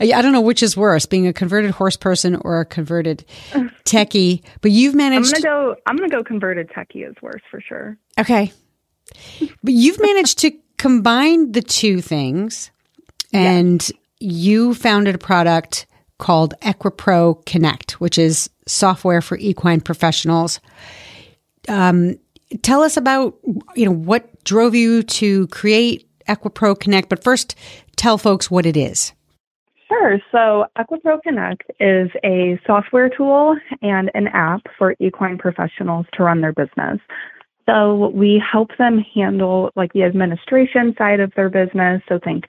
I 0.01 0.22
don't 0.22 0.32
know 0.32 0.41
which 0.41 0.62
is 0.62 0.78
worse, 0.78 1.05
being 1.05 1.26
a 1.26 1.34
converted 1.34 1.72
horse 1.72 1.99
person 1.99 2.36
or 2.36 2.61
a 2.61 2.64
converted 2.64 3.26
techie. 3.84 4.43
But 4.62 4.70
you've 4.70 4.95
managed. 4.95 5.34
I'm 5.36 5.43
gonna 5.43 5.55
go. 5.55 5.76
I'm 5.86 5.97
gonna 5.97 6.09
go 6.09 6.24
converted 6.24 6.70
techie 6.70 7.07
is 7.07 7.16
worse 7.20 7.43
for 7.51 7.61
sure. 7.61 7.99
Okay. 8.18 8.51
But 9.62 9.72
you've 9.72 10.00
managed 10.00 10.38
to 10.38 10.52
combine 10.76 11.52
the 11.52 11.62
two 11.62 12.00
things 12.00 12.70
and 13.32 13.90
you 14.20 14.74
founded 14.74 15.14
a 15.14 15.18
product 15.18 15.86
called 16.18 16.54
EquiPro 16.62 17.44
Connect, 17.46 18.00
which 18.00 18.18
is 18.18 18.50
software 18.66 19.20
for 19.20 19.36
equine 19.38 19.80
professionals. 19.80 20.61
Um, 21.68 22.18
tell 22.62 22.82
us 22.82 22.96
about, 22.96 23.36
you 23.76 23.84
know, 23.84 23.92
what 23.92 24.42
drove 24.44 24.74
you 24.74 25.02
to 25.02 25.46
create 25.48 26.09
EquiPro 26.26 26.78
Connect, 26.78 27.09
but 27.09 27.22
first 27.22 27.54
tell 27.96 28.18
folks 28.18 28.50
what 28.50 28.66
it 28.66 28.76
is. 28.76 29.12
Sure. 29.88 30.18
So, 30.30 30.66
EquiPro 30.78 31.22
Connect 31.22 31.62
is 31.80 32.11
a 32.22 32.61
software 32.66 33.09
tool 33.09 33.56
and 33.80 34.11
an 34.14 34.28
app 34.28 34.61
for 34.76 34.94
equine 35.00 35.38
professionals 35.38 36.04
to 36.12 36.24
run 36.24 36.42
their 36.42 36.52
business. 36.52 37.00
So, 37.68 38.08
we 38.14 38.42
help 38.50 38.70
them 38.78 39.04
handle 39.14 39.70
like 39.76 39.92
the 39.92 40.04
administration 40.04 40.94
side 40.96 41.20
of 41.20 41.32
their 41.34 41.50
business. 41.50 42.02
So, 42.08 42.18
think 42.18 42.46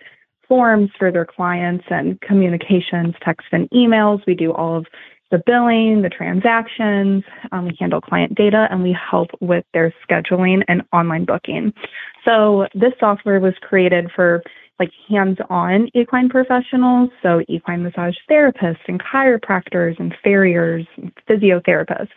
forms 0.47 0.89
for 0.97 1.11
their 1.11 1.25
clients 1.25 1.85
and 1.89 2.19
communications, 2.21 3.15
text 3.21 3.47
and 3.51 3.69
emails. 3.71 4.25
We 4.25 4.33
do 4.33 4.53
all 4.53 4.77
of 4.77 4.87
the 5.31 5.41
billing, 5.45 6.01
the 6.01 6.09
transactions. 6.09 7.23
Um, 7.51 7.65
we 7.65 7.77
handle 7.79 8.01
client 8.01 8.35
data 8.35 8.67
and 8.71 8.81
we 8.81 8.97
help 9.11 9.29
with 9.41 9.63
their 9.73 9.93
scheduling 10.09 10.63
and 10.67 10.81
online 10.91 11.25
booking. 11.25 11.73
So, 12.25 12.67
this 12.73 12.93
software 12.99 13.39
was 13.39 13.53
created 13.61 14.09
for 14.15 14.41
like 14.79 14.91
hands-on 15.09 15.89
equine 15.93 16.29
professionals, 16.29 17.09
so 17.21 17.41
equine 17.49 17.83
massage 17.83 18.15
therapists 18.31 18.79
and 18.87 19.01
chiropractors 19.01 19.99
and 19.99 20.15
farriers, 20.23 20.87
and 20.95 21.11
physiotherapists. 21.29 22.07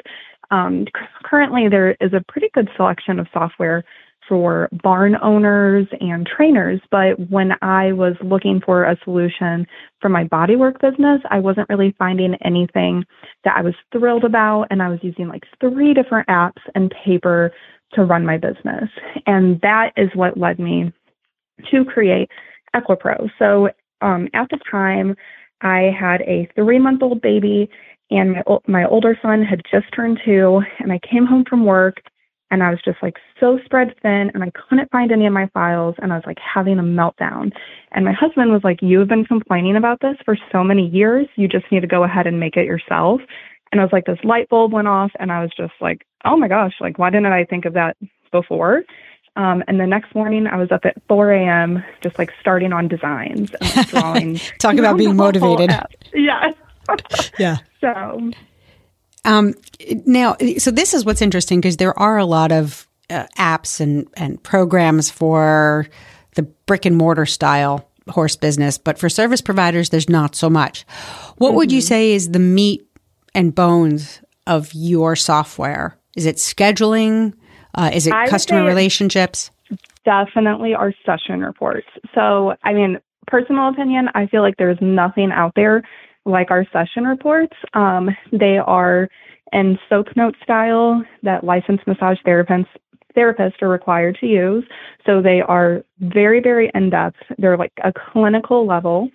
Um, 0.53 0.87
currently, 1.25 1.69
there 1.69 1.97
is 2.01 2.13
a 2.13 2.23
pretty 2.29 2.49
good 2.55 2.69
selection 2.77 3.19
of 3.19 3.27
software 3.33 3.83
for 4.29 4.69
barn 4.83 5.17
owners 5.21 5.87
and 6.01 6.27
trainers. 6.27 6.81
But 6.91 7.19
when 7.31 7.53
I 7.61 7.93
was 7.93 8.15
looking 8.23 8.61
for 8.65 8.85
a 8.85 8.97
solution 9.03 9.67
for 10.01 10.09
my 10.09 10.25
bodywork 10.25 10.81
business, 10.81 11.21
I 11.31 11.41
wasn't 11.41 11.69
really 11.69 11.95
finding 11.99 12.37
anything 12.45 13.05
that 13.45 13.57
I 13.57 13.63
was 13.63 13.75
thrilled 13.91 14.25
about. 14.25 14.69
And 14.71 14.83
I 14.83 14.89
was 14.89 15.01
using 15.03 15.27
like 15.27 15.43
three 15.61 15.93
different 15.93 16.29
apps 16.29 16.63
and 16.75 16.95
paper 17.05 17.51
to 17.95 18.05
run 18.05 18.25
my 18.25 18.39
business. 18.39 18.89
And 19.27 19.61
that 19.63 19.93
is 19.97 20.09
what 20.15 20.39
led 20.39 20.59
me 20.59 20.93
to 21.71 21.85
create 21.85 22.31
EquiPro. 22.77 23.29
So 23.39 23.71
um, 24.01 24.29
at 24.35 24.49
the 24.51 24.59
time, 24.71 25.17
I 25.63 25.91
had 25.99 26.23
a 26.23 26.49
three 26.55 26.79
month 26.79 27.03
old 27.03 27.21
baby, 27.23 27.71
and 28.13 28.33
my, 28.33 28.43
my 28.67 28.85
older 28.87 29.19
son 29.23 29.43
had 29.43 29.63
just 29.71 29.87
turned 29.95 30.21
two. 30.25 30.63
And 30.79 30.93
I 30.93 30.99
came 30.99 31.27
home 31.27 31.45
from 31.49 31.65
work 31.65 32.03
and 32.51 32.63
I 32.63 32.71
was 32.71 32.81
just 32.85 32.99
like 33.03 33.17
so 33.41 33.59
spread 33.65 33.95
thin 34.03 34.31
and 34.35 34.45
I 34.45 34.51
couldn't 34.51 34.91
find 34.91 35.11
any 35.11 35.27
of 35.27 35.33
my 35.33 35.49
files 35.55 35.95
and 35.99 36.13
I 36.13 36.17
was 36.17 36.25
like 36.27 36.39
having 36.39 36.79
a 36.79 36.83
meltdown. 36.83 37.51
And 37.93 38.05
my 38.05 38.13
husband 38.13 38.53
was 38.53 38.63
like, 38.63 38.81
You 38.83 38.99
have 38.99 39.09
been 39.09 39.25
complaining 39.25 39.77
about 39.77 40.01
this 40.01 40.17
for 40.25 40.37
so 40.53 40.63
many 40.63 40.89
years. 40.89 41.27
You 41.37 41.49
just 41.49 41.65
need 41.73 41.81
to 41.81 41.87
go 41.87 42.05
ahead 42.05 42.27
and 42.27 42.39
make 42.39 42.57
it 42.57 42.67
yourself. 42.67 43.21
And 43.73 43.81
I 43.81 43.85
was 43.85 43.93
like, 43.93 44.05
this 44.05 44.19
light 44.23 44.51
bulb 44.51 44.73
went 44.73 44.87
off 44.87 45.11
and 45.19 45.33
I 45.33 45.41
was 45.41 45.51
just 45.57 45.73
like, 45.81 46.07
oh 46.27 46.37
my 46.37 46.47
gosh, 46.47 46.75
like, 46.79 46.99
why 46.99 47.09
didn't 47.09 47.27
I 47.27 47.45
think 47.45 47.65
of 47.65 47.73
that 47.73 47.97
before? 48.31 48.85
Um, 49.35 49.65
and 49.67 49.81
the 49.81 49.87
next 49.87 50.15
morning, 50.15 50.47
I 50.47 50.57
was 50.57 50.71
up 50.71 50.85
at 50.85 50.97
4 51.09 51.33
a.m. 51.33 51.83
just 52.03 52.19
like 52.19 52.31
starting 52.39 52.75
on 52.75 52.87
designs 52.87 53.51
and 53.63 53.87
drawing. 53.89 54.37
Talk 54.59 54.77
about 54.77 54.99
being 54.99 55.17
motivated. 55.17 55.71
Yeah. 56.15 56.51
Yeah. 57.39 57.57
So 57.83 58.31
Um, 59.25 59.55
now, 60.07 60.37
so 60.59 60.71
this 60.71 60.95
is 60.95 61.05
what's 61.05 61.21
interesting 61.21 61.61
because 61.61 61.77
there 61.77 61.97
are 61.99 62.17
a 62.17 62.25
lot 62.25 62.51
of 62.51 62.89
uh, 63.11 63.27
apps 63.39 63.81
and, 63.81 64.09
and 64.15 64.43
programs 64.43 65.11
for 65.11 65.87
the 66.35 66.43
brick 66.43 66.87
and 66.87 66.97
mortar 66.97 67.27
style 67.27 67.87
horse 68.09 68.37
business, 68.37 68.79
but 68.79 68.99
for 68.99 69.11
service 69.11 69.43
providers, 69.43 69.91
there's 69.91 70.09
not 70.09 70.35
so 70.35 70.49
much. 70.49 70.85
What 71.37 71.55
would 71.55 71.71
you 71.71 71.81
say 71.81 72.13
is 72.13 72.31
the 72.31 72.39
meat 72.39 72.89
and 73.35 73.55
bones 73.55 74.23
of 74.47 74.73
your 74.73 75.15
software? 75.15 75.99
Is 76.17 76.25
it 76.25 76.37
scheduling? 76.37 77.35
Uh, 77.75 77.91
is 77.93 78.07
it 78.07 78.15
I 78.15 78.29
customer 78.29 78.65
relationships? 78.65 79.51
definitely 80.05 80.75
our 80.75 80.93
session 81.05 81.41
reports. 81.41 81.87
So, 82.15 82.55
I 82.63 82.73
mean, 82.73 82.99
personal 83.27 83.69
opinion, 83.69 84.09
I 84.15 84.27
feel 84.27 84.43
like 84.43 84.57
there's 84.57 84.79
nothing 84.81 85.31
out 85.33 85.53
there 85.55 85.83
like 86.25 86.51
our 86.51 86.67
session 86.73 87.05
reports. 87.05 87.57
Um, 87.75 88.11
they 88.33 88.59
are 88.59 89.09
in 89.53 89.79
soap 89.89 90.09
note 90.17 90.37
style 90.43 91.03
that 91.23 91.45
licensed 91.45 91.87
massage 91.87 92.19
therapists 92.27 92.67
therapists 93.17 93.61
are 93.61 93.69
required 93.69 94.17
to 94.21 94.27
use. 94.27 94.65
So 95.05 95.21
they 95.21 95.43
are 95.43 95.85
very, 96.01 96.41
very 96.41 96.71
in 96.75 96.89
depth. 96.89 97.19
They're 97.37 97.59
like 97.59 97.73
a 97.85 97.93
clinical 97.93 98.67
level. 98.67 99.11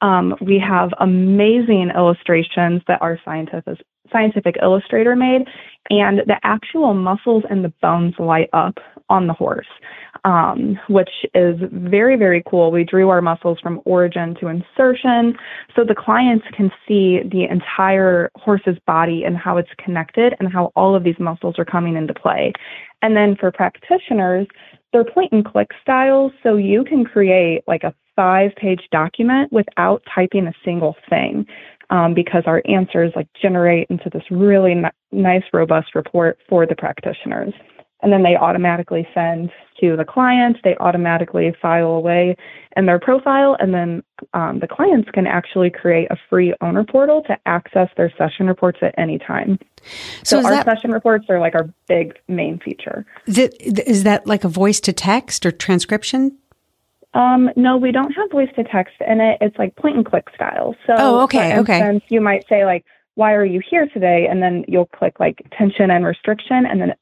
Um, 0.00 0.34
we 0.40 0.58
have 0.58 0.90
amazing 1.00 1.90
illustrations 1.94 2.82
that 2.88 3.02
our 3.02 3.20
scientific 3.24 3.78
scientific 4.10 4.56
illustrator 4.60 5.16
made, 5.16 5.46
and 5.88 6.18
the 6.26 6.36
actual 6.42 6.92
muscles 6.92 7.44
and 7.48 7.64
the 7.64 7.72
bones 7.80 8.14
light 8.18 8.50
up 8.52 8.74
on 9.08 9.26
the 9.26 9.32
horse, 9.32 9.66
um, 10.24 10.78
which 10.88 11.10
is 11.34 11.56
very, 11.72 12.16
very 12.16 12.42
cool. 12.46 12.70
We 12.70 12.84
drew 12.84 13.08
our 13.08 13.20
muscles 13.20 13.58
from 13.60 13.80
origin 13.84 14.36
to 14.40 14.48
insertion, 14.48 15.36
so 15.74 15.84
the 15.84 15.94
clients 15.94 16.46
can 16.52 16.70
see 16.86 17.20
the 17.24 17.44
entire 17.50 18.30
horse's 18.36 18.78
body 18.86 19.24
and 19.24 19.36
how 19.36 19.56
it's 19.56 19.70
connected 19.78 20.34
and 20.38 20.52
how 20.52 20.72
all 20.76 20.94
of 20.94 21.04
these 21.04 21.18
muscles 21.18 21.56
are 21.58 21.64
coming 21.64 21.96
into 21.96 22.14
play. 22.14 22.52
And 23.02 23.16
then 23.16 23.36
for 23.36 23.50
practitioners, 23.50 24.46
they're 24.92 25.04
point 25.04 25.32
and 25.32 25.44
click 25.44 25.70
styles, 25.80 26.32
so 26.42 26.56
you 26.56 26.84
can 26.84 27.04
create 27.04 27.62
like 27.66 27.82
a 27.82 27.94
five 28.14 28.54
page 28.56 28.82
document 28.92 29.52
without 29.52 30.02
typing 30.14 30.46
a 30.46 30.52
single 30.64 30.96
thing 31.08 31.46
um, 31.90 32.14
because 32.14 32.44
our 32.46 32.62
answers 32.66 33.12
like 33.16 33.28
generate 33.40 33.86
into 33.90 34.10
this 34.10 34.22
really 34.30 34.72
n- 34.72 34.90
nice, 35.12 35.42
robust 35.52 35.94
report 35.94 36.38
for 36.48 36.66
the 36.66 36.74
practitioners. 36.74 37.54
And 38.02 38.12
then 38.12 38.22
they 38.24 38.36
automatically 38.36 39.06
send 39.14 39.50
to 39.80 39.96
the 39.96 40.04
client, 40.04 40.58
they 40.64 40.76
automatically 40.78 41.54
file 41.62 41.92
away 41.92 42.36
in 42.76 42.86
their 42.86 42.98
profile, 42.98 43.56
and 43.60 43.72
then 43.72 44.02
um, 44.34 44.58
the 44.58 44.66
clients 44.66 45.08
can 45.12 45.26
actually 45.26 45.70
create 45.70 46.08
a 46.10 46.16
free 46.28 46.52
owner 46.60 46.84
portal 46.84 47.22
to 47.28 47.36
access 47.46 47.88
their 47.96 48.12
session 48.18 48.46
reports 48.46 48.78
at 48.82 48.94
any 48.98 49.18
time. 49.18 49.58
So 50.24 50.40
So, 50.40 50.46
our 50.46 50.52
that- 50.52 50.64
session 50.64 50.90
reports 50.90 51.26
are 51.28 51.38
like 51.40 51.54
our 51.54 51.68
big 51.88 52.18
main 52.28 52.58
feature. 52.58 53.06
Is, 53.26 54.02
that 54.04 54.26
like 54.26 54.44
a 54.44 54.48
voice 54.48 54.80
to 54.80 54.92
text 54.92 55.46
or 55.46 55.50
transcription? 55.52 56.36
Um, 57.14 57.50
no, 57.56 57.76
we 57.76 57.92
don't 57.92 58.12
have 58.12 58.30
voice 58.30 58.48
to 58.56 58.64
text 58.64 58.94
in 59.06 59.20
it. 59.20 59.38
It's 59.40 59.58
like 59.58 59.76
point 59.76 59.96
and 59.96 60.06
click 60.06 60.28
style. 60.34 60.74
So, 60.86 60.94
Oh, 60.98 61.20
okay, 61.24 61.52
for 61.54 61.60
okay. 61.60 61.78
instance, 61.78 62.04
you 62.08 62.20
might 62.20 62.48
say 62.48 62.64
like, 62.64 62.84
"Why 63.16 63.34
are 63.34 63.44
you 63.44 63.60
here 63.68 63.86
today?" 63.92 64.26
And 64.30 64.42
then 64.42 64.64
you'll 64.66 64.86
click 64.86 65.20
like 65.20 65.42
tension 65.56 65.90
and 65.90 66.06
restriction, 66.06 66.64
and 66.64 66.80
then 66.80 66.94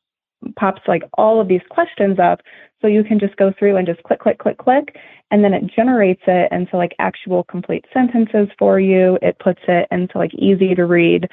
pops 0.57 0.83
like 0.87 1.03
all 1.15 1.41
of 1.41 1.49
these 1.49 1.61
questions 1.71 2.19
up. 2.19 2.41
So 2.81 2.87
you 2.87 3.05
can 3.05 3.19
just 3.19 3.37
go 3.37 3.53
through 3.59 3.77
and 3.77 3.87
just 3.87 4.03
click, 4.05 4.21
click, 4.21 4.39
click, 4.39 4.59
click, 4.59 4.97
and 5.31 5.45
then 5.45 5.53
it 5.53 5.65
generates 5.75 6.23
it 6.27 6.51
into 6.51 6.77
like 6.77 6.95
actual 6.99 7.45
complete 7.45 7.85
sentences 7.93 8.49
for 8.59 8.81
you. 8.81 9.19
It 9.21 9.39
puts 9.39 9.61
it 9.69 9.87
into 9.91 10.17
like 10.17 10.33
easy 10.35 10.75
to 10.75 10.87
read 10.87 11.29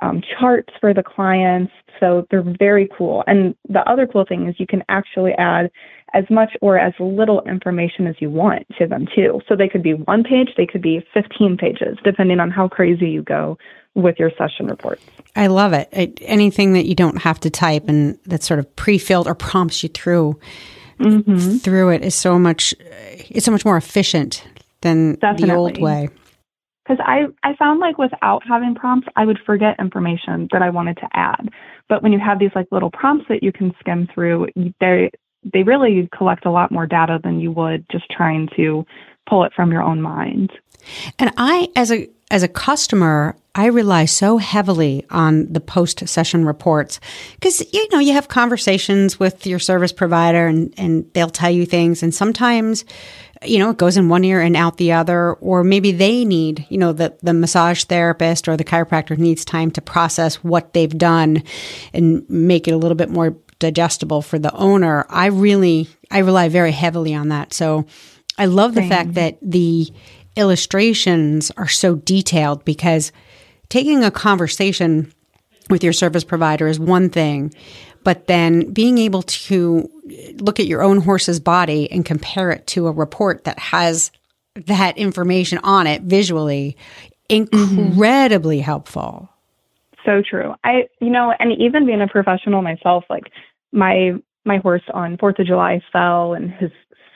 um, 0.00 0.20
charts 0.38 0.72
for 0.80 0.92
the 0.94 1.02
clients. 1.02 1.72
So 2.00 2.26
they're 2.30 2.44
very 2.58 2.88
cool. 2.96 3.24
And 3.26 3.54
the 3.68 3.88
other 3.88 4.06
cool 4.06 4.24
thing 4.28 4.48
is 4.48 4.56
you 4.58 4.66
can 4.66 4.82
actually 4.88 5.32
add 5.32 5.70
as 6.14 6.24
much 6.28 6.52
or 6.60 6.78
as 6.78 6.92
little 6.98 7.42
information 7.42 8.06
as 8.06 8.16
you 8.18 8.28
want 8.28 8.66
to 8.78 8.86
them 8.86 9.06
too. 9.14 9.40
So 9.48 9.56
they 9.56 9.68
could 9.68 9.82
be 9.82 9.94
one 9.94 10.24
page, 10.24 10.50
they 10.56 10.66
could 10.66 10.82
be 10.82 11.04
15 11.14 11.56
pages, 11.56 11.96
depending 12.04 12.40
on 12.40 12.50
how 12.50 12.68
crazy 12.68 13.08
you 13.08 13.22
go 13.22 13.56
with 13.94 14.18
your 14.18 14.30
session 14.38 14.66
reports. 14.66 15.02
I 15.36 15.48
love 15.48 15.72
it. 15.72 15.88
it. 15.92 16.18
Anything 16.22 16.72
that 16.74 16.86
you 16.86 16.94
don't 16.94 17.20
have 17.22 17.40
to 17.40 17.50
type 17.50 17.88
and 17.88 18.18
that 18.26 18.42
sort 18.42 18.58
of 18.58 18.76
pre-filled 18.76 19.26
or 19.26 19.34
prompts 19.34 19.82
you 19.82 19.88
through 19.88 20.38
mm-hmm. 20.98 21.56
through 21.58 21.90
it 21.90 22.02
is 22.02 22.14
so 22.14 22.38
much. 22.38 22.74
It's 23.30 23.44
so 23.44 23.52
much 23.52 23.64
more 23.64 23.76
efficient 23.76 24.44
than 24.80 25.18
the 25.20 25.52
old 25.54 25.80
way. 25.80 26.08
Because 26.84 27.04
I, 27.04 27.26
I 27.44 27.54
found 27.56 27.78
like 27.78 27.96
without 27.96 28.42
having 28.46 28.74
prompts, 28.74 29.06
I 29.14 29.24
would 29.24 29.38
forget 29.46 29.78
information 29.78 30.48
that 30.50 30.62
I 30.62 30.70
wanted 30.70 30.96
to 30.96 31.08
add. 31.12 31.48
But 31.88 32.02
when 32.02 32.12
you 32.12 32.18
have 32.18 32.40
these 32.40 32.50
like 32.56 32.66
little 32.72 32.90
prompts 32.90 33.26
that 33.28 33.42
you 33.42 33.52
can 33.52 33.72
skim 33.80 34.08
through, 34.12 34.48
they 34.80 35.10
they 35.52 35.62
really 35.62 36.08
collect 36.16 36.46
a 36.46 36.50
lot 36.50 36.70
more 36.70 36.86
data 36.86 37.20
than 37.22 37.40
you 37.40 37.52
would 37.52 37.84
just 37.90 38.04
trying 38.10 38.48
to 38.56 38.84
pull 39.28 39.44
it 39.44 39.52
from 39.54 39.72
your 39.72 39.82
own 39.82 40.00
mind. 40.00 40.52
And 41.18 41.32
I, 41.36 41.68
as 41.76 41.92
a 41.92 42.08
as 42.32 42.42
a 42.42 42.48
customer, 42.48 43.36
I 43.54 43.66
rely 43.66 44.06
so 44.06 44.38
heavily 44.38 45.04
on 45.10 45.52
the 45.52 45.60
post 45.60 46.08
session 46.08 46.46
reports 46.46 46.98
because 47.34 47.62
you 47.74 47.86
know 47.90 47.98
you 47.98 48.14
have 48.14 48.26
conversations 48.26 49.20
with 49.20 49.46
your 49.46 49.58
service 49.58 49.92
provider 49.92 50.46
and 50.46 50.72
and 50.78 51.12
they'll 51.12 51.28
tell 51.28 51.50
you 51.50 51.66
things, 51.66 52.02
and 52.02 52.14
sometimes 52.14 52.86
you 53.44 53.58
know 53.58 53.68
it 53.68 53.76
goes 53.76 53.98
in 53.98 54.08
one 54.08 54.24
ear 54.24 54.40
and 54.40 54.56
out 54.56 54.78
the 54.78 54.92
other, 54.92 55.34
or 55.34 55.62
maybe 55.62 55.92
they 55.92 56.24
need 56.24 56.66
you 56.70 56.78
know 56.78 56.94
the 56.94 57.14
the 57.22 57.34
massage 57.34 57.84
therapist 57.84 58.48
or 58.48 58.56
the 58.56 58.64
chiropractor 58.64 59.18
needs 59.18 59.44
time 59.44 59.70
to 59.72 59.82
process 59.82 60.36
what 60.36 60.72
they've 60.72 60.96
done 60.96 61.42
and 61.92 62.28
make 62.30 62.66
it 62.66 62.72
a 62.72 62.78
little 62.78 62.96
bit 62.96 63.10
more 63.10 63.36
digestible 63.58 64.22
for 64.22 64.38
the 64.38 64.52
owner. 64.54 65.04
I 65.10 65.26
really 65.26 65.86
I 66.10 66.20
rely 66.20 66.48
very 66.48 66.72
heavily 66.72 67.14
on 67.14 67.28
that. 67.28 67.52
So 67.52 67.84
I 68.38 68.46
love 68.46 68.74
the 68.74 68.88
fact 68.88 69.12
that 69.14 69.36
the 69.42 69.92
illustrations 70.36 71.50
are 71.56 71.68
so 71.68 71.96
detailed 71.96 72.64
because 72.64 73.12
taking 73.68 74.04
a 74.04 74.10
conversation 74.10 75.12
with 75.70 75.84
your 75.84 75.92
service 75.92 76.24
provider 76.24 76.66
is 76.66 76.78
one 76.78 77.08
thing, 77.08 77.52
but 78.04 78.26
then 78.26 78.72
being 78.72 78.98
able 78.98 79.22
to 79.22 79.88
look 80.40 80.60
at 80.60 80.66
your 80.66 80.82
own 80.82 80.98
horse's 80.98 81.40
body 81.40 81.90
and 81.90 82.04
compare 82.04 82.50
it 82.50 82.66
to 82.68 82.86
a 82.86 82.92
report 82.92 83.44
that 83.44 83.58
has 83.58 84.10
that 84.66 84.98
information 84.98 85.58
on 85.62 85.86
it 85.86 86.02
visually 86.02 86.76
mm-hmm. 87.30 87.78
incredibly 87.78 88.60
helpful. 88.60 89.28
So 90.04 90.22
true. 90.28 90.54
I, 90.64 90.88
you 91.00 91.10
know, 91.10 91.32
and 91.38 91.52
even 91.58 91.86
being 91.86 92.02
a 92.02 92.08
professional 92.08 92.62
myself, 92.62 93.04
like 93.08 93.24
my 93.72 94.12
my 94.44 94.58
horse 94.58 94.82
on 94.92 95.16
Fourth 95.18 95.38
of 95.38 95.46
July 95.46 95.80
fell, 95.92 96.34
and 96.34 96.50
his 96.50 96.72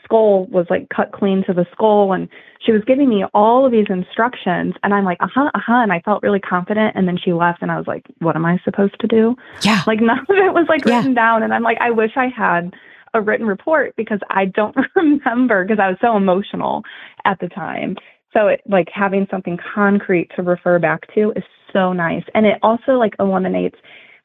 skull 0.07 0.46
was 0.46 0.66
like 0.70 0.88
cut 0.88 1.12
clean 1.12 1.44
to 1.46 1.52
the 1.52 1.66
skull, 1.72 2.12
and 2.12 2.28
she 2.64 2.72
was 2.72 2.82
giving 2.86 3.09
me 3.09 3.24
all 3.34 3.66
of 3.66 3.72
these 3.72 3.86
instructions, 3.90 4.74
and 4.82 4.94
I'm 4.94 5.04
like, 5.04 5.18
uh 5.20 5.28
huh, 5.32 5.50
uh 5.54 5.61
huh, 5.66 5.82
and 5.82 5.92
I 5.92 6.00
felt 6.00 6.22
really 6.22 6.40
confident, 6.40 6.96
and 6.96 7.07
then 7.07 7.18
she 7.22 7.32
left, 7.32 7.61
and 7.61 7.70
I 7.70 7.76
was 7.76 7.86
like, 7.86 8.07
what 8.20 8.36
am 8.36 8.46
I 8.46 8.59
supposed 8.64 8.98
to 9.00 9.07
do? 9.07 9.36
Yeah. 9.62 9.82
Like 9.86 10.00
none 10.11 10.20
of 10.20 10.36
it 10.36 10.54
was 10.54 10.66
like 10.68 10.84
Yeah. 10.86 10.98
written 10.98 11.14
down, 11.14 11.42
and 11.42 11.52
I'm 11.52 11.62
like, 11.62 11.78
I 11.80 11.90
wish 11.90 12.12
I 12.16 12.28
had 12.28 12.72
a 13.14 13.20
written 13.20 13.46
report 13.46 13.94
because 13.96 14.20
I 14.30 14.46
don't 14.46 14.76
remember 14.96 15.64
because 15.64 15.80
I 15.80 15.88
was 15.88 15.98
so 16.00 16.16
emotional 16.16 16.84
at 17.24 17.40
the 17.40 17.48
time. 17.48 17.96
So 18.32 18.48
it, 18.48 18.61
like 18.68 18.88
having 18.92 19.26
something 19.30 19.59
concrete 19.74 20.30
to 20.36 20.42
refer 20.42 20.78
back 20.78 21.12
to 21.14 21.32
is 21.34 21.44
so 21.72 21.92
nice. 21.92 22.24
And 22.34 22.46
it 22.46 22.59
also 22.62 22.92
like 22.92 23.14
eliminates 23.18 23.76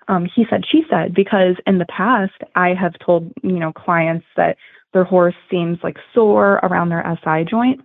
um, 0.07 0.27
he 0.35 0.45
said, 0.49 0.63
she 0.69 0.83
said, 0.89 1.13
because 1.13 1.55
in 1.65 1.77
the 1.77 1.85
past 1.85 2.33
I 2.55 2.73
have 2.73 2.93
told, 3.05 3.31
you 3.43 3.59
know, 3.59 3.71
clients 3.71 4.25
that 4.35 4.57
their 4.93 5.03
horse 5.03 5.35
seems 5.49 5.79
like 5.83 5.97
sore 6.13 6.59
around 6.63 6.89
their 6.89 7.05
SI 7.23 7.45
joint. 7.49 7.81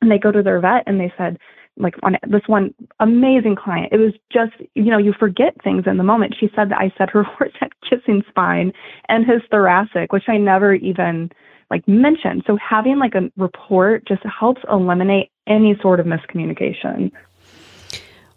And 0.00 0.10
they 0.10 0.18
go 0.18 0.32
to 0.32 0.42
their 0.42 0.60
vet 0.60 0.82
and 0.86 0.98
they 0.98 1.12
said, 1.16 1.38
like 1.78 1.94
on 2.02 2.16
this 2.28 2.42
one 2.46 2.74
amazing 3.00 3.56
client, 3.56 3.92
it 3.92 3.96
was 3.96 4.12
just, 4.32 4.52
you 4.74 4.90
know, 4.90 4.98
you 4.98 5.14
forget 5.18 5.54
things 5.62 5.84
in 5.86 5.96
the 5.96 6.02
moment. 6.02 6.34
She 6.38 6.50
said 6.54 6.70
that 6.70 6.78
I 6.78 6.92
said 6.98 7.08
her 7.10 7.22
horse 7.22 7.52
had 7.58 7.70
kissing 7.88 8.22
spine 8.28 8.72
and 9.08 9.24
his 9.24 9.40
thoracic, 9.50 10.12
which 10.12 10.24
I 10.28 10.36
never 10.36 10.74
even 10.74 11.30
like 11.70 11.86
mentioned. 11.88 12.44
So 12.46 12.56
having 12.56 12.98
like 12.98 13.14
a 13.14 13.30
report 13.36 14.06
just 14.06 14.22
helps 14.24 14.60
eliminate 14.70 15.30
any 15.46 15.76
sort 15.80 16.00
of 16.00 16.06
miscommunication. 16.06 17.10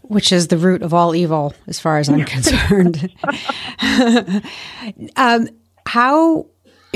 Which 0.03 0.31
is 0.31 0.47
the 0.47 0.57
root 0.57 0.83
of 0.83 0.93
all 0.93 1.15
evil, 1.15 1.53
as 1.67 1.79
far 1.79 1.97
as 1.97 2.09
I'm 2.09 2.23
concerned. 2.25 3.11
um, 5.15 5.49
how 5.87 6.45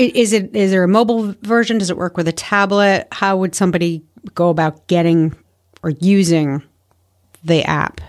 is 0.00 0.32
it? 0.32 0.54
Is 0.54 0.70
there 0.70 0.84
a 0.84 0.88
mobile 0.88 1.34
version? 1.42 1.78
Does 1.78 1.90
it 1.90 1.96
work 1.96 2.16
with 2.16 2.28
a 2.28 2.32
tablet? 2.32 3.08
How 3.12 3.36
would 3.36 3.54
somebody 3.54 4.04
go 4.34 4.48
about 4.48 4.86
getting 4.86 5.34
or 5.82 5.90
using 5.90 6.62
the 7.44 7.62
app? 7.64 8.00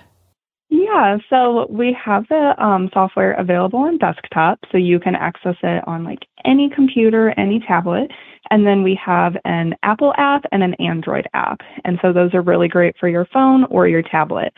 Yeah, 0.69 1.17
so 1.29 1.67
we 1.69 1.95
have 2.03 2.27
the 2.29 2.53
um, 2.57 2.89
software 2.93 3.33
available 3.33 3.79
on 3.79 3.97
desktop, 3.97 4.59
so 4.71 4.77
you 4.77 4.99
can 4.99 5.15
access 5.15 5.55
it 5.63 5.83
on 5.87 6.03
like 6.03 6.19
any 6.45 6.69
computer, 6.69 7.33
any 7.37 7.59
tablet. 7.59 8.11
And 8.49 8.65
then 8.65 8.83
we 8.83 8.99
have 9.03 9.35
an 9.45 9.75
Apple 9.83 10.13
app 10.17 10.43
and 10.51 10.63
an 10.63 10.73
Android 10.75 11.27
app. 11.33 11.61
And 11.85 11.97
so 12.01 12.11
those 12.11 12.33
are 12.33 12.41
really 12.41 12.67
great 12.67 12.95
for 12.99 13.07
your 13.07 13.25
phone 13.33 13.65
or 13.65 13.87
your 13.87 14.01
tablet. 14.01 14.53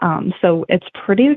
Um, 0.00 0.32
so 0.40 0.64
it's 0.68 0.86
pretty 1.04 1.36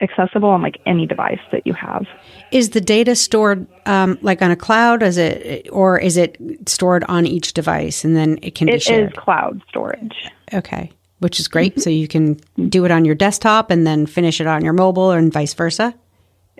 accessible 0.00 0.48
on 0.48 0.62
like 0.62 0.80
any 0.84 1.06
device 1.06 1.40
that 1.52 1.66
you 1.66 1.72
have. 1.74 2.06
Is 2.50 2.70
the 2.70 2.80
data 2.80 3.14
stored 3.14 3.66
um, 3.86 4.18
like 4.20 4.42
on 4.42 4.50
a 4.50 4.56
cloud? 4.56 5.02
Is 5.02 5.16
it 5.16 5.68
or 5.70 5.98
is 5.98 6.16
it 6.16 6.36
stored 6.66 7.04
on 7.04 7.26
each 7.26 7.52
device 7.52 8.04
and 8.04 8.16
then 8.16 8.38
it 8.42 8.54
can 8.54 8.66
be 8.66 8.78
shared? 8.78 9.04
It 9.04 9.06
is 9.12 9.12
cloud 9.16 9.62
storage. 9.68 10.30
Okay, 10.52 10.90
which 11.20 11.38
is 11.38 11.46
great. 11.46 11.72
Mm-hmm. 11.72 11.80
So 11.80 11.90
you 11.90 12.08
can 12.08 12.34
do 12.68 12.84
it 12.84 12.90
on 12.90 13.04
your 13.04 13.14
desktop 13.14 13.70
and 13.70 13.86
then 13.86 14.06
finish 14.06 14.40
it 14.40 14.46
on 14.46 14.64
your 14.64 14.72
mobile, 14.72 15.12
and 15.12 15.32
vice 15.32 15.54
versa. 15.54 15.94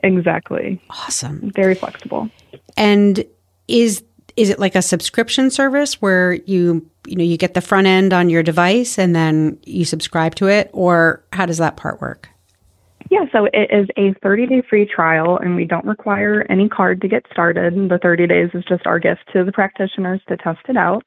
Exactly. 0.03 0.80
Awesome. 0.91 1.51
Very 1.55 1.74
flexible. 1.74 2.30
And 2.76 3.24
is 3.66 4.05
is 4.37 4.51
it 4.51 4.59
like 4.59 4.74
a 4.74 4.82
subscription 4.82 5.51
service 5.51 6.01
where 6.03 6.35
you 6.35 6.89
you 7.07 7.16
know 7.16 7.24
you 7.24 7.36
get 7.36 7.55
the 7.55 7.61
front 7.61 7.86
end 7.86 8.12
on 8.12 8.30
your 8.30 8.42
device 8.42 8.98
and 8.98 9.14
then 9.14 9.59
you 9.64 9.84
subscribe 9.84 10.34
to 10.34 10.46
it 10.46 10.70
or 10.72 11.24
how 11.32 11.46
does 11.46 11.59
that 11.59 11.76
part 11.76 12.00
work 12.00 12.28
yeah 13.11 13.24
so 13.32 13.46
it 13.52 13.70
is 13.70 13.88
a 13.96 14.14
30 14.22 14.46
day 14.46 14.62
free 14.68 14.86
trial 14.86 15.38
and 15.38 15.57
we 15.57 15.64
don't 15.64 15.84
require 15.84 16.46
any 16.50 16.68
card 16.68 17.00
to 17.00 17.09
get 17.09 17.24
started 17.30 17.74
the 17.88 17.98
30 17.98 18.26
days 18.26 18.50
is 18.55 18.64
just 18.68 18.86
our 18.86 18.98
gift 18.98 19.22
to 19.32 19.44
the 19.44 19.52
practitioners 19.52 20.20
to 20.28 20.36
test 20.36 20.61
it 20.68 20.76
out 20.76 21.02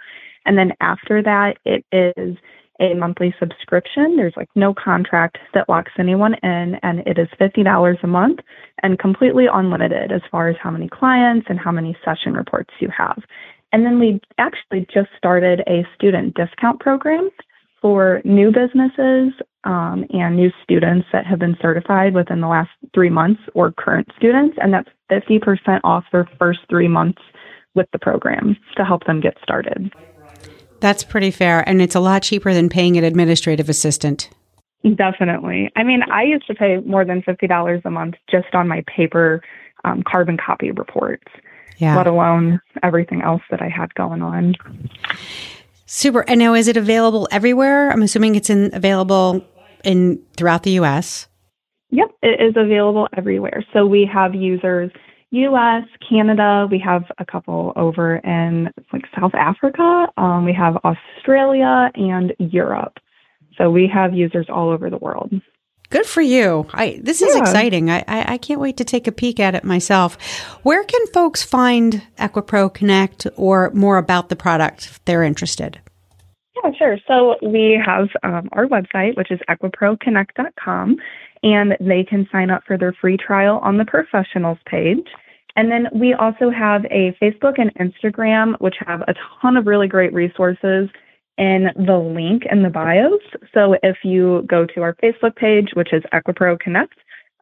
and 0.46 0.58
then 0.58 0.72
after 0.82 1.22
that 1.22 1.58
it 1.66 1.86
is 1.92 2.38
a 2.80 2.94
monthly 2.94 3.34
subscription. 3.40 4.16
There's 4.18 4.36
like 4.38 4.50
no 4.56 4.74
contract 4.74 5.38
that 5.54 5.70
locks 5.70 5.92
anyone 5.98 6.36
in, 6.44 6.80
and 6.84 7.00
it 7.08 7.18
is 7.18 7.28
$50 7.40 8.04
a 8.04 8.08
month 8.08 8.40
and 8.84 9.00
completely 9.00 9.46
unlimited 9.52 10.12
as 10.12 10.22
far 10.32 10.50
as 10.50 10.56
how 10.62 10.72
many 10.72 10.88
clients 10.88 11.48
and 11.50 11.60
how 11.60 11.72
many 11.72 11.98
session 12.06 12.34
reports 12.34 12.74
you 12.80 12.90
have. 12.96 13.22
And 13.72 13.86
then 13.86 14.00
we 14.00 14.22
actually 14.38 14.88
just 14.94 15.10
started 15.18 15.62
a 15.68 15.86
student 15.96 16.36
discount 16.36 16.80
program 16.80 17.30
for 17.82 18.22
new 18.24 18.52
businesses 18.52 19.34
um, 19.64 20.06
and 20.10 20.36
new 20.36 20.50
students 20.64 21.08
that 21.12 21.26
have 21.26 21.40
been 21.40 21.58
certified 21.62 22.14
within 22.14 22.42
the 22.42 22.48
last 22.48 22.70
three 22.94 23.10
months 23.10 23.42
or 23.54 23.72
current 23.72 24.08
students, 24.18 24.58
and 24.62 24.74
that's 24.74 24.90
50% 25.12 25.82
off 25.84 26.06
their 26.12 26.28
first 26.40 26.60
three 26.70 26.88
months 26.88 27.22
with 27.76 27.88
the 27.92 28.00
program 28.00 28.56
to 28.76 28.84
help 28.84 29.06
them 29.06 29.22
get 29.22 29.38
started. 29.44 29.94
That's 30.80 31.04
pretty 31.04 31.32
fair. 31.32 31.68
And 31.68 31.82
it's 31.82 31.96
a 31.96 32.00
lot 32.00 32.24
cheaper 32.24 32.54
than 32.54 32.70
paying 32.70 32.98
an 32.98 33.04
administrative 33.04 33.70
assistant. 33.70 34.30
Definitely. 34.96 35.72
I 35.76 35.84
mean, 35.84 36.02
I 36.12 36.24
used 36.24 36.48
to 36.48 36.56
pay 36.56 36.78
more 36.86 37.04
than 37.04 37.22
$50 37.24 37.82
a 37.84 37.90
month 37.90 38.16
just 38.30 38.54
on 38.54 38.68
my 38.68 38.84
paper 38.88 39.42
um, 39.84 40.04
carbon 40.04 40.38
copy 40.38 40.72
reports, 40.72 41.28
yeah. 41.78 41.96
let 41.96 42.08
alone 42.08 42.60
everything 42.84 43.22
else 43.22 43.42
that 43.52 43.62
I 43.62 43.70
had 43.70 43.94
going 43.96 44.22
on. 44.22 44.56
Super. 45.86 46.22
And 46.28 46.40
now, 46.40 46.54
is 46.54 46.68
it 46.68 46.78
available 46.78 47.28
everywhere? 47.32 47.92
I'm 47.92 48.02
assuming 48.02 48.36
it's 48.36 48.50
in 48.50 48.72
available 48.74 49.46
in 49.84 50.22
throughout 50.36 50.64
the 50.64 50.72
U.S. 50.72 51.28
Yep, 51.92 52.10
it 52.22 52.42
is 52.42 52.54
available 52.58 53.08
everywhere. 53.16 53.64
So 53.72 53.86
we 53.86 54.10
have 54.12 54.36
users 54.36 54.92
U.S., 55.32 55.84
Canada. 56.10 56.68
We 56.70 56.80
have 56.80 57.04
a 57.18 57.26
couple 57.26 57.74
over 57.76 58.18
in 58.18 58.70
like 58.92 59.04
South 59.18 59.34
Africa. 59.36 60.08
Um, 60.18 60.46
we 60.46 60.54
have 60.54 60.76
Australia 60.84 61.92
and 61.96 62.34
Europe. 62.40 62.98
So 63.58 63.70
we 63.72 63.90
have 63.94 64.14
users 64.14 64.48
all 64.50 64.70
over 64.70 64.90
the 64.90 64.98
world. 64.98 65.34
Good 65.90 66.06
for 66.06 66.22
you. 66.22 66.68
I 66.74 67.00
this 67.02 67.22
is 67.22 67.34
yeah. 67.34 67.42
exciting. 67.42 67.90
I, 67.90 68.04
I, 68.08 68.34
I 68.34 68.38
can't 68.38 68.60
wait 68.60 68.78
to 68.78 68.84
take 68.84 69.08
a 69.08 69.12
peek 69.12 69.40
at 69.40 69.56
it 69.56 69.64
myself. 69.64 70.18
Where 70.64 70.84
can 70.84 71.08
folks 71.08 71.44
find 71.44 72.02
EquiPro 72.18 72.74
Connect 72.74 73.26
or 73.38 73.72
more 73.72 73.98
about 73.98 74.30
the 74.30 74.36
product 74.36 74.86
if 74.86 75.06
they're 75.06 75.24
interested? 75.24 75.80
Yeah, 76.64 76.72
sure. 76.78 76.98
So 77.08 77.36
we 77.42 77.82
have 77.86 78.10
um, 78.24 78.50
our 78.52 78.66
website, 78.66 79.16
which 79.16 79.32
is 79.32 79.40
equiproconnect.com 79.50 80.98
and 81.44 81.78
they 81.80 82.04
can 82.04 82.28
sign 82.32 82.50
up 82.50 82.64
for 82.66 82.78
their 82.78 82.94
free 82.94 83.18
trial 83.18 83.60
on 83.60 83.78
the 83.78 83.86
professionals 83.86 84.58
page. 84.66 85.08
And 85.56 85.72
then 85.72 85.88
we 85.94 86.14
also 86.14 86.50
have 86.50 86.86
a 86.86 87.16
Facebook 87.22 87.56
and 87.58 87.74
Instagram, 87.76 88.60
which 88.60 88.76
have 88.86 89.02
a 89.02 89.14
ton 89.42 89.58
of 89.58 89.66
really 89.66 89.88
great 89.88 90.14
resources 90.14 90.90
in 91.38 91.68
the 91.76 91.98
link 91.98 92.44
in 92.52 92.64
the 92.64 92.70
bios. 92.70 93.22
So 93.54 93.76
if 93.84 93.98
you 94.04 94.44
go 94.48 94.66
to 94.66 94.82
our 94.82 94.96
Facebook 94.96 95.36
page, 95.36 95.70
which 95.74 95.94
is 95.94 96.04
EquiPro 96.14 96.60
Connect, 96.60 96.94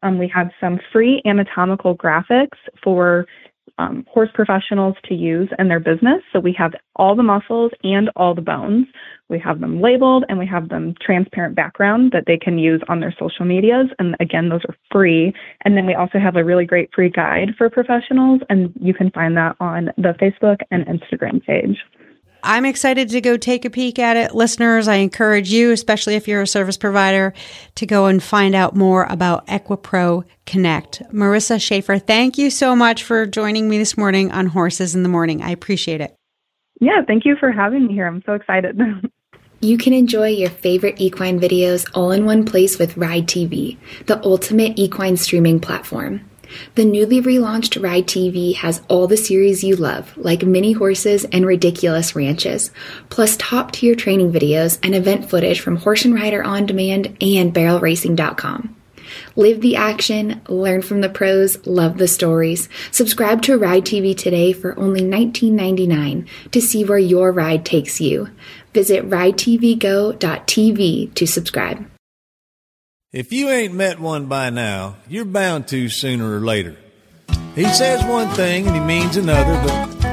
um, 0.03 0.19
we 0.19 0.27
have 0.27 0.49
some 0.59 0.79
free 0.91 1.21
anatomical 1.25 1.95
graphics 1.95 2.57
for 2.83 3.25
um, 3.77 4.05
horse 4.09 4.29
professionals 4.33 4.95
to 5.05 5.15
use 5.15 5.49
in 5.59 5.67
their 5.67 5.79
business. 5.79 6.21
So 6.31 6.39
we 6.39 6.53
have 6.57 6.73
all 6.95 7.15
the 7.15 7.23
muscles 7.23 7.71
and 7.83 8.09
all 8.15 8.33
the 8.33 8.41
bones. 8.41 8.87
We 9.27 9.39
have 9.39 9.59
them 9.59 9.81
labeled 9.81 10.23
and 10.29 10.37
we 10.37 10.45
have 10.45 10.69
them 10.69 10.93
transparent 11.01 11.55
background 11.55 12.11
that 12.13 12.25
they 12.27 12.37
can 12.37 12.57
use 12.57 12.81
on 12.87 12.99
their 12.99 13.13
social 13.19 13.45
medias. 13.45 13.87
And 13.99 14.15
again, 14.19 14.49
those 14.49 14.61
are 14.69 14.75
free. 14.91 15.33
And 15.65 15.75
then 15.75 15.85
we 15.85 15.95
also 15.95 16.19
have 16.19 16.35
a 16.35 16.43
really 16.43 16.65
great 16.65 16.89
free 16.93 17.09
guide 17.09 17.49
for 17.57 17.69
professionals, 17.69 18.41
and 18.49 18.71
you 18.79 18.93
can 18.93 19.11
find 19.11 19.35
that 19.37 19.55
on 19.59 19.89
the 19.97 20.13
Facebook 20.21 20.61
and 20.71 20.85
Instagram 20.85 21.43
page. 21.43 21.77
I'm 22.45 22.65
excited 22.65 23.09
to 23.09 23.21
go 23.21 23.37
take 23.37 23.65
a 23.65 23.69
peek 23.69 23.97
at 23.97 24.15
it. 24.15 24.35
Listeners, 24.35 24.87
I 24.87 24.95
encourage 24.95 25.51
you, 25.51 25.71
especially 25.71 26.15
if 26.15 26.27
you're 26.27 26.43
a 26.43 26.47
service 26.47 26.77
provider, 26.77 27.33
to 27.75 27.85
go 27.85 28.05
and 28.05 28.21
find 28.21 28.53
out 28.53 28.75
more 28.75 29.07
about 29.09 29.47
EquiPro 29.47 30.23
Connect. 30.45 31.01
Marissa 31.11 31.59
Schaffer, 31.59 31.97
thank 31.97 32.37
you 32.37 32.49
so 32.49 32.75
much 32.75 33.03
for 33.03 33.25
joining 33.25 33.67
me 33.67 33.79
this 33.79 33.97
morning 33.97 34.31
on 34.31 34.45
Horses 34.45 34.93
in 34.95 35.03
the 35.03 35.09
Morning. 35.09 35.41
I 35.41 35.49
appreciate 35.49 36.01
it. 36.01 36.15
Yeah, 36.79 37.01
thank 37.05 37.25
you 37.25 37.35
for 37.39 37.51
having 37.51 37.87
me 37.87 37.93
here. 37.93 38.05
I'm 38.05 38.21
so 38.25 38.33
excited. 38.33 38.79
You 39.61 39.77
can 39.79 39.93
enjoy 39.93 40.27
your 40.27 40.51
favorite 40.51 41.01
equine 41.01 41.39
videos 41.39 41.89
all 41.95 42.11
in 42.11 42.25
one 42.25 42.45
place 42.45 42.77
with 42.77 42.97
Ride 42.97 43.25
TV, 43.25 43.77
the 44.05 44.23
ultimate 44.23 44.77
equine 44.77 45.17
streaming 45.17 45.59
platform. 45.59 46.21
The 46.75 46.85
newly 46.85 47.21
relaunched 47.21 47.81
Ride 47.81 48.07
TV 48.07 48.55
has 48.55 48.81
all 48.87 49.07
the 49.07 49.17
series 49.17 49.63
you 49.63 49.75
love, 49.75 50.15
like 50.17 50.43
mini 50.43 50.73
horses 50.73 51.25
and 51.25 51.45
ridiculous 51.45 52.15
ranches, 52.15 52.71
plus 53.09 53.37
top 53.37 53.71
tier 53.71 53.95
training 53.95 54.31
videos 54.31 54.79
and 54.83 54.95
event 54.95 55.29
footage 55.29 55.59
from 55.59 55.77
Horse 55.77 56.05
and 56.05 56.13
Rider 56.13 56.43
On 56.43 56.65
Demand 56.65 57.17
and 57.21 57.53
BarrelRacing.com. 57.53 58.75
Live 59.35 59.61
the 59.61 59.75
action, 59.75 60.41
learn 60.47 60.81
from 60.81 61.01
the 61.01 61.09
pros, 61.09 61.63
love 61.65 61.97
the 61.97 62.07
stories. 62.07 62.69
Subscribe 62.91 63.41
to 63.43 63.57
Ride 63.57 63.85
TV 63.85 64.17
today 64.17 64.53
for 64.53 64.79
only 64.79 65.01
$19.99 65.01 66.27
to 66.51 66.61
see 66.61 66.85
where 66.85 66.97
your 66.97 67.31
ride 67.31 67.65
takes 67.65 68.01
you. 68.01 68.29
Visit 68.73 69.07
ridetvgo.tv 69.09 71.13
to 71.13 71.27
subscribe. 71.27 71.85
If 73.15 73.31
you 73.31 73.49
ain't 73.49 73.73
met 73.73 73.97
one 73.97 74.25
by 74.25 74.49
now, 74.49 74.97
you're 75.07 75.23
bound 75.23 75.69
to 75.69 75.87
sooner 75.87 76.35
or 76.35 76.41
later. 76.41 76.75
He 77.55 77.63
says 77.63 78.03
one 78.03 78.27
thing 78.35 78.67
and 78.67 78.75
he 78.75 78.81
means 78.81 79.15
another, 79.15 79.53
but 79.63 80.03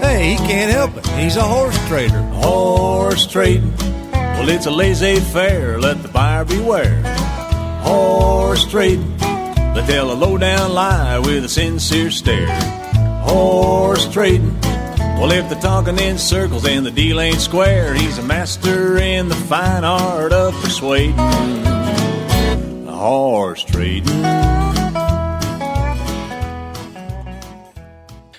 hey, 0.00 0.32
he 0.32 0.36
can't 0.36 0.72
help 0.72 0.96
it. 0.96 1.06
He's 1.10 1.36
a 1.36 1.44
horse 1.44 1.78
trader. 1.86 2.20
Horse 2.42 3.24
trading. 3.28 3.72
Well, 4.10 4.48
it's 4.48 4.66
a 4.66 4.70
laissez 4.72 5.20
faire. 5.32 5.78
Let 5.78 6.02
the 6.02 6.08
buyer 6.08 6.44
beware. 6.44 7.00
Horse 7.82 8.66
trading. 8.66 9.16
They 9.18 9.84
tell 9.86 10.10
a 10.10 10.14
low 10.14 10.36
down 10.36 10.72
lie 10.72 11.20
with 11.20 11.44
a 11.44 11.48
sincere 11.48 12.10
stare. 12.10 12.50
horse 13.22 14.12
trading. 14.12 14.60
Well, 15.20 15.30
if 15.30 15.48
they're 15.48 15.60
talking 15.60 16.00
in 16.00 16.18
circles 16.18 16.66
and 16.66 16.84
the 16.84 16.90
deal 16.90 17.20
ain't 17.20 17.40
square, 17.40 17.94
he's 17.94 18.18
a 18.18 18.24
master 18.24 18.98
in 18.98 19.28
the 19.28 19.36
fine 19.36 19.84
art 19.84 20.32
of 20.32 20.52
persuading. 20.54 21.79
Horse 23.00 23.64
trading. 23.64 24.22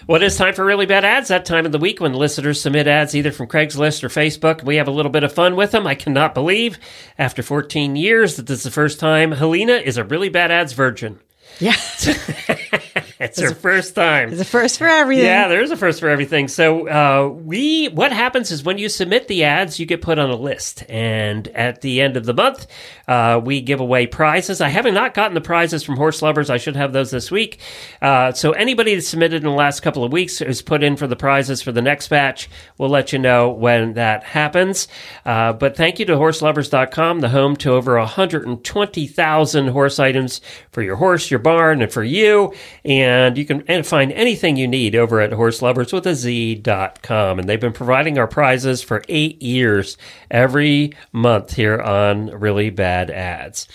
Well, 0.05 0.21
it 0.21 0.23
is 0.23 0.37
time 0.37 0.53
for 0.53 0.63
really 0.63 0.85
bad 0.85 1.03
ads. 1.03 1.29
That 1.29 1.45
time 1.45 1.65
of 1.65 1.71
the 1.71 1.79
week 1.79 1.99
when 1.99 2.13
listeners 2.13 2.61
submit 2.61 2.85
ads 2.85 3.15
either 3.15 3.31
from 3.31 3.47
Craigslist 3.47 4.03
or 4.03 4.09
Facebook. 4.09 4.61
We 4.61 4.75
have 4.75 4.87
a 4.87 4.91
little 4.91 5.11
bit 5.11 5.23
of 5.23 5.33
fun 5.33 5.55
with 5.55 5.71
them. 5.71 5.87
I 5.87 5.95
cannot 5.95 6.35
believe, 6.35 6.77
after 7.17 7.41
14 7.41 7.95
years, 7.95 8.35
that 8.35 8.45
this 8.45 8.59
is 8.59 8.63
the 8.63 8.69
first 8.69 8.99
time 8.99 9.31
Helena 9.31 9.73
is 9.73 9.97
a 9.97 10.03
really 10.03 10.29
bad 10.29 10.51
ads 10.51 10.73
virgin. 10.73 11.19
Yeah. 11.59 11.73
It's 13.21 13.39
her 13.39 13.53
first 13.53 13.93
time. 13.93 14.31
It's 14.31 14.41
a 14.41 14.45
first 14.45 14.79
for 14.79 14.87
everything. 14.87 15.25
Yeah, 15.25 15.47
there's 15.47 15.69
a 15.69 15.77
first 15.77 15.99
for 15.99 16.09
everything. 16.09 16.47
So 16.47 16.87
uh, 16.87 17.27
we, 17.27 17.87
what 17.89 18.11
happens 18.11 18.49
is 18.49 18.63
when 18.63 18.79
you 18.79 18.89
submit 18.89 19.27
the 19.27 19.43
ads, 19.43 19.79
you 19.79 19.85
get 19.85 20.01
put 20.01 20.17
on 20.17 20.31
a 20.31 20.35
list, 20.35 20.83
and 20.89 21.47
at 21.49 21.81
the 21.81 22.01
end 22.01 22.17
of 22.17 22.25
the 22.25 22.33
month, 22.33 22.65
uh, 23.07 23.39
we 23.43 23.61
give 23.61 23.79
away 23.79 24.07
prizes. 24.07 24.59
I 24.59 24.69
have 24.69 24.91
not 24.91 25.13
gotten 25.13 25.35
the 25.35 25.41
prizes 25.41 25.83
from 25.83 25.97
Horse 25.97 26.23
Lovers. 26.23 26.49
I 26.49 26.57
should 26.57 26.75
have 26.75 26.93
those 26.93 27.11
this 27.11 27.29
week. 27.29 27.59
Uh, 28.01 28.31
so 28.31 28.53
anybody 28.53 28.95
that 28.95 29.03
submitted 29.03 29.43
in 29.43 29.49
the 29.49 29.55
last 29.55 29.81
couple 29.81 30.03
of 30.03 30.11
weeks 30.11 30.41
is 30.41 30.63
put 30.63 30.81
in 30.81 30.95
for 30.97 31.05
the 31.05 31.15
prizes 31.15 31.61
for 31.61 31.71
the 31.71 31.81
next 31.81 32.07
batch. 32.07 32.49
We'll 32.79 32.89
let 32.89 33.13
you 33.13 33.19
know 33.19 33.51
when 33.51 33.93
that 33.93 34.23
happens. 34.23 34.87
Uh, 35.25 35.53
but 35.53 35.77
thank 35.77 35.99
you 35.99 36.05
to 36.05 36.13
HorseLovers.com, 36.13 37.19
the 37.19 37.29
home 37.29 37.55
to 37.57 37.71
over 37.73 37.99
120,000 37.99 39.67
horse 39.67 39.99
items 39.99 40.41
for 40.71 40.81
your 40.81 40.95
horse, 40.95 41.29
your 41.29 41.39
barn, 41.39 41.83
and 41.83 41.93
for 41.93 42.03
you. 42.03 42.53
And 42.83 43.10
you 43.35 43.45
can 43.45 43.83
find 43.83 44.11
anything 44.11 44.57
you 44.57 44.67
need 44.67 44.95
over 44.95 45.21
at 45.21 45.31
horselovers 45.31 45.93
with 45.93 46.07
a 46.07 46.13
And 47.39 47.49
they've 47.49 47.59
been 47.59 47.73
providing 47.73 48.17
our 48.17 48.27
prizes 48.27 48.81
for 48.81 49.03
eight 49.09 49.41
years 49.41 49.97
every 50.29 50.93
month 51.11 51.53
here 51.53 51.79
on 51.79 52.27
Really 52.27 52.69
Bad 52.69 53.09
Ads. 53.09 53.67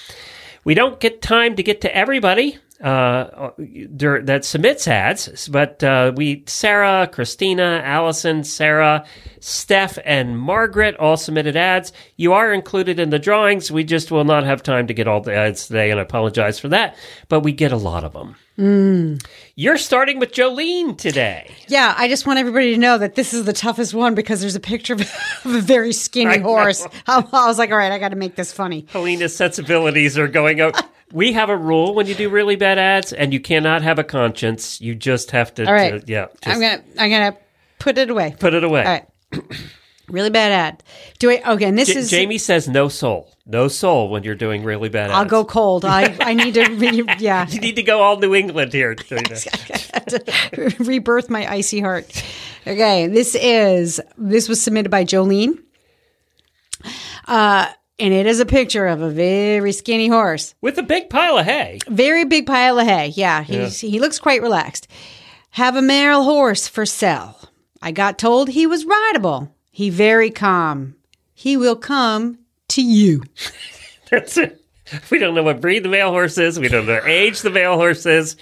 We 0.65 0.75
don't 0.75 0.99
get 0.99 1.23
time 1.23 1.57
to 1.57 1.63
get 1.63 1.83
to 1.83 1.97
everybody 1.97 2.59
uh, 2.81 3.53
that 3.57 4.45
submits 4.45 4.87
ads, 4.87 5.49
but 5.49 5.83
uh, 5.83 6.13
we, 6.15 6.45
Sarah, 6.47 7.09
Christina, 7.11 7.81
Allison, 7.83 8.45
Sarah, 8.45 9.07
Steph, 9.41 9.99
and 10.05 10.39
Margaret 10.39 10.97
all 10.97 11.17
submitted 11.17 11.57
ads. 11.57 11.93
You 12.17 12.35
are 12.35 12.53
included 12.53 13.01
in 13.01 13.11
the 13.11 13.19
drawings. 13.19 13.71
We 13.71 13.85
just 13.85 14.11
will 14.11 14.25
not 14.25 14.45
have 14.45 14.63
time 14.63 14.89
to 14.89 14.95
get 14.95 15.09
all 15.09 15.21
the 15.21 15.35
ads 15.35 15.69
today, 15.69 15.91
and 15.91 15.99
I 15.99 16.03
apologize 16.03 16.59
for 16.59 16.69
that, 16.69 16.97
but 17.29 17.41
we 17.41 17.53
get 17.53 17.73
a 17.73 17.77
lot 17.77 18.05
of 18.05 18.13
them. 18.13 18.37
Mm. 18.59 19.25
You're 19.55 19.77
starting 19.77 20.19
with 20.19 20.33
Jolene 20.33 20.97
today. 20.97 21.55
Yeah, 21.69 21.95
I 21.97 22.09
just 22.09 22.27
want 22.27 22.39
everybody 22.39 22.73
to 22.73 22.79
know 22.81 22.97
that 22.99 23.15
this 23.15 23.35
is 23.35 23.45
the 23.45 23.53
toughest 23.53 23.93
one 23.93 24.15
because 24.15 24.41
there's 24.41 24.55
a 24.55 24.61
picture 24.61 24.95
of 24.95 25.01
a 25.45 25.61
very 25.61 25.93
skinny 25.93 26.37
I 26.37 26.39
horse. 26.39 26.87
I, 27.07 27.19
I 27.33 27.47
was 27.47 27.59
like, 27.59 27.71
all 27.71 27.77
right, 27.77 27.93
I 27.93 27.99
got 27.99 28.11
to 28.11 28.17
make 28.17 28.35
this 28.37 28.53
funny. 28.53 28.87
Helena's 28.89 29.37
sensibilities 29.37 30.19
are 30.19 30.29
going 30.29 30.61
out. 30.61 30.83
We 31.13 31.35
have 31.35 31.51
a 31.51 31.57
rule 31.57 31.95
when 31.95 32.09
you 32.09 32.17
do 32.17 32.29
really 32.29 32.57
bad 32.57 32.81
ads, 32.81 33.13
and 33.13 33.33
you 33.33 33.39
cannot 33.39 33.83
have 33.83 34.01
a 34.01 34.05
conscience. 34.05 34.81
You 34.81 34.97
just 34.97 35.31
have 35.31 35.55
to, 35.55 35.65
All 35.65 35.73
right. 35.73 36.05
to- 36.05 36.13
yeah, 36.13 36.27
just 36.43 36.49
I'm 36.49 36.61
gonna, 36.61 36.83
I'm 36.99 37.11
gonna 37.11 37.37
put 37.79 37.97
it 37.97 38.11
away. 38.11 38.35
put 38.37 38.55
it 38.55 38.65
away. 38.65 38.85
All 38.85 38.87
right. 38.93 39.07
really 40.09 40.31
bad 40.31 40.53
ad. 40.53 40.83
Do 41.19 41.31
I? 41.31 41.43
Okay, 41.55 41.67
and 41.67 41.79
this 41.79 41.89
J- 41.89 41.99
is. 41.99 42.11
Jamie 42.11 42.39
says 42.39 42.69
no 42.69 42.89
soul, 42.89 43.33
no 43.47 43.69
soul 43.69 44.09
when 44.09 44.23
you're 44.23 44.35
doing 44.35 44.65
really 44.65 44.89
bad 44.89 45.11
ads. 45.11 45.15
I'll 45.15 45.25
go 45.25 45.45
cold. 45.45 45.85
I, 45.85 46.17
I 46.21 46.35
need 46.35 46.55
to. 46.55 46.69
Re, 46.75 47.03
yeah. 47.19 47.47
You 47.51 47.61
need 47.61 47.77
to 47.77 47.83
go 47.83 48.03
all 48.03 48.19
New 48.19 48.35
England 48.35 48.73
here. 48.73 48.95
To 48.95 50.75
rebirth 50.79 51.31
my 51.31 51.51
icy 51.51 51.81
heart. 51.81 52.23
Okay, 52.67 53.07
this 53.07 53.35
is 53.35 54.01
this 54.19 54.49
was 54.49 54.63
submitted 54.63 54.91
by 54.91 55.05
Jolene. 55.05 55.59
Uh 57.27 57.69
and 57.99 58.13
it 58.13 58.27
is 58.27 58.41
a 58.41 58.47
picture 58.47 58.87
of 58.87 59.01
a 59.01 59.09
very 59.09 59.73
skinny 59.73 60.09
horse. 60.09 60.55
With 60.61 60.77
a 60.79 60.83
big 60.83 61.09
pile 61.09 61.39
of 61.39 61.47
hay. 61.47 61.79
Very 61.89 62.25
big 62.25 62.47
pile 62.47 62.79
of 62.79 62.87
hay. 62.87 63.09
Yeah, 63.09 63.43
he's, 63.43 63.81
he 63.81 64.01
looks 64.01 64.19
quite 64.19 64.43
relaxed. 64.43 64.87
Have 65.51 65.77
a 65.77 65.83
male 65.83 66.23
horse 66.23 66.69
for 66.69 66.85
sale. 66.85 67.39
I 67.81 67.93
got 67.93 68.19
told 68.19 68.49
he 68.51 68.67
was 68.67 68.85
rideable. 68.85 69.55
He 69.77 69.91
very 69.91 70.31
calm. 70.31 70.95
He 71.35 71.59
will 71.59 71.77
come 71.77 72.39
to 72.69 72.81
you. 72.81 73.23
That's 74.11 74.39
it. 74.39 74.65
We 75.11 75.19
don't 75.19 75.35
know 75.35 75.43
what 75.43 75.61
breed 75.61 75.83
the 75.83 75.91
male 75.91 76.13
horse 76.13 76.39
is. 76.39 76.59
We 76.59 76.69
don't 76.69 76.87
know 76.87 77.03
age 77.05 77.43
the 77.43 77.51
male 77.51 77.75
horse 77.75 78.07
is. 78.07 78.39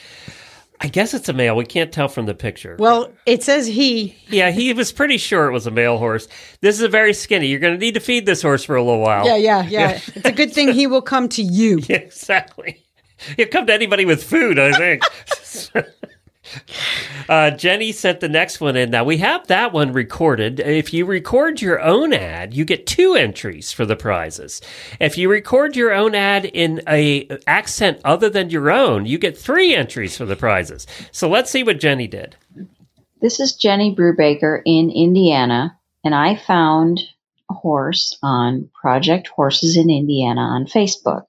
I 0.81 0.87
guess 0.87 1.13
it's 1.13 1.29
a 1.29 1.33
male. 1.33 1.57
We 1.57 1.65
can't 1.65 1.91
tell 1.91 2.07
from 2.07 2.27
the 2.27 2.35
picture. 2.35 2.77
Well, 2.79 3.11
it 3.27 3.43
says 3.43 3.67
he. 3.67 4.17
Yeah, 4.29 4.53
he 4.53 4.73
was 4.75 4.93
pretty 4.93 5.19
sure 5.19 5.49
it 5.49 5.53
was 5.53 5.67
a 5.67 5.73
male 5.73 5.99
horse. 5.99 6.29
This 6.61 6.77
is 6.77 6.83
a 6.83 6.89
very 6.89 7.13
skinny. 7.13 7.49
You're 7.49 7.59
going 7.59 7.75
to 7.75 7.85
need 7.85 7.95
to 7.95 8.01
feed 8.01 8.27
this 8.27 8.41
horse 8.41 8.63
for 8.63 8.77
a 8.77 8.85
little 8.85 9.01
while. 9.01 9.27
Yeah, 9.27 9.35
yeah, 9.35 9.67
yeah. 9.67 10.01
It's 10.15 10.29
a 10.29 10.31
good 10.31 10.53
thing 10.53 10.69
he 10.73 10.87
will 10.87 11.03
come 11.03 11.29
to 11.31 11.43
you. 11.43 11.81
Yeah, 11.89 11.97
exactly. 11.97 12.81
He'll 13.37 13.49
come 13.49 13.67
to 13.67 13.75
anybody 13.75 14.05
with 14.05 14.23
food, 14.23 14.61
I 14.61 14.71
think. 14.79 15.03
Uh, 17.29 17.51
Jenny 17.53 17.93
sent 17.93 18.21
the 18.21 18.29
next 18.29 18.61
one 18.61 18.77
in. 18.77 18.91
Now 18.91 19.05
we 19.05 19.19
have 19.19 19.47
that 19.49 19.73
one 19.73 19.93
recorded. 19.93 20.61
If 20.61 20.93
you 20.93 21.07
record 21.07 21.61
your 21.61 21.81
own 21.81 22.13
ad, 22.13 22.55
you 22.55 22.65
get 22.65 22.87
two 22.87 23.15
entries 23.15 23.73
for 23.73 23.87
the 23.87 23.97
prizes. 23.97 24.61
If 25.01 25.19
you 25.19 25.31
record 25.31 25.77
your 25.77 25.93
own 25.93 26.15
ad 26.15 26.45
in 26.45 26.83
a 26.89 27.29
accent 27.47 28.01
other 28.05 28.29
than 28.29 28.51
your 28.51 28.71
own, 28.71 29.07
you 29.07 29.19
get 29.19 29.37
three 29.37 29.75
entries 29.75 30.17
for 30.17 30.25
the 30.25 30.37
prizes. 30.37 30.87
So 31.13 31.29
let's 31.29 31.51
see 31.51 31.63
what 31.63 31.81
Jenny 31.81 32.07
did. 32.07 32.37
This 33.21 33.41
is 33.41 33.55
Jenny 33.55 33.95
Brubaker 33.95 34.61
in 34.67 34.91
Indiana, 34.91 35.79
and 36.05 36.15
I 36.15 36.37
found 36.37 37.01
a 37.51 37.55
horse 37.55 38.19
on 38.23 38.71
Project 38.79 39.29
Horses 39.29 39.77
in 39.77 39.89
Indiana 39.89 40.43
on 40.43 40.67
Facebook. 40.67 41.25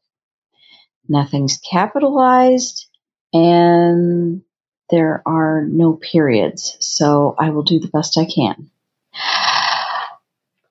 Nothing's 1.07 1.57
capitalized, 1.59 2.88
and 3.32 4.41
there 4.90 5.24
are 5.26 5.66
no 5.68 5.94
periods, 5.94 6.78
so 6.80 7.36
I 7.38 7.50
will 7.50 7.64
do 7.64 7.80
the 7.80 7.88
best 7.88 8.18
I 8.18 8.26
can. 8.26 8.70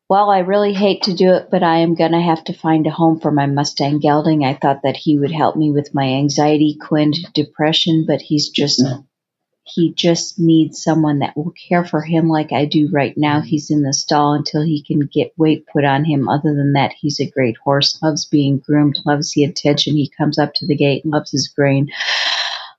Well, 0.09 0.31
I 0.31 0.41
really 0.41 0.75
hate 0.75 1.05
to 1.05 1.15
do 1.15 1.33
it, 1.33 1.49
but 1.51 1.63
I 1.63 1.79
am 1.79 1.95
going 1.95 2.13
to 2.13 2.21
have 2.21 2.45
to 2.45 2.53
find 2.53 2.87
a 2.87 2.91
home 2.91 3.21
for 3.21 3.31
my 3.33 3.47
Mustang 3.47 4.01
gelding. 4.01 4.45
I 4.45 4.55
thought 4.55 4.83
that 4.83 4.97
he 4.97 5.19
would 5.19 5.33
help 5.33 5.57
me 5.57 5.71
with 5.71 5.95
my 5.95 6.05
anxiety, 6.05 6.77
quinned 6.79 7.17
depression, 7.33 8.05
but 8.07 8.21
he's 8.21 8.51
just 8.51 8.81
mm-hmm. 8.81 9.01
he 9.65 9.95
just 9.95 10.39
needs 10.39 10.83
someone 10.83 11.21
that 11.21 11.35
will 11.35 11.55
care 11.69 11.87
for 11.87 12.03
him 12.03 12.29
like 12.29 12.53
I 12.53 12.67
do 12.67 12.91
right 12.93 13.15
now. 13.17 13.39
Mm-hmm. 13.39 13.47
He's 13.47 13.71
in 13.71 13.83
the 13.83 13.95
stall 13.95 14.35
until 14.35 14.63
he 14.63 14.83
can 14.83 15.01
get 15.01 15.33
weight 15.39 15.67
put 15.67 15.85
on 15.85 16.05
him. 16.05 16.29
Other 16.29 16.55
than 16.55 16.75
that, 16.75 16.93
he's 16.93 17.19
a 17.19 17.31
great 17.31 17.57
horse, 17.57 17.99
loves 18.03 18.27
being 18.27 18.59
groomed, 18.59 18.99
loves 19.07 19.33
the 19.33 19.45
attention. 19.45 19.97
He 19.97 20.13
comes 20.17 20.39
up 20.39 20.53
to 20.57 20.67
the 20.67 20.77
gate, 20.77 21.07
loves 21.07 21.31
his 21.31 21.49
grain, 21.49 21.91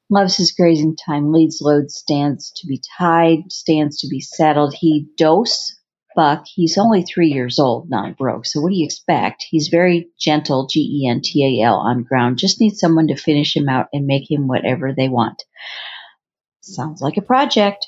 loves 0.10 0.36
his 0.36 0.51
grazing 0.51 0.95
time, 0.95 1.32
leads 1.32 1.60
loads, 1.62 1.95
stands 1.95 2.51
to 2.58 2.68
be 2.68 2.82
tied, 2.97 3.51
stands 3.51 3.99
to 4.01 4.08
be 4.08 4.20
saddled. 4.20 4.74
He 4.74 5.08
dose 5.18 5.76
buck. 6.16 6.45
He's 6.47 6.78
only 6.78 7.03
three 7.03 7.28
years 7.28 7.60
old, 7.60 7.89
not 7.89 8.18
broke. 8.18 8.45
So 8.45 8.62
what 8.62 8.70
do 8.70 8.76
you 8.76 8.86
expect? 8.86 9.45
He's 9.49 9.68
very 9.68 10.10
gentle, 10.20 10.68
G 10.68 10.80
E 11.03 11.10
N 11.10 11.22
T 11.22 11.62
A 11.62 11.66
L 11.66 11.76
on 11.76 12.03
ground. 12.03 12.38
Just 12.38 12.62
needs 12.62 12.80
someone 12.80 13.08
to 13.08 13.16
finish 13.16 13.56
him 13.56 13.70
out 13.70 13.88
and 13.93 14.08
make 14.08 14.30
him 14.30 14.47
whatever 14.47 14.93
they 14.93 15.10
want. 15.10 15.43
Sounds 16.62 17.01
like 17.01 17.18
a 17.18 17.22
project. 17.22 17.88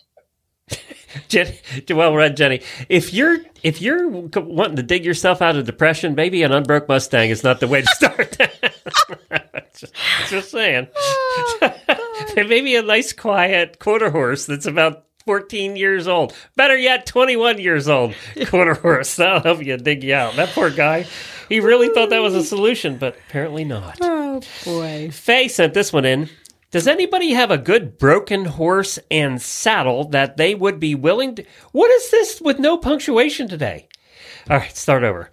Jenny, 1.30 1.57
well 1.89 2.13
read, 2.13 2.38
Jenny. 2.38 2.61
If 2.89 3.13
you're 3.13 3.38
if 3.63 3.82
you're 3.82 4.07
wanting 4.09 4.76
to 4.76 4.84
dig 4.84 5.05
yourself 5.05 5.41
out 5.41 5.55
of 5.55 5.65
depression, 5.65 6.13
maybe 6.13 6.43
an 6.43 6.51
unbroke 6.51 6.88
Mustang 6.88 7.30
is 7.30 7.43
not 7.43 7.59
the 7.59 7.68
way 7.68 7.82
to 7.82 7.88
start. 7.88 8.38
just, 9.76 9.93
just 10.30 10.51
saying. 10.51 10.88
Oh, 11.89 12.07
maybe 12.36 12.76
a 12.76 12.82
nice, 12.82 13.13
quiet 13.13 13.80
quarter 13.80 14.09
horse 14.09 14.45
that's 14.45 14.65
about 14.65 15.05
14 15.26 15.76
years 15.76 16.07
old. 16.07 16.34
Better 16.55 16.78
yet, 16.78 17.05
21 17.05 17.59
years 17.59 17.88
old 17.89 18.15
quarter 18.47 18.74
horse. 18.74 19.15
That'll 19.18 19.41
help 19.41 19.63
you 19.63 19.78
dig 19.78 20.03
you 20.03 20.15
out. 20.15 20.36
That 20.36 20.49
poor 20.49 20.70
guy. 20.70 21.05
He 21.49 21.59
really 21.59 21.89
thought 21.89 22.09
that 22.09 22.22
was 22.22 22.36
a 22.36 22.43
solution, 22.43 22.97
but 22.97 23.18
apparently 23.28 23.63
not. 23.63 23.97
Oh 24.01 24.41
boy. 24.65 25.09
Faye 25.11 25.47
sent 25.47 25.74
this 25.74 25.91
one 25.93 26.05
in. 26.05 26.30
Does 26.72 26.88
anybody 26.88 27.32
have 27.32 27.49
a 27.49 27.57
good 27.57 27.97
broken 27.97 28.43
horse 28.45 28.99
and 29.09 29.41
saddle 29.41 30.09
that 30.09 30.36
they 30.36 30.53
would 30.53 30.80
be 30.80 30.95
willing 30.95 31.36
to? 31.36 31.45
What 31.72 31.89
is 31.91 32.11
this 32.11 32.41
with 32.41 32.59
no 32.59 32.78
punctuation 32.78 33.47
today? 33.47 33.88
All 34.49 34.57
right, 34.57 34.76
start 34.76 35.03
over. 35.03 35.30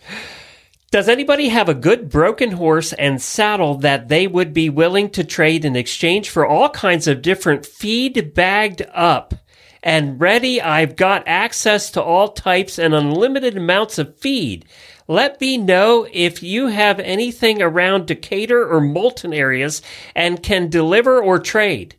Does 0.95 1.09
anybody 1.09 1.49
have 1.49 1.69
a 1.69 1.75
good 1.75 2.09
broken 2.09 2.53
horse 2.53 2.93
and 2.93 3.21
saddle 3.21 3.75
that 3.79 4.07
they 4.07 4.29
would 4.29 4.55
be 4.55 4.71
willing 4.71 5.11
to 5.11 5.25
trade 5.25 5.65
in 5.65 5.75
exchange 5.75 6.31
for 6.31 6.47
all 6.47 6.71
kinds 6.71 7.09
of 7.09 7.21
different 7.21 7.67
feed 7.67 8.33
bagged 8.33 8.81
up 8.95 9.35
and 9.83 10.21
ready? 10.21 10.63
I've 10.63 10.95
got 10.95 11.27
access 11.27 11.91
to 11.91 12.01
all 12.01 12.29
types 12.29 12.79
and 12.79 12.95
unlimited 12.95 13.57
amounts 13.57 13.99
of 13.99 14.17
feed. 14.21 14.67
Let 15.09 15.41
me 15.41 15.59
know 15.59 16.07
if 16.13 16.45
you 16.45 16.69
have 16.69 17.01
anything 17.01 17.61
around 17.61 18.07
Decatur 18.07 18.65
or 18.65 18.81
Moulton 18.81 19.35
areas 19.35 19.83
and 20.15 20.45
can 20.45 20.71
deliver 20.71 21.21
or 21.21 21.41
trade. 21.41 21.97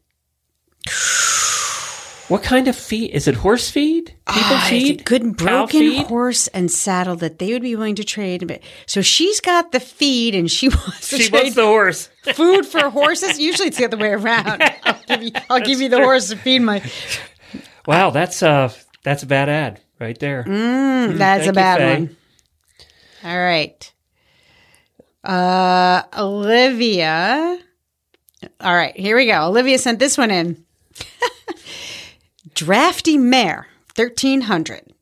What 2.28 2.42
kind 2.42 2.68
of 2.68 2.76
feed? 2.76 3.12
Is 3.12 3.28
it 3.28 3.36
horse 3.36 3.70
feed? 3.70 4.08
People 4.28 4.58
Ah, 4.58 4.66
feed? 4.68 5.06
good 5.06 5.38
broken 5.38 5.80
feed? 5.80 6.08
horse 6.08 6.48
and 6.48 6.72
saddle 6.72 7.16
that 7.18 7.38
they 7.38 7.54
would 7.54 7.62
be 7.62 7.76
willing 7.76 7.94
to 7.96 8.04
trade. 8.04 8.48
But 8.48 8.62
so 8.88 9.04
she's 9.04 9.40
got 9.40 9.72
the 9.72 9.80
feed 9.80 10.34
and 10.34 10.50
she 10.50 10.70
wants 10.70 11.10
to 11.12 11.18
She 11.20 11.32
wants 11.32 11.54
the 11.54 11.66
horse. 11.66 12.10
food 12.34 12.66
for 12.66 12.90
horses. 12.90 13.38
Usually 13.40 13.68
it's 13.68 13.78
the 13.78 13.86
other 13.86 13.98
way 13.98 14.10
around. 14.10 14.64
I'll 14.84 15.00
give 15.08 15.22
you, 15.24 15.32
I'll 15.52 15.60
give 15.62 15.82
you 15.82 15.90
the 15.90 15.98
horse 16.02 16.30
to 16.30 16.36
feed 16.38 16.60
my. 16.64 16.82
Wow, 17.86 18.10
that's 18.10 18.42
uh 18.42 18.74
that's 19.04 19.22
a 19.22 19.28
bad 19.28 19.48
ad 19.48 19.82
right 20.00 20.18
there. 20.18 20.44
Mm, 20.46 21.18
that's 21.20 21.46
a 21.46 21.54
bad 21.54 21.78
Faye. 21.78 21.94
one. 21.94 22.18
All 23.24 23.38
right. 23.38 23.92
Uh, 25.24 26.02
Olivia. 26.18 27.60
All 28.62 28.74
right, 28.76 28.96
here 28.98 29.16
we 29.16 29.28
go. 29.28 29.48
Olivia 29.48 29.78
sent 29.78 30.00
this 30.00 30.18
one 30.18 30.32
in. 30.32 30.64
Drafty 32.56 33.18
mare, 33.18 33.68
1300. 33.98 34.94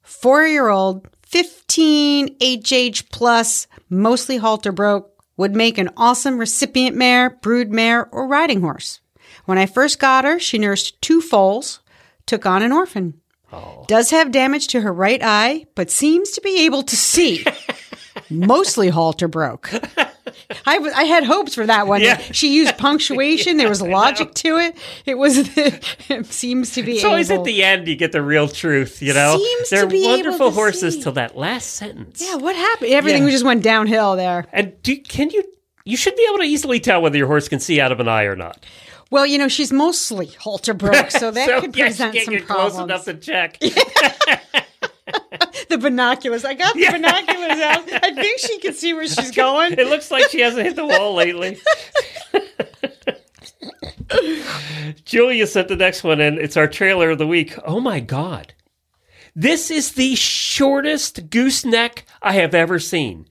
Four 0.00 0.46
year 0.46 0.68
old, 0.68 1.06
15 1.26 2.38
HH 2.40 3.10
plus, 3.12 3.66
mostly 3.90 4.38
halter 4.38 4.72
broke, 4.72 5.10
would 5.36 5.54
make 5.54 5.76
an 5.76 5.90
awesome 5.98 6.38
recipient 6.38 6.96
mare, 6.96 7.28
brood 7.42 7.70
mare, 7.70 8.08
or 8.10 8.26
riding 8.26 8.62
horse. 8.62 9.00
When 9.44 9.58
I 9.58 9.66
first 9.66 9.98
got 9.98 10.24
her, 10.24 10.38
she 10.38 10.56
nursed 10.56 11.02
two 11.02 11.20
foals, 11.20 11.80
took 12.24 12.46
on 12.46 12.62
an 12.62 12.72
orphan. 12.72 13.20
Oh. 13.52 13.84
Does 13.86 14.08
have 14.08 14.32
damage 14.32 14.68
to 14.68 14.80
her 14.80 14.92
right 14.92 15.20
eye, 15.22 15.66
but 15.74 15.90
seems 15.90 16.30
to 16.30 16.40
be 16.40 16.64
able 16.64 16.82
to 16.84 16.96
see. 16.96 17.44
Mostly 18.30 18.88
halter 18.88 19.28
broke. 19.28 19.70
I, 20.66 20.74
w- 20.74 20.92
I 20.94 21.04
had 21.04 21.24
hopes 21.24 21.54
for 21.54 21.66
that 21.66 21.86
one. 21.86 22.00
Yeah. 22.00 22.18
She 22.18 22.54
used 22.54 22.76
punctuation. 22.78 23.56
there 23.56 23.68
was 23.68 23.82
logic 23.82 24.34
to 24.34 24.56
it. 24.58 24.76
It 25.04 25.16
was. 25.18 25.38
it 25.56 26.26
seems 26.26 26.72
to 26.74 26.82
be. 26.82 26.96
It's 26.96 27.04
always 27.04 27.30
at 27.30 27.44
the 27.44 27.62
end 27.62 27.88
you 27.88 27.96
get 27.96 28.12
the 28.12 28.22
real 28.22 28.48
truth, 28.48 29.00
you 29.02 29.14
know? 29.14 29.38
Seems 29.38 29.70
They're 29.70 29.86
wonderful 29.86 30.50
horses 30.50 30.94
see. 30.94 31.02
till 31.02 31.12
that 31.12 31.36
last 31.36 31.70
sentence. 31.74 32.22
Yeah, 32.22 32.36
what 32.36 32.56
happened? 32.56 32.92
Everything 32.92 33.24
Yeah. 33.24 33.30
just 33.30 33.44
went 33.44 33.62
downhill 33.62 34.16
there. 34.16 34.46
And 34.52 34.80
do 34.82 34.96
can 34.98 35.30
you 35.30 35.44
you 35.84 35.96
should 35.96 36.16
be 36.16 36.26
able 36.28 36.38
to 36.38 36.44
easily 36.44 36.80
tell 36.80 37.00
whether 37.00 37.16
your 37.16 37.28
horse 37.28 37.48
can 37.48 37.60
see 37.60 37.80
out 37.80 37.92
of 37.92 38.00
an 38.00 38.08
eye 38.08 38.24
or 38.24 38.34
not. 38.36 38.64
Well, 39.08 39.24
you 39.24 39.38
know, 39.38 39.46
she's 39.46 39.72
mostly 39.72 40.26
halter 40.26 40.74
broke, 40.74 41.12
so 41.12 41.30
that 41.30 41.46
so, 41.46 41.60
could 41.60 41.76
yeah, 41.76 41.84
present 41.86 42.12
she 42.12 42.18
can't 42.18 42.24
some 42.24 42.34
get 42.34 42.46
problems. 42.46 42.74
close 42.74 42.84
enough 42.84 43.04
to 43.04 43.14
check. 43.14 43.56
the 45.68 45.78
binoculars. 45.78 46.44
I 46.44 46.54
got 46.54 46.74
the 46.74 46.88
binoculars 46.90 47.60
out. 47.60 48.04
I 48.04 48.14
think 48.14 48.38
she 48.38 48.58
can 48.58 48.74
see 48.74 48.94
where 48.94 49.06
she's 49.06 49.30
going. 49.30 49.72
It 49.72 49.88
looks 49.88 50.10
like 50.10 50.30
she 50.30 50.40
hasn't 50.40 50.66
hit 50.66 50.76
the 50.76 50.86
wall 50.86 51.14
lately. 51.14 51.58
Julia 55.04 55.46
sent 55.46 55.68
the 55.68 55.76
next 55.76 56.04
one 56.04 56.20
in. 56.20 56.38
It's 56.38 56.56
our 56.56 56.68
trailer 56.68 57.10
of 57.10 57.18
the 57.18 57.26
week. 57.26 57.58
Oh 57.64 57.80
my 57.80 58.00
God. 58.00 58.54
This 59.34 59.70
is 59.70 59.92
the 59.92 60.14
shortest 60.14 61.28
gooseneck 61.28 62.06
I 62.22 62.32
have 62.32 62.54
ever 62.54 62.78
seen. 62.78 63.26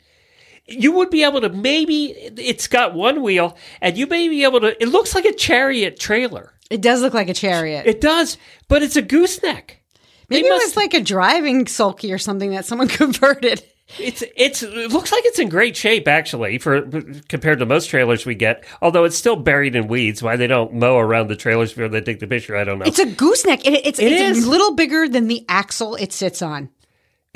You 0.68 0.92
would 0.94 1.10
be 1.10 1.24
able 1.24 1.42
to 1.42 1.50
maybe, 1.50 2.12
it's 2.38 2.68
got 2.68 2.94
one 2.94 3.22
wheel, 3.22 3.58
and 3.82 3.98
you 3.98 4.08
may 4.08 4.30
be 4.30 4.44
able 4.44 4.60
to, 4.62 4.82
it 4.82 4.88
looks 4.88 5.16
like 5.16 5.26
a 5.26 5.34
chariot 5.34 6.00
trailer. 6.00 6.54
It 6.70 6.82
does 6.82 7.02
look 7.02 7.14
like 7.14 7.30
a 7.30 7.34
chariot. 7.34 7.86
It 7.86 8.02
does, 8.02 8.38
but 8.68 8.82
it's 8.82 8.96
a 8.96 9.02
gooseneck. 9.02 9.84
They 10.30 10.38
Maybe 10.38 10.48
it 10.48 10.52
must- 10.52 10.66
was 10.68 10.76
like 10.78 10.94
a 10.94 11.02
driving 11.02 11.68
sulky 11.68 12.12
or 12.14 12.18
something 12.18 12.52
that 12.52 12.66
someone 12.66 12.88
converted. 13.04 13.64
It's 14.00 14.24
it's 14.36 14.64
it 14.64 14.92
looks 14.92 15.12
like 15.12 15.24
it's 15.26 15.38
in 15.38 15.48
great 15.48 15.78
shape 15.78 16.08
actually 16.08 16.58
for 16.58 16.90
compared 17.30 17.60
to 17.60 17.68
most 17.68 17.88
trailers 17.88 18.26
we 18.26 18.34
get. 18.34 18.66
Although 18.82 19.04
it's 19.04 19.16
still 19.16 19.36
buried 19.36 19.76
in 19.76 19.88
weeds. 19.88 20.24
Why 20.24 20.38
they 20.38 20.48
don't 20.48 20.74
mow 20.74 20.98
around 20.98 21.28
the 21.28 21.36
trailers 21.36 21.72
before 21.72 21.90
they 21.90 22.02
take 22.02 22.20
the 22.20 22.26
picture, 22.26 22.56
I 22.58 22.64
don't 22.64 22.80
know. 22.80 22.86
It's 22.86 22.98
a 22.98 23.06
gooseneck. 23.06 23.64
It, 23.68 23.86
it's 23.86 24.00
It 24.00 24.12
it's 24.12 24.40
is. 24.40 24.46
a 24.46 24.50
little 24.50 24.74
bigger 24.74 25.08
than 25.08 25.28
the 25.28 25.46
axle 25.48 25.94
it 25.98 26.12
sits 26.14 26.42
on. 26.42 26.70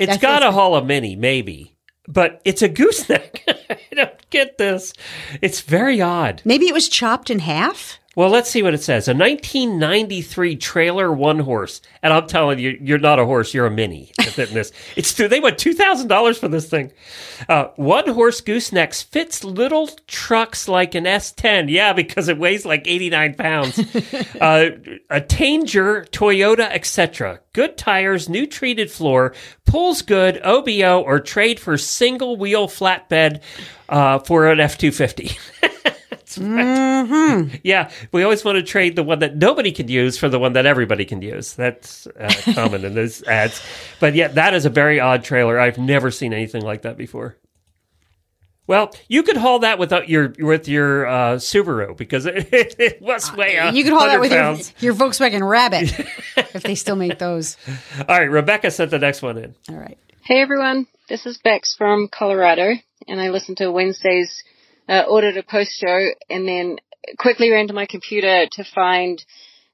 it's 0.00 0.14
that 0.14 0.20
got 0.20 0.42
a 0.42 0.50
Hall 0.50 0.74
of 0.74 0.86
Mini, 0.86 1.14
maybe, 1.14 1.76
but 2.08 2.42
it's 2.44 2.62
a 2.62 2.68
gooseneck. 2.68 3.44
I 3.70 3.78
don't 3.94 4.30
get 4.30 4.58
this. 4.58 4.92
It's 5.40 5.60
very 5.60 6.00
odd. 6.00 6.42
Maybe 6.44 6.66
it 6.66 6.74
was 6.74 6.88
chopped 6.88 7.30
in 7.30 7.38
half. 7.38 7.99
Well, 8.20 8.28
let's 8.28 8.50
see 8.50 8.62
what 8.62 8.74
it 8.74 8.82
says. 8.82 9.08
A 9.08 9.14
1993 9.14 10.56
trailer 10.56 11.10
one 11.10 11.38
horse, 11.38 11.80
and 12.02 12.12
I'm 12.12 12.26
telling 12.26 12.58
you, 12.58 12.76
you're 12.78 12.98
not 12.98 13.18
a 13.18 13.24
horse, 13.24 13.54
you're 13.54 13.64
a 13.64 13.70
mini. 13.70 14.12
this, 14.36 14.72
it's 14.96 15.14
they 15.14 15.40
went 15.40 15.56
two 15.56 15.72
thousand 15.72 16.08
dollars 16.08 16.36
for 16.36 16.46
this 16.46 16.68
thing. 16.68 16.92
Uh, 17.48 17.68
one 17.76 18.06
horse 18.10 18.42
goosenecks 18.42 19.02
fits 19.02 19.42
little 19.42 19.86
trucks 20.06 20.68
like 20.68 20.94
an 20.94 21.04
S10. 21.04 21.70
Yeah, 21.70 21.94
because 21.94 22.28
it 22.28 22.36
weighs 22.36 22.66
like 22.66 22.86
89 22.86 23.36
pounds. 23.36 23.78
uh, 24.38 24.68
a 25.08 25.24
Ranger, 25.40 26.04
Toyota, 26.12 26.70
etc. 26.70 27.40
Good 27.54 27.78
tires, 27.78 28.28
new 28.28 28.46
treated 28.46 28.90
floor, 28.90 29.34
pulls 29.64 30.02
good, 30.02 30.38
OBO, 30.44 31.00
or 31.00 31.20
trade 31.20 31.58
for 31.58 31.78
single 31.78 32.36
wheel 32.36 32.68
flatbed 32.68 33.40
uh, 33.88 34.18
for 34.18 34.46
an 34.48 34.58
F250. 34.58 35.38
Yeah, 37.62 37.90
we 38.12 38.22
always 38.22 38.44
want 38.44 38.56
to 38.56 38.62
trade 38.62 38.96
the 38.96 39.02
one 39.02 39.20
that 39.20 39.36
nobody 39.36 39.72
can 39.72 39.88
use 39.88 40.18
for 40.18 40.28
the 40.28 40.38
one 40.38 40.52
that 40.54 40.66
everybody 40.66 41.04
can 41.04 41.22
use. 41.22 41.54
That's 41.54 42.06
uh, 42.06 42.32
common 42.54 42.84
in 42.84 42.94
those 42.94 43.22
ads. 43.24 43.62
But 43.98 44.14
yeah, 44.14 44.28
that 44.28 44.54
is 44.54 44.64
a 44.64 44.70
very 44.70 45.00
odd 45.00 45.24
trailer. 45.24 45.58
I've 45.58 45.78
never 45.78 46.10
seen 46.10 46.32
anything 46.32 46.62
like 46.62 46.82
that 46.82 46.96
before. 46.96 47.36
Well, 48.66 48.94
you 49.08 49.24
could 49.24 49.36
haul 49.36 49.60
that 49.60 49.80
without 49.80 50.08
your 50.08 50.32
with 50.38 50.68
your 50.68 51.06
uh, 51.06 51.34
Subaru 51.36 51.96
because 51.96 52.24
it, 52.26 52.76
it 52.78 53.02
was 53.02 53.32
way 53.34 53.58
up. 53.58 53.74
you 53.74 53.82
could 53.82 53.92
haul 53.92 54.06
that 54.06 54.20
with 54.20 54.30
your, 54.30 54.40
pounds. 54.40 54.72
your 54.78 54.94
Volkswagen 54.94 55.48
Rabbit 55.48 55.92
if 56.36 56.62
they 56.62 56.76
still 56.76 56.94
make 56.94 57.18
those. 57.18 57.56
All 57.98 58.16
right, 58.16 58.30
Rebecca 58.30 58.70
sent 58.70 58.92
the 58.92 59.00
next 59.00 59.22
one 59.22 59.38
in. 59.38 59.56
All 59.68 59.76
right. 59.76 59.98
Hey 60.22 60.40
everyone, 60.40 60.86
this 61.08 61.26
is 61.26 61.38
Bex 61.38 61.74
from 61.76 62.06
Colorado, 62.06 62.74
and 63.08 63.20
I 63.20 63.30
listen 63.30 63.56
to 63.56 63.72
Wednesday's 63.72 64.44
uh, 64.90 65.04
Order 65.08 65.32
to 65.34 65.42
Post 65.42 65.70
show, 65.80 66.08
and 66.28 66.46
then 66.46 66.76
quickly 67.18 67.50
ran 67.50 67.68
to 67.68 67.72
my 67.72 67.86
computer 67.86 68.46
to 68.52 68.64
find 68.64 69.24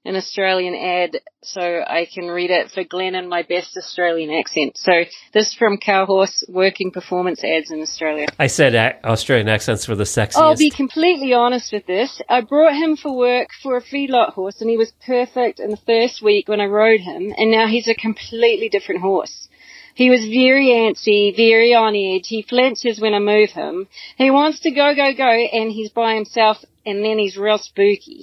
an 0.06 0.14
Australian 0.14 0.74
ad 0.74 1.20
so 1.42 1.60
I 1.60 2.06
can 2.12 2.28
read 2.28 2.50
it 2.50 2.70
for 2.70 2.84
Glenn 2.84 3.16
in 3.16 3.28
my 3.28 3.42
best 3.42 3.76
Australian 3.76 4.30
accent. 4.30 4.78
So 4.78 4.92
this 5.32 5.48
is 5.48 5.54
from 5.54 5.78
Cowhorse 5.78 6.44
Working 6.48 6.92
Performance 6.92 7.42
Ads 7.42 7.72
in 7.72 7.82
Australia. 7.82 8.26
I 8.38 8.46
said 8.46 8.76
Australian 9.04 9.48
accents 9.48 9.88
were 9.88 9.96
the 9.96 10.04
sexiest. 10.04 10.36
I'll 10.36 10.56
be 10.56 10.70
completely 10.70 11.32
honest 11.32 11.72
with 11.72 11.86
this. 11.86 12.22
I 12.28 12.42
brought 12.42 12.74
him 12.74 12.96
for 12.96 13.16
work 13.16 13.48
for 13.62 13.76
a 13.76 13.82
feedlot 13.82 14.34
horse 14.34 14.60
and 14.60 14.70
he 14.70 14.76
was 14.76 14.92
perfect 15.04 15.58
in 15.58 15.70
the 15.70 15.76
first 15.76 16.22
week 16.22 16.46
when 16.46 16.60
I 16.60 16.66
rode 16.66 17.00
him 17.00 17.34
and 17.36 17.50
now 17.50 17.66
he's 17.66 17.88
a 17.88 17.94
completely 17.94 18.68
different 18.68 19.00
horse. 19.00 19.48
He 19.96 20.10
was 20.10 20.20
very 20.26 20.66
antsy, 20.66 21.34
very 21.34 21.72
on 21.72 21.96
edge. 21.96 22.28
He 22.28 22.42
flinches 22.42 23.00
when 23.00 23.14
I 23.14 23.18
move 23.18 23.48
him. 23.48 23.88
He 24.18 24.30
wants 24.30 24.60
to 24.60 24.70
go, 24.70 24.94
go, 24.94 25.14
go 25.14 25.30
and 25.30 25.72
he's 25.72 25.88
by 25.88 26.14
himself 26.14 26.58
and 26.84 27.02
then 27.02 27.18
he's 27.18 27.38
real 27.38 27.56
spooky. 27.56 28.22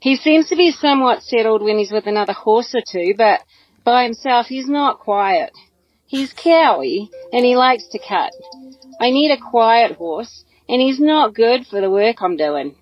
He 0.00 0.16
seems 0.16 0.48
to 0.48 0.56
be 0.56 0.72
somewhat 0.72 1.22
settled 1.22 1.62
when 1.62 1.78
he's 1.78 1.92
with 1.92 2.08
another 2.08 2.32
horse 2.32 2.74
or 2.74 2.80
two, 2.80 3.14
but 3.16 3.40
by 3.84 4.02
himself 4.02 4.46
he's 4.46 4.66
not 4.66 4.98
quiet. 4.98 5.52
He's 6.08 6.34
cowy 6.34 7.08
and 7.32 7.44
he 7.44 7.54
likes 7.54 7.86
to 7.92 8.00
cut. 8.00 8.32
I 9.00 9.10
need 9.10 9.30
a 9.30 9.40
quiet 9.40 9.92
horse 9.92 10.44
and 10.68 10.82
he's 10.82 10.98
not 10.98 11.36
good 11.36 11.68
for 11.68 11.80
the 11.80 11.88
work 11.88 12.20
I'm 12.20 12.36
doing. 12.36 12.74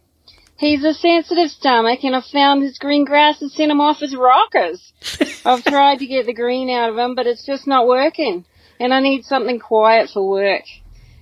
He's 0.58 0.82
a 0.82 0.92
sensitive 0.92 1.50
stomach 1.50 2.02
and 2.02 2.16
I've 2.16 2.24
found 2.24 2.64
his 2.64 2.78
green 2.78 3.04
grass 3.04 3.38
has 3.38 3.54
sent 3.54 3.70
him 3.70 3.80
off 3.80 4.00
his 4.00 4.16
rockers. 4.16 4.92
I've 5.44 5.62
tried 5.62 6.00
to 6.00 6.06
get 6.06 6.26
the 6.26 6.34
green 6.34 6.68
out 6.68 6.90
of 6.90 6.98
him, 6.98 7.14
but 7.14 7.28
it's 7.28 7.46
just 7.46 7.68
not 7.68 7.86
working. 7.86 8.44
And 8.80 8.92
I 8.92 8.98
need 8.98 9.24
something 9.24 9.60
quiet 9.60 10.10
for 10.10 10.28
work. 10.28 10.64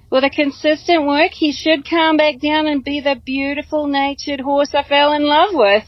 With 0.08 0.24
a 0.24 0.30
consistent 0.30 1.06
work, 1.06 1.32
he 1.32 1.52
should 1.52 1.88
calm 1.88 2.16
back 2.16 2.40
down 2.40 2.66
and 2.66 2.82
be 2.82 3.00
the 3.00 3.20
beautiful 3.22 3.86
natured 3.86 4.40
horse 4.40 4.74
I 4.74 4.82
fell 4.82 5.12
in 5.12 5.24
love 5.24 5.50
with. 5.52 5.84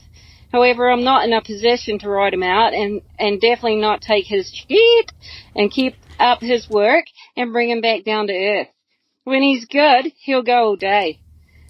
However, 0.52 0.90
I'm 0.90 1.04
not 1.04 1.24
in 1.24 1.32
a 1.32 1.40
position 1.40 1.98
to 2.00 2.10
ride 2.10 2.34
him 2.34 2.42
out 2.42 2.74
and, 2.74 3.00
and 3.18 3.40
definitely 3.40 3.76
not 3.76 4.02
take 4.02 4.26
his 4.26 4.52
shit 4.52 5.12
and 5.54 5.70
keep 5.70 5.94
up 6.20 6.42
his 6.42 6.68
work 6.68 7.06
and 7.34 7.52
bring 7.52 7.70
him 7.70 7.80
back 7.80 8.04
down 8.04 8.26
to 8.26 8.34
earth. 8.34 8.68
When 9.24 9.42
he's 9.42 9.64
good, 9.64 10.12
he'll 10.18 10.42
go 10.42 10.68
all 10.68 10.76
day. 10.76 11.20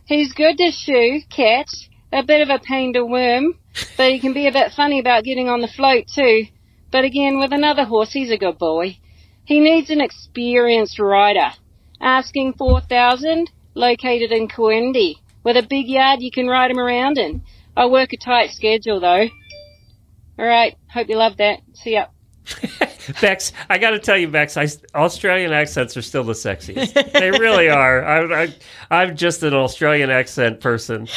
He's 0.08 0.32
good 0.32 0.56
to 0.56 0.70
shoe, 0.70 1.20
catch, 1.28 1.90
a 2.10 2.22
bit 2.22 2.40
of 2.40 2.48
a 2.48 2.58
pain 2.58 2.94
to 2.94 3.04
worm, 3.04 3.58
but 3.98 4.10
he 4.10 4.18
can 4.18 4.32
be 4.32 4.46
a 4.46 4.52
bit 4.52 4.72
funny 4.72 4.98
about 4.98 5.24
getting 5.24 5.50
on 5.50 5.60
the 5.60 5.68
float 5.68 6.06
too. 6.08 6.46
But 6.90 7.04
again, 7.04 7.38
with 7.38 7.52
another 7.52 7.84
horse, 7.84 8.12
he's 8.12 8.30
a 8.30 8.38
good 8.38 8.56
boy. 8.56 8.96
He 9.44 9.60
needs 9.60 9.90
an 9.90 10.00
experienced 10.00 10.98
rider. 10.98 11.50
Asking 12.00 12.54
4,000, 12.54 13.50
located 13.74 14.32
in 14.32 14.48
Coendi. 14.48 15.16
With 15.44 15.58
a 15.58 15.66
big 15.68 15.88
yard 15.88 16.22
you 16.22 16.30
can 16.30 16.46
ride 16.46 16.70
him 16.70 16.78
around 16.78 17.18
in. 17.18 17.42
I 17.76 17.84
work 17.84 18.14
a 18.14 18.16
tight 18.16 18.52
schedule 18.52 19.00
though. 19.00 19.28
Alright, 20.38 20.78
hope 20.90 21.10
you 21.10 21.16
love 21.16 21.36
that. 21.36 21.60
See 21.74 21.92
ya. 21.92 22.06
Bex, 23.20 23.52
I 23.68 23.78
got 23.78 23.90
to 23.90 23.98
tell 23.98 24.16
you, 24.16 24.28
Bex, 24.28 24.56
I, 24.56 24.68
Australian 24.94 25.52
accents 25.52 25.96
are 25.96 26.02
still 26.02 26.24
the 26.24 26.32
sexiest. 26.32 27.12
they 27.12 27.30
really 27.30 27.68
are. 27.70 28.04
I, 28.04 28.44
I, 28.44 28.54
I'm 28.90 29.16
just 29.16 29.42
an 29.42 29.54
Australian 29.54 30.10
accent 30.10 30.60
person. 30.60 31.08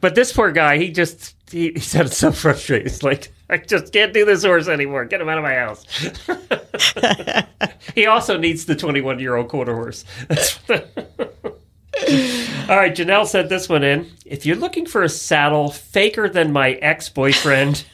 But 0.00 0.14
this 0.14 0.32
poor 0.32 0.52
guy, 0.52 0.78
he 0.78 0.90
just 0.90 1.34
he, 1.50 1.72
he 1.72 1.80
sounded 1.80 2.12
so 2.12 2.32
frustrated. 2.32 2.88
He's 2.88 3.02
like, 3.02 3.32
I 3.48 3.58
just 3.58 3.92
can't 3.92 4.14
do 4.14 4.24
this 4.24 4.44
horse 4.44 4.68
anymore. 4.68 5.04
Get 5.04 5.20
him 5.20 5.28
out 5.28 5.38
of 5.38 5.44
my 5.44 5.54
house. 5.54 5.84
he 7.94 8.06
also 8.06 8.38
needs 8.38 8.64
the 8.64 8.74
21 8.74 9.18
year 9.18 9.36
old 9.36 9.48
quarter 9.48 9.74
horse. 9.74 10.04
All 12.68 12.76
right, 12.78 12.94
Janelle 12.94 13.26
sent 13.26 13.48
this 13.48 13.68
one 13.68 13.84
in. 13.84 14.10
If 14.24 14.46
you're 14.46 14.56
looking 14.56 14.86
for 14.86 15.02
a 15.02 15.08
saddle 15.08 15.70
faker 15.70 16.28
than 16.28 16.52
my 16.52 16.72
ex 16.72 17.08
boyfriend, 17.10 17.84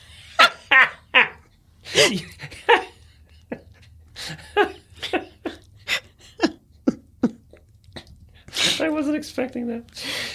I 8.80 8.88
wasn't 8.88 9.16
expecting 9.16 9.66
that. 9.68 9.84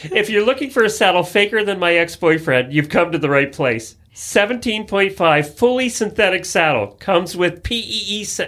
If 0.04 0.30
you're 0.30 0.46
looking 0.46 0.70
for 0.70 0.84
a 0.84 0.90
saddle 0.90 1.24
faker 1.24 1.64
than 1.64 1.80
my 1.80 1.94
ex 1.96 2.16
boyfriend, 2.16 2.74
you've 2.74 2.90
come 2.90 3.12
to 3.12 3.18
the 3.18 3.30
right 3.30 3.52
place. 3.52 3.96
17.5 4.14 5.46
fully 5.58 5.90
synthetic 5.90 6.46
saddle 6.46 6.88
comes 7.00 7.36
with 7.36 7.64
PEE, 7.64 8.24
sa- 8.24 8.46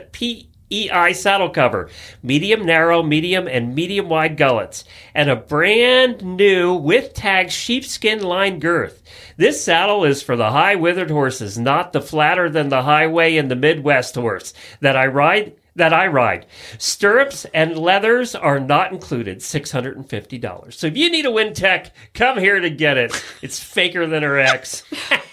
PEI 0.69 1.13
saddle 1.13 1.49
cover, 1.49 1.89
medium 2.23 2.65
narrow, 2.65 3.03
medium, 3.03 3.47
and 3.47 3.75
medium 3.75 4.09
wide 4.09 4.37
gullets, 4.37 4.83
and 5.13 5.29
a 5.29 5.35
brand 5.35 6.23
new 6.23 6.73
with 6.73 7.13
tag 7.13 7.51
sheepskin 7.51 8.21
lined 8.21 8.61
girth. 8.61 9.03
This 9.37 9.63
saddle 9.63 10.05
is 10.05 10.21
for 10.21 10.35
the 10.35 10.51
high 10.51 10.75
withered 10.75 11.11
horses, 11.11 11.57
not 11.57 11.93
the 11.93 12.01
flatter 12.01 12.49
than 12.49 12.69
the 12.69 12.83
highway 12.83 13.37
and 13.37 13.49
the 13.51 13.55
Midwest 13.55 14.15
horse 14.15 14.53
that 14.81 14.95
I 14.97 15.07
ride 15.07 15.53
that 15.75 15.93
I 15.93 16.07
ride. 16.07 16.45
Stirrups 16.77 17.45
and 17.53 17.77
leathers 17.77 18.33
are 18.33 18.59
not 18.59 18.93
included, 18.93 19.39
$650. 19.39 20.73
So 20.73 20.87
if 20.87 20.95
you 20.95 21.11
need 21.11 21.25
a 21.25 21.29
Wintec, 21.29 21.91
come 22.13 22.39
here 22.39 22.59
to 22.59 22.69
get 22.69 22.97
it. 22.97 23.11
It's 23.41 23.59
faker 23.59 24.07
than 24.07 24.23
her 24.23 24.39
ex. 24.39 24.83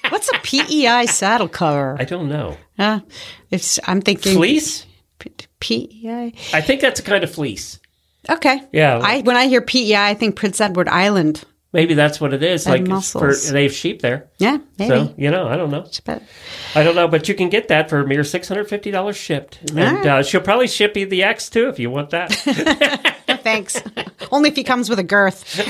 What's 0.09 0.29
a 0.31 0.39
PEI 0.41 1.07
saddle 1.07 1.49
cover? 1.49 1.97
I 1.99 2.05
don't 2.05 2.29
know. 2.29 2.57
Uh, 2.77 3.01
it's 3.51 3.79
I'm 3.87 4.01
thinking 4.01 4.35
Fleece? 4.35 4.85
PEI. 5.63 6.35
I 6.53 6.61
think 6.61 6.81
that's 6.81 7.01
a 7.01 7.03
kind 7.03 7.23
of 7.25 7.33
fleece. 7.33 7.79
Okay. 8.29 8.63
Yeah. 8.73 8.99
I 9.03 9.21
when 9.23 9.37
I 9.37 9.47
hear 9.47 9.63
PEI, 9.63 10.11
I 10.11 10.15
think 10.15 10.37
Prince 10.37 10.61
Edward 10.61 10.89
Island. 10.89 11.45
Maybe 11.73 11.95
that's 11.95 12.21
what 12.21 12.35
it 12.35 12.43
is. 12.43 12.67
And 12.67 12.87
like 12.87 12.99
it's 12.99 13.13
for 13.13 13.35
they 13.35 13.63
have 13.63 13.73
sheep 13.73 14.03
there. 14.03 14.29
Yeah, 14.39 14.59
maybe. 14.79 14.89
So 14.89 15.15
you 15.17 15.31
know, 15.31 15.49
I 15.49 15.57
don't 15.57 15.71
know. 15.71 15.87
I 16.75 16.83
don't 16.83 16.95
know, 16.95 17.09
but 17.09 17.29
you 17.29 17.35
can 17.35 17.49
get 17.49 17.69
that 17.69 17.89
for 17.89 18.01
a 18.01 18.07
mere 18.07 18.25
six 18.25 18.47
hundred 18.47 18.69
fifty 18.69 18.91
dollars 18.91 19.17
shipped, 19.17 19.59
and 19.71 19.79
Alright. 19.81 20.07
uh, 20.07 20.23
she'll 20.23 20.43
probably 20.43 20.69
ship 20.69 20.97
you 20.97 21.07
the 21.07 21.23
X 21.23 21.49
too 21.49 21.69
if 21.69 21.79
you 21.79 21.89
want 21.89 22.11
that. 22.11 22.33
Thanks. 23.43 23.83
Only 24.31 24.51
if 24.51 24.57
he 24.57 24.65
comes 24.65 24.91
with 24.91 24.99
a 24.99 25.05
girth. 25.05 25.61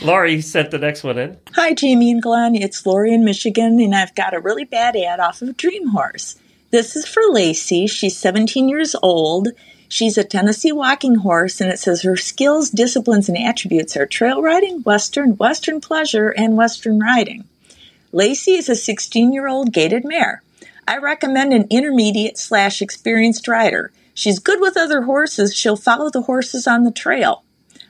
Laurie 0.02 0.40
sent 0.40 0.70
the 0.70 0.78
next 0.78 1.04
one 1.04 1.18
in. 1.18 1.38
Hi, 1.54 1.74
Jamie 1.74 2.10
and 2.10 2.22
Glenn. 2.22 2.54
It's 2.54 2.86
Laurie 2.86 3.12
in 3.12 3.24
Michigan, 3.24 3.80
and 3.80 3.94
I've 3.94 4.14
got 4.14 4.32
a 4.32 4.40
really 4.40 4.64
bad 4.64 4.96
ad 4.96 5.20
off 5.20 5.42
of 5.42 5.56
Dream 5.56 5.88
Horse. 5.88 6.36
This 6.70 6.96
is 6.96 7.06
for 7.06 7.22
Lacey. 7.30 7.86
She's 7.86 8.18
17 8.18 8.68
years 8.68 8.94
old. 9.02 9.48
She's 9.88 10.18
a 10.18 10.24
Tennessee 10.24 10.70
walking 10.70 11.14
horse, 11.14 11.62
and 11.62 11.70
it 11.72 11.78
says 11.78 12.02
her 12.02 12.14
skills, 12.14 12.68
disciplines, 12.68 13.26
and 13.26 13.38
attributes 13.38 13.96
are 13.96 14.04
trail 14.04 14.42
riding, 14.42 14.82
Western, 14.82 15.38
Western 15.38 15.80
pleasure, 15.80 16.28
and 16.28 16.58
Western 16.58 17.00
riding. 17.00 17.44
Lacey 18.12 18.52
is 18.52 18.68
a 18.68 18.74
16 18.74 19.32
year 19.32 19.48
old 19.48 19.72
gaited 19.72 20.04
mare. 20.04 20.42
I 20.86 20.98
recommend 20.98 21.54
an 21.54 21.66
intermediate 21.70 22.36
slash 22.36 22.82
experienced 22.82 23.48
rider. 23.48 23.90
She's 24.12 24.38
good 24.38 24.60
with 24.60 24.76
other 24.76 25.02
horses. 25.02 25.54
She'll 25.54 25.76
follow 25.76 26.10
the 26.10 26.22
horses 26.22 26.66
on 26.66 26.84
the 26.84 26.90
trail. 26.90 27.44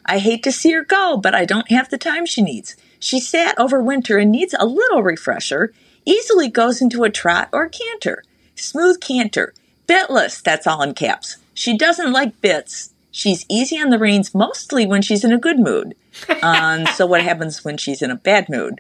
I 0.07 0.19
hate 0.19 0.45
to 0.45 0.53
see 0.53 0.71
her 0.73 0.85
go, 0.85 1.17
but 1.17 1.35
I 1.35 1.45
don't 1.45 1.71
have 1.73 1.91
the 1.91 1.99
time 1.99 2.27
she 2.27 2.43
needs. 2.43 2.77
She 3.01 3.19
sat 3.19 3.59
over 3.59 3.83
winter 3.83 4.19
and 4.19 4.31
needs 4.31 4.55
a 4.57 4.67
little 4.67 5.03
refresher. 5.03 5.73
Easily 6.05 6.49
goes 6.49 6.81
into 6.81 7.03
a 7.03 7.11
trot 7.11 7.49
or 7.53 7.69
canter. 7.69 8.23
Smooth 8.59 9.01
canter. 9.01 9.55
Bitless, 9.87 10.43
that's 10.43 10.67
all 10.67 10.83
in 10.83 10.95
caps. 10.95 11.37
She 11.55 11.77
doesn't 11.77 12.13
like 12.13 12.41
bits. 12.41 12.93
She's 13.11 13.47
easy 13.49 13.81
on 13.81 13.91
the 13.91 13.99
reins 13.99 14.35
mostly 14.35 14.87
when 14.87 15.03
she's 15.03 15.25
in 15.25 15.33
a 15.33 15.39
good 15.39 15.59
mood. 15.59 15.95
Um, 16.43 16.87
so 16.87 17.07
what 17.07 17.23
happens 17.23 17.65
when 17.65 17.77
she's 17.79 18.03
in 18.03 18.11
a 18.11 18.17
bad 18.17 18.49
mood? 18.49 18.75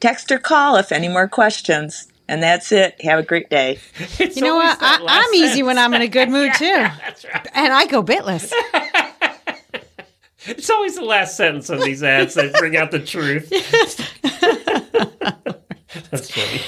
Text 0.00 0.30
or 0.32 0.38
call 0.38 0.76
if 0.76 0.92
any 0.92 1.08
more 1.08 1.28
questions. 1.28 2.08
And 2.28 2.42
that's 2.42 2.72
it. 2.72 3.00
Have 3.02 3.18
a 3.18 3.22
great 3.22 3.50
day. 3.50 3.78
you 4.18 4.42
know 4.42 4.56
what? 4.56 4.78
I, 4.80 5.04
I'm 5.06 5.34
easy 5.34 5.62
when 5.62 5.78
I'm 5.78 5.92
in 5.94 6.02
a 6.02 6.08
good 6.08 6.28
mood 6.28 6.52
too. 6.56 6.86
And 7.54 7.72
I 7.72 7.86
go 7.86 8.02
bitless. 8.02 8.52
It's 10.44 10.70
always 10.70 10.96
the 10.96 11.04
last 11.04 11.36
sentence 11.36 11.70
of 11.70 11.80
these 11.82 12.02
ads 12.02 12.34
that 12.34 12.52
bring 12.54 12.76
out 12.76 12.90
the 12.90 12.98
truth. 12.98 13.48
That's 16.10 16.30
funny. 16.30 16.60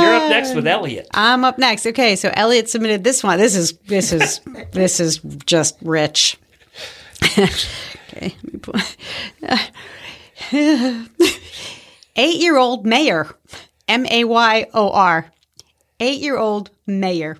You're 0.00 0.14
up 0.14 0.30
next 0.30 0.54
with 0.54 0.66
Elliot. 0.66 1.06
I'm 1.12 1.44
up 1.44 1.58
next. 1.58 1.86
Okay, 1.86 2.16
so 2.16 2.30
Elliot 2.34 2.68
submitted 2.70 3.04
this 3.04 3.22
one. 3.22 3.38
This 3.38 3.54
is 3.56 3.72
this 3.86 4.12
is 4.12 4.40
this 4.72 5.00
is 5.00 5.18
just 5.46 5.76
rich. 5.82 6.38
okay, 7.22 7.50
let 8.42 8.52
me 8.52 8.58
put- 8.58 8.96
eight-year-old 12.16 12.86
mayor, 12.86 13.28
M 13.88 14.06
A 14.06 14.24
Y 14.24 14.66
O 14.74 14.90
R, 14.90 15.30
eight-year-old 16.00 16.70
mayor. 16.86 17.36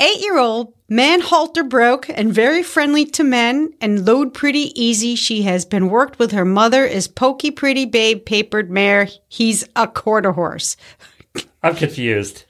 Eight-year-old 0.00 0.72
man 0.88 1.20
halter 1.20 1.62
broke 1.62 2.08
and 2.08 2.32
very 2.32 2.62
friendly 2.62 3.04
to 3.06 3.22
men 3.22 3.72
and 3.82 4.06
load 4.06 4.32
pretty 4.32 4.72
easy. 4.80 5.14
She 5.14 5.42
has 5.42 5.66
been 5.66 5.90
worked 5.90 6.18
with 6.18 6.32
her 6.32 6.44
mother 6.46 6.84
is 6.86 7.06
pokey 7.06 7.50
pretty 7.50 7.84
babe 7.84 8.24
papered 8.24 8.70
mare. 8.70 9.08
He's 9.28 9.62
a 9.76 9.86
quarter 9.86 10.32
horse. 10.32 10.76
I'm 11.62 11.76
confused. 11.76 12.44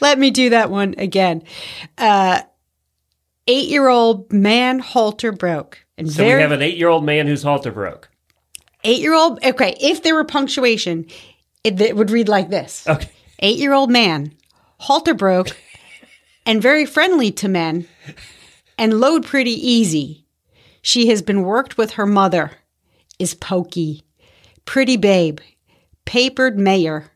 Let 0.00 0.18
me 0.18 0.30
do 0.30 0.50
that 0.50 0.70
one 0.70 0.94
again. 0.98 1.42
Uh, 1.96 2.42
eight 3.46 3.68
year 3.68 3.88
old 3.88 4.30
man 4.30 4.78
halter 4.78 5.32
broke. 5.32 5.78
And 5.96 6.10
So 6.10 6.22
very 6.22 6.36
we 6.36 6.42
have 6.42 6.52
an 6.52 6.62
eight-year-old 6.62 7.04
man 7.04 7.26
whose 7.26 7.42
halter 7.42 7.72
broke. 7.72 8.10
eight 8.84 9.00
year 9.00 9.14
old. 9.14 9.42
Okay, 9.42 9.74
if 9.80 10.02
there 10.02 10.14
were 10.14 10.24
punctuation, 10.24 11.06
it, 11.64 11.80
it 11.80 11.96
would 11.96 12.10
read 12.10 12.28
like 12.28 12.50
this. 12.50 12.86
Okay. 12.86 13.08
Eight 13.38 13.58
year 13.58 13.72
old 13.72 13.90
man 13.90 14.32
halter 14.78 15.14
broke 15.14 15.56
and 16.50 16.60
very 16.60 16.84
friendly 16.84 17.30
to 17.30 17.48
men 17.48 17.86
and 18.76 18.98
load 18.98 19.24
pretty 19.24 19.52
easy. 19.52 20.26
She 20.82 21.06
has 21.06 21.22
been 21.22 21.42
worked 21.42 21.78
with 21.78 21.92
her 21.92 22.06
mother, 22.06 22.50
is 23.20 23.34
pokey, 23.34 24.02
pretty 24.64 24.96
babe, 24.96 25.38
papered 26.04 26.58
mayor. 26.58 27.12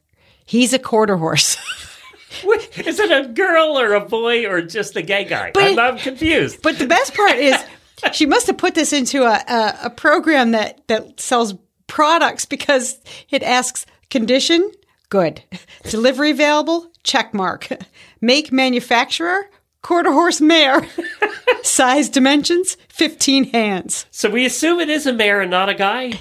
He's 0.47 0.73
a 0.73 0.79
quarter 0.79 1.17
horse. 1.17 1.57
Wait, 2.45 2.79
is 2.87 3.01
it 3.01 3.11
a 3.11 3.27
girl 3.27 3.77
or 3.77 3.95
a 3.95 4.01
boy 4.01 4.47
or 4.47 4.63
just 4.63 4.95
a 4.95 5.03
gay 5.03 5.25
guy? 5.25 5.51
But- 5.53 5.65
I'm, 5.65 5.79
I'm 5.81 5.99
confused. 5.99 6.63
But 6.63 6.79
the 6.79 6.87
best 6.87 7.13
part 7.15 7.35
is 7.35 7.57
she 8.13 8.27
must 8.27 8.47
have 8.47 8.57
put 8.57 8.77
this 8.77 8.93
into 8.93 9.25
a, 9.25 9.43
a, 9.49 9.79
a 9.87 9.91
program 9.91 10.53
that, 10.53 10.87
that 10.87 11.19
sells 11.19 11.55
products 11.89 12.45
because 12.45 13.01
it 13.31 13.43
asks 13.43 13.85
condition, 14.11 14.71
good. 15.09 15.43
Delivery 15.91 16.31
available, 16.31 16.89
check 17.03 17.35
mark. 17.35 17.69
Make 18.21 18.53
manufacturer, 18.53 19.49
quarter 19.83 20.13
horse 20.13 20.41
mare. 20.41 20.87
Size 21.63 22.09
dimensions, 22.09 22.77
15 22.89 23.45
hands. 23.51 24.07
So 24.11 24.31
we 24.31 24.45
assume 24.45 24.81
it 24.81 24.91
is 24.91 25.07
a 25.07 25.13
mare 25.13 25.41
and 25.41 25.51
not 25.51 25.69
a 25.69 25.75
guy? 25.75 26.19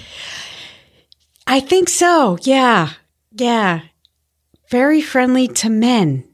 I 1.46 1.60
think 1.60 1.88
so. 1.88 2.38
Yeah. 2.42 2.90
Yeah. 3.32 3.82
Very 4.70 5.00
friendly 5.00 5.48
to 5.48 5.68
men. 5.68 6.24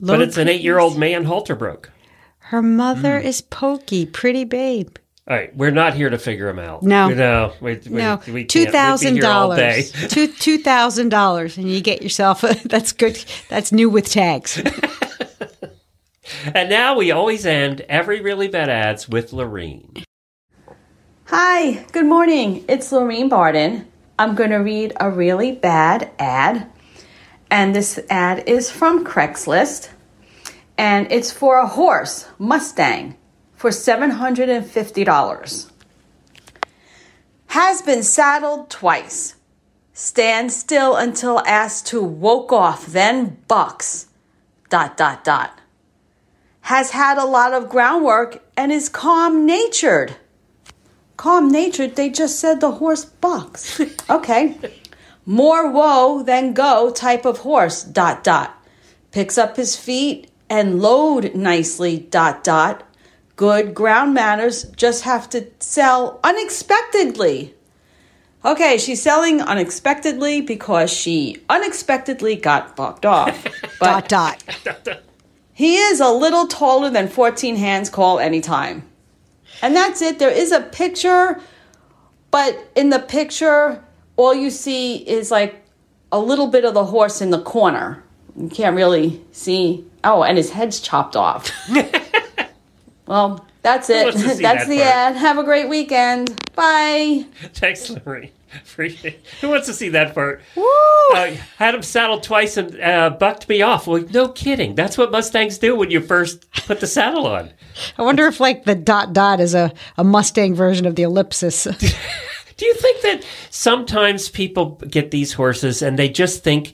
but 0.00 0.18
Load 0.18 0.22
it's 0.22 0.36
an 0.36 0.48
eight-year-old 0.48 0.96
man 0.96 1.24
halter 1.24 1.54
broke. 1.54 1.90
Her 2.38 2.62
mother 2.62 3.20
hmm. 3.20 3.26
is 3.26 3.40
pokey, 3.40 4.06
pretty 4.06 4.44
babe. 4.44 4.96
All 5.28 5.36
right, 5.36 5.54
we're 5.56 5.72
not 5.72 5.94
here 5.94 6.08
to 6.08 6.18
figure 6.18 6.46
them 6.46 6.60
out. 6.60 6.84
No. 6.84 7.08
no, 7.08 7.52
we, 7.60 7.80
we, 7.90 7.90
no, 7.90 8.20
we 8.28 8.44
can't. 8.44 8.54
We'd 8.54 8.66
be 8.66 8.66
thousand 8.66 9.16
here 9.16 9.26
all 9.26 9.56
day. 9.56 9.82
dollars. 9.90 10.08
Two 10.12 10.28
two 10.28 10.58
thousand 10.58 11.08
dollars, 11.08 11.56
and 11.56 11.68
you 11.68 11.80
get 11.80 12.00
yourself 12.00 12.44
a. 12.44 12.54
That's 12.68 12.92
good. 12.92 13.22
That's 13.48 13.72
new 13.72 13.90
with 13.90 14.08
tags. 14.08 14.62
And 16.54 16.68
now 16.68 16.96
we 16.96 17.12
always 17.12 17.46
end 17.46 17.82
every 17.82 18.20
really 18.20 18.48
bad 18.48 18.68
ads 18.68 19.08
with 19.08 19.32
Lorene. 19.32 20.04
Hi, 21.26 21.84
good 21.92 22.06
morning. 22.06 22.64
It's 22.68 22.90
Lorene 22.90 23.28
Barden. 23.28 23.86
I'm 24.18 24.34
going 24.34 24.50
to 24.50 24.56
read 24.56 24.92
a 24.98 25.10
really 25.10 25.52
bad 25.52 26.10
ad. 26.18 26.68
And 27.50 27.76
this 27.76 28.00
ad 28.10 28.48
is 28.48 28.70
from 28.70 29.04
Craigslist. 29.04 29.90
And 30.78 31.10
it's 31.10 31.30
for 31.30 31.58
a 31.58 31.66
horse, 31.66 32.26
Mustang, 32.38 33.16
for 33.56 33.70
$750. 33.70 35.70
Has 37.48 37.82
been 37.82 38.02
saddled 38.02 38.70
twice. 38.70 39.34
Stand 39.92 40.52
still 40.52 40.94
until 40.94 41.40
asked 41.46 41.86
to 41.88 42.02
woke 42.02 42.52
off, 42.52 42.86
then 42.86 43.38
bucks. 43.48 44.06
Dot, 44.68 44.96
dot, 44.96 45.24
dot. 45.24 45.58
Has 46.62 46.90
had 46.90 47.18
a 47.18 47.24
lot 47.24 47.52
of 47.52 47.68
groundwork 47.68 48.44
and 48.56 48.70
is 48.70 48.88
calm 48.88 49.46
natured 49.46 50.16
calm 51.16 51.48
natured. 51.48 51.96
They 51.96 52.10
just 52.10 52.38
said 52.38 52.60
the 52.60 52.72
horse 52.72 53.04
bucks. 53.04 53.80
Okay. 54.08 54.56
More 55.28 55.72
woe 55.72 56.22
than 56.22 56.52
go 56.52 56.92
type 56.92 57.24
of 57.24 57.38
horse. 57.38 57.82
Dot 57.82 58.22
dot. 58.22 58.62
Picks 59.10 59.36
up 59.36 59.56
his 59.56 59.74
feet 59.74 60.30
and 60.48 60.80
load 60.80 61.34
nicely. 61.34 61.98
Dot 61.98 62.44
dot. 62.44 62.84
Good 63.36 63.74
ground 63.74 64.14
manners. 64.14 64.64
Just 64.76 65.04
have 65.04 65.28
to 65.30 65.46
sell 65.60 66.20
unexpectedly. 66.24 67.54
Okay, 68.44 68.78
she's 68.78 69.02
selling 69.02 69.42
unexpectedly 69.42 70.40
because 70.40 70.90
she 70.90 71.42
unexpectedly 71.50 72.36
got 72.36 72.76
bucked 72.76 73.04
off. 73.04 73.46
But 73.78 74.08
dot 74.08 74.42
dot. 74.64 75.02
he 75.52 75.76
is 75.76 76.00
a 76.00 76.08
little 76.08 76.46
taller 76.46 76.88
than 76.88 77.08
14 77.08 77.56
hands 77.56 77.90
call 77.90 78.18
anytime. 78.18 78.84
And 79.60 79.76
that's 79.76 80.00
it. 80.00 80.18
There 80.18 80.30
is 80.30 80.50
a 80.50 80.60
picture, 80.60 81.38
but 82.30 82.70
in 82.74 82.88
the 82.88 82.98
picture, 83.00 83.84
all 84.16 84.34
you 84.34 84.48
see 84.48 84.96
is 84.96 85.30
like 85.30 85.62
a 86.10 86.18
little 86.18 86.46
bit 86.46 86.64
of 86.64 86.72
the 86.72 86.86
horse 86.86 87.20
in 87.20 87.30
the 87.30 87.42
corner. 87.42 88.02
You 88.34 88.48
can't 88.48 88.76
really 88.76 89.22
see. 89.32 89.84
Oh, 90.04 90.22
and 90.22 90.38
his 90.38 90.50
head's 90.50 90.80
chopped 90.80 91.16
off. 91.16 91.50
well, 93.06 93.46
that's 93.62 93.90
it. 93.90 94.04
wants 94.04 94.22
to 94.22 94.28
see 94.36 94.42
That's 94.42 94.64
that 94.66 94.68
the 94.68 94.78
part? 94.78 94.88
ad. 94.94 95.16
Have 95.16 95.38
a 95.38 95.44
great 95.44 95.68
weekend. 95.68 96.38
Bye. 96.54 97.26
Thanks, 97.54 97.90
Lorraine. 97.90 98.30
Appreciate. 98.54 99.20
Who 99.40 99.50
wants 99.50 99.66
to 99.66 99.74
see 99.74 99.88
that 99.90 100.14
part? 100.14 100.40
Woo! 100.54 100.64
Uh, 101.14 101.32
had 101.58 101.74
him 101.74 101.82
saddled 101.82 102.22
twice 102.22 102.56
and 102.56 102.80
uh, 102.80 103.10
bucked 103.10 103.48
me 103.48 103.60
off. 103.60 103.86
Well, 103.86 104.04
no 104.12 104.28
kidding. 104.28 104.74
That's 104.74 104.96
what 104.96 105.10
Mustangs 105.10 105.58
do 105.58 105.74
when 105.76 105.90
you 105.90 106.00
first 106.00 106.50
put 106.66 106.80
the 106.80 106.86
saddle 106.86 107.26
on. 107.26 107.50
I 107.98 108.02
wonder 108.02 108.26
if 108.26 108.40
like 108.40 108.64
the 108.64 108.74
dot 108.76 109.12
dot 109.12 109.40
is 109.40 109.54
a, 109.54 109.72
a 109.98 110.04
Mustang 110.04 110.54
version 110.54 110.86
of 110.86 110.94
the 110.94 111.02
ellipsis. 111.02 111.64
Do 112.56 112.64
you 112.64 112.74
think 112.74 113.02
that 113.02 113.26
sometimes 113.50 114.30
people 114.30 114.76
get 114.88 115.10
these 115.10 115.34
horses 115.34 115.82
and 115.82 115.98
they 115.98 116.08
just 116.08 116.42
think 116.42 116.72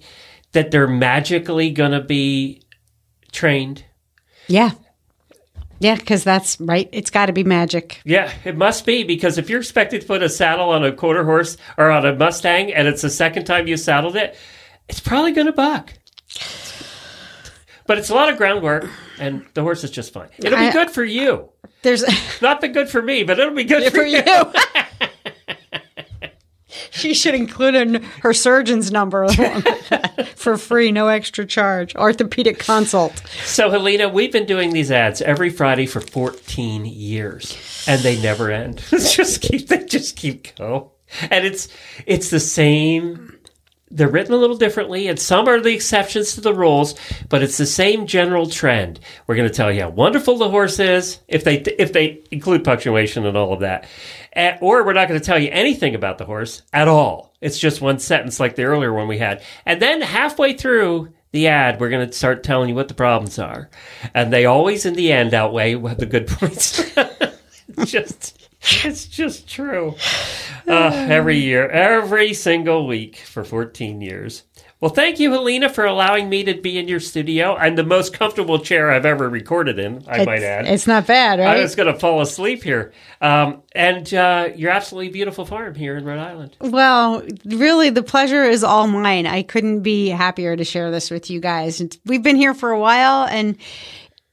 that 0.53 0.70
they're 0.70 0.87
magically 0.87 1.70
going 1.72 1.91
to 1.93 2.01
be 2.01 2.62
trained? 3.33 3.85
yeah. 4.47 4.72
Yeah, 5.83 5.97
because 5.97 6.22
that's 6.22 6.61
right. 6.61 6.89
It's 6.93 7.11
got 7.11 7.26
to 7.26 7.33
be 7.33 7.43
magic. 7.43 8.01
Yeah, 8.05 8.33
it 8.45 8.57
must 8.57 8.87
be 8.87 9.03
because 9.03 9.37
if 9.37 9.51
you're 9.51 9.59
expected 9.61 10.03
to 10.03 10.07
put 10.07 10.22
a 10.22 10.28
saddle 10.28 10.70
on 10.70 10.85
a 10.85 10.93
quarter 10.93 11.24
horse 11.24 11.57
or 11.76 11.91
on 11.91 12.07
a 12.07 12.14
Mustang 12.14 12.72
and 12.72 12.87
it's 12.87 13.03
the 13.03 13.11
second 13.11 13.47
time 13.47 13.66
you 13.66 13.76
saddled 13.76 14.14
it, 14.14 14.37
it's 14.89 15.01
probably 15.01 15.33
going 15.33 15.49
to 15.49 15.53
buck. 15.53 15.93
But 17.87 17.99
it's 17.99 18.11
a 18.11 18.14
lot 18.14 18.28
of 18.30 18.37
groundwork 18.39 18.89
and 19.18 19.45
the 19.55 19.62
horse 19.62 19.83
is 19.83 19.91
just 19.91 20.12
fine. 20.12 20.28
It'll 20.39 20.57
be 20.59 20.66
I- 20.66 20.72
good 20.72 20.91
for 20.91 21.03
you. 21.05 21.49
There's 21.83 22.05
Not 22.41 22.61
been 22.61 22.70
good 22.72 22.89
for 22.89 23.03
me, 23.03 23.24
but 23.24 23.41
it'll 23.41 23.55
be 23.57 23.64
good 23.64 23.83
for, 23.91 23.99
for 23.99 24.05
you. 24.05 24.22
you. 24.24 24.53
she 26.91 27.14
should 27.14 27.35
include 27.35 27.75
in 27.75 28.03
her 28.23 28.33
surgeon's 28.33 28.91
number 28.91 29.29
for 30.37 30.57
free, 30.57 30.93
no 30.93 31.09
extra 31.09 31.45
charge. 31.45 31.95
Orthopedic 31.97 32.59
consult. 32.59 33.23
So, 33.45 33.70
Helena, 33.70 34.09
we've 34.09 34.33
been 34.33 34.47
doing 34.47 34.73
these 34.73 34.91
ads 34.91 35.23
every 35.23 35.51
Friday 35.51 35.87
for 35.87 36.01
14 36.01 36.85
years, 36.85 37.85
and 37.87 38.01
they 38.03 38.20
never 38.20 38.51
end. 38.51 38.83
Just 38.91 39.43
keep 39.43 39.68
they 39.68 39.85
just 39.85 40.16
keep 40.16 40.55
going, 40.57 40.89
and 41.31 41.45
it's 41.47 41.68
it's 42.07 42.31
the 42.31 42.41
same. 42.41 43.32
They're 43.95 44.09
written 44.09 44.32
a 44.32 44.38
little 44.38 44.57
differently, 44.57 45.07
and 45.07 45.18
some 45.18 45.49
are 45.49 45.61
the 45.61 45.74
exceptions 45.74 46.34
to 46.34 46.40
the 46.40 46.55
rules, 46.55 46.95
but 47.28 47.43
it's 47.43 47.59
the 47.59 47.66
same 47.66 48.07
general 48.07 48.47
trend. 48.47 48.99
We're 49.26 49.36
going 49.36 49.49
to 49.49 49.55
tell 49.55 49.70
you 49.70 49.82
how 49.82 49.90
wonderful 49.90 50.38
the 50.38 50.49
horse 50.49 50.78
is 50.78 51.20
if 51.28 51.45
they 51.45 51.59
if 51.61 51.93
they 51.93 52.22
include 52.30 52.64
punctuation 52.64 53.26
and 53.26 53.36
all 53.36 53.53
of 53.53 53.61
that, 53.61 53.86
Eh, 54.34 54.57
or 54.61 54.84
we're 54.84 54.95
not 54.95 55.09
going 55.09 55.20
to 55.20 55.24
tell 55.24 55.38
you 55.38 55.51
anything 55.53 55.95
about 55.95 56.16
the 56.16 56.24
horse 56.24 56.62
at 56.72 56.88
all. 56.88 57.34
It's 57.40 57.59
just 57.59 57.82
one 57.82 57.99
sentence 57.99 58.40
like 58.40 58.57
the 58.57 58.64
earlier 58.64 58.93
one 58.93 59.09
we 59.09 59.18
had, 59.18 59.43
and 59.66 59.80
then 59.80 60.01
halfway 60.01 60.55
through 60.55 61.12
the 61.32 61.49
ad, 61.49 61.80
we're 61.80 61.90
going 61.90 62.07
to 62.07 62.12
start 62.12 62.43
telling 62.43 62.68
you 62.68 62.74
what 62.74 62.88
the 62.88 62.95
problems 62.95 63.38
are. 63.38 63.68
And 64.14 64.32
they 64.32 64.45
always, 64.45 64.86
in 64.86 64.95
the 64.95 65.12
end, 65.12 65.34
outweigh 65.34 65.74
the 65.74 66.07
good 66.07 66.28
points. 66.28 66.82
just, 67.84 68.41
it's 68.84 69.06
just 69.06 69.48
true. 69.48 69.96
Uh, 70.68 71.06
every 71.08 71.38
year, 71.38 71.68
every 71.68 72.32
single 72.32 72.86
week 72.86 73.16
for 73.16 73.42
14 73.42 74.00
years. 74.00 74.44
Well, 74.82 74.90
thank 74.90 75.20
you, 75.20 75.30
Helena, 75.30 75.68
for 75.68 75.84
allowing 75.84 76.28
me 76.28 76.42
to 76.42 76.54
be 76.54 76.76
in 76.76 76.88
your 76.88 76.98
studio. 76.98 77.54
I'm 77.54 77.76
the 77.76 77.84
most 77.84 78.12
comfortable 78.12 78.58
chair 78.58 78.90
I've 78.90 79.06
ever 79.06 79.28
recorded 79.28 79.78
in, 79.78 80.04
I 80.08 80.24
might 80.24 80.42
add. 80.42 80.66
It's 80.66 80.88
not 80.88 81.06
bad, 81.06 81.38
right? 81.38 81.56
I 81.56 81.62
was 81.62 81.76
going 81.76 81.92
to 81.92 81.96
fall 81.96 82.20
asleep 82.20 82.64
here. 82.64 82.92
Um, 83.20 83.62
and 83.76 84.12
uh, 84.12 84.48
your 84.56 84.72
absolutely 84.72 85.10
beautiful 85.10 85.44
farm 85.44 85.76
here 85.76 85.96
in 85.96 86.04
Rhode 86.04 86.18
Island. 86.18 86.56
Well, 86.60 87.22
really, 87.44 87.90
the 87.90 88.02
pleasure 88.02 88.42
is 88.42 88.64
all 88.64 88.88
mine. 88.88 89.24
I 89.24 89.44
couldn't 89.44 89.82
be 89.82 90.08
happier 90.08 90.56
to 90.56 90.64
share 90.64 90.90
this 90.90 91.12
with 91.12 91.30
you 91.30 91.38
guys. 91.38 91.80
We've 92.04 92.22
been 92.22 92.34
here 92.34 92.52
for 92.52 92.72
a 92.72 92.80
while, 92.80 93.24
and 93.28 93.56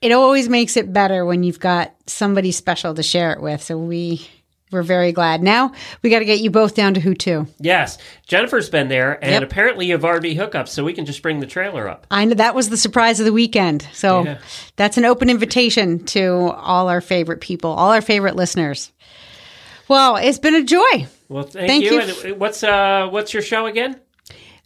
it 0.02 0.12
always 0.12 0.48
makes 0.50 0.78
it 0.78 0.92
better 0.94 1.26
when 1.26 1.44
you've 1.44 1.60
got 1.60 1.94
somebody 2.08 2.52
special 2.52 2.94
to 2.94 3.04
share 3.04 3.32
it 3.34 3.42
with. 3.42 3.62
So 3.64 3.78
we 3.78 4.28
we're 4.72 4.84
very 4.84 5.12
glad. 5.12 5.42
Now 5.42 5.72
we 6.04 6.12
got 6.12 6.20
to 6.20 6.26
get 6.26 6.42
you 6.42 6.52
both 6.52 6.76
down 6.76 6.94
to 6.94 7.00
Who 7.00 7.16
Two. 7.16 7.48
Yes, 7.60 7.98
Jennifer's 8.28 8.70
been 8.70 8.88
there, 8.88 9.18
and 9.24 9.32
Yep. 9.32 9.44
apparently 9.44 9.88
you 9.88 9.94
have 9.94 10.04
RV 10.04 10.36
hookups, 10.38 10.68
so 10.70 10.84
we 10.84 10.94
can 10.94 11.06
just 11.08 11.24
bring 11.24 11.40
the 11.40 11.48
trailer 11.48 11.88
up. 11.90 12.06
I 12.12 12.26
know 12.26 12.36
that 12.36 12.54
was 12.54 12.70
the 12.70 12.78
surprise 12.78 13.20
of 13.20 13.26
the 13.26 13.34
weekend. 13.34 13.88
So 13.94 14.24
Yeah. 14.26 14.38
that's 14.76 14.98
an 14.98 15.06
open 15.06 15.30
invitation 15.30 16.06
to 16.06 16.52
all 16.56 16.88
our 16.88 17.02
favorite 17.02 17.42
people, 17.42 17.72
all 17.72 17.92
our 17.92 18.02
favorite 18.02 18.36
listeners. 18.36 18.92
Well, 19.88 20.18
it's 20.18 20.38
been 20.38 20.54
a 20.54 20.64
joy. 20.64 21.08
Well, 21.30 21.44
thank, 21.44 21.68
Thank 21.68 21.84
you. 21.86 21.94
you. 21.94 22.00
And 22.26 22.40
what's 22.40 22.64
uh, 22.64 23.08
what's 23.10 23.34
your 23.34 23.42
show 23.42 23.66
again? 23.66 24.00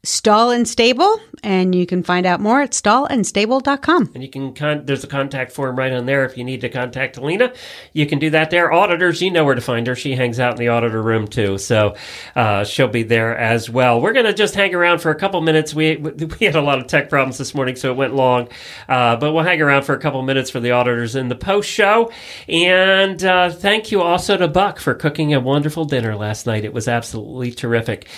Stall 0.06 0.52
and 0.52 0.68
Stable, 0.68 1.18
and 1.44 1.74
you 1.74 1.86
can 1.86 2.04
find 2.04 2.26
out 2.26 2.42
more 2.42 2.62
at 2.62 2.72
stallandstable.com. 2.72 4.12
And 4.14 4.22
you 4.22 4.30
can 4.30 4.54
con- 4.54 4.86
there's 4.86 5.06
a 5.06 5.08
contact 5.08 5.54
form 5.54 5.78
right 5.78 5.94
on 5.94 6.06
there 6.06 6.26
if 6.26 6.38
you 6.38 6.44
need 6.44 6.60
to 6.60 6.68
contact 6.68 7.16
Helena. 7.16 7.54
You 7.94 8.06
can 8.06 8.20
do 8.20 8.30
that 8.32 8.50
there. 8.50 8.74
Auditors, 8.74 9.22
you 9.22 9.32
know 9.32 9.46
where 9.46 9.56
to 9.56 9.62
find 9.62 9.88
her. 9.88 9.96
She 9.96 10.14
hangs 10.16 10.42
out 10.42 10.52
in 10.52 10.58
the 10.58 10.68
auditor 10.68 11.02
room 11.02 11.26
too, 11.26 11.58
so 11.58 11.96
uh, 12.36 12.66
she'll 12.66 12.90
be 12.90 13.04
there 13.04 13.38
as 13.38 13.70
well. 13.70 14.02
We're 14.02 14.12
gonna 14.12 14.34
just 14.34 14.56
hang 14.56 14.76
around 14.76 15.00
for 15.00 15.10
a 15.10 15.16
couple 15.16 15.40
minutes. 15.40 15.74
We 15.74 15.96
we 16.40 16.46
had 16.46 16.56
a 16.56 16.62
lot 16.62 16.80
of 16.80 16.88
tech 16.88 17.10
problems 17.10 17.38
this 17.38 17.56
morning, 17.56 17.78
so 17.78 17.90
it 17.90 17.96
went 17.96 18.14
long, 18.14 18.50
uh, 18.90 19.16
but 19.16 19.32
we'll 19.32 19.46
hang 19.46 19.62
around 19.62 19.84
for 19.84 19.96
a 19.96 20.00
couple 20.00 20.22
minutes 20.22 20.50
for 20.50 20.60
the 20.60 20.72
auditors 20.72 21.16
in 21.16 21.30
the 21.30 21.36
post 21.36 21.70
show. 21.70 22.12
And 22.50 23.24
uh, 23.24 23.52
thank 23.52 23.90
you 23.90 24.02
also 24.02 24.36
to 24.36 24.50
Buck 24.50 24.80
for 24.80 24.94
cooking 24.96 25.34
a 25.34 25.40
wonderful 25.40 25.86
dinner 25.86 26.14
last 26.18 26.46
night. 26.46 26.66
It 26.66 26.74
was 26.74 26.90
absolutely 26.90 27.54
terrific. 27.54 28.10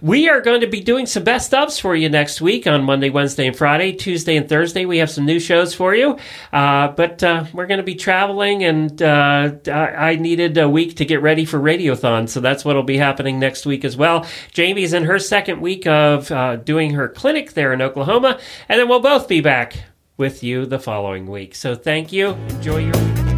We 0.00 0.30
are 0.30 0.40
going 0.40 0.62
to 0.62 0.66
be 0.66 0.80
doing 0.80 1.04
some 1.04 1.22
best 1.34 1.50
ofs 1.50 1.80
for 1.80 1.96
you 1.96 2.08
next 2.08 2.40
week 2.40 2.64
on 2.64 2.84
Monday, 2.84 3.10
Wednesday, 3.10 3.48
and 3.48 3.56
Friday. 3.56 3.90
Tuesday 3.90 4.36
and 4.36 4.48
Thursday, 4.48 4.84
we 4.84 4.98
have 4.98 5.10
some 5.10 5.26
new 5.26 5.40
shows 5.40 5.74
for 5.74 5.92
you. 5.92 6.16
Uh, 6.52 6.86
but 6.86 7.24
uh, 7.24 7.44
we're 7.52 7.66
going 7.66 7.78
to 7.78 7.84
be 7.84 7.96
traveling, 7.96 8.62
and 8.62 9.02
uh, 9.02 9.50
I 9.66 10.14
needed 10.14 10.56
a 10.58 10.68
week 10.68 10.94
to 10.98 11.04
get 11.04 11.22
ready 11.22 11.44
for 11.44 11.58
Radiothon, 11.58 12.28
so 12.28 12.38
that's 12.38 12.64
what 12.64 12.76
will 12.76 12.84
be 12.84 12.98
happening 12.98 13.40
next 13.40 13.66
week 13.66 13.84
as 13.84 13.96
well. 13.96 14.24
Jamie's 14.52 14.92
in 14.92 15.02
her 15.06 15.18
second 15.18 15.60
week 15.60 15.88
of 15.88 16.30
uh, 16.30 16.54
doing 16.54 16.92
her 16.92 17.08
clinic 17.08 17.54
there 17.54 17.72
in 17.72 17.82
Oklahoma, 17.82 18.38
and 18.68 18.78
then 18.78 18.88
we'll 18.88 19.00
both 19.00 19.26
be 19.26 19.40
back 19.40 19.86
with 20.16 20.44
you 20.44 20.66
the 20.66 20.78
following 20.78 21.26
week. 21.26 21.56
So 21.56 21.74
thank 21.74 22.12
you. 22.12 22.28
Enjoy 22.28 22.78
your 22.78 22.94
week. 22.94 23.33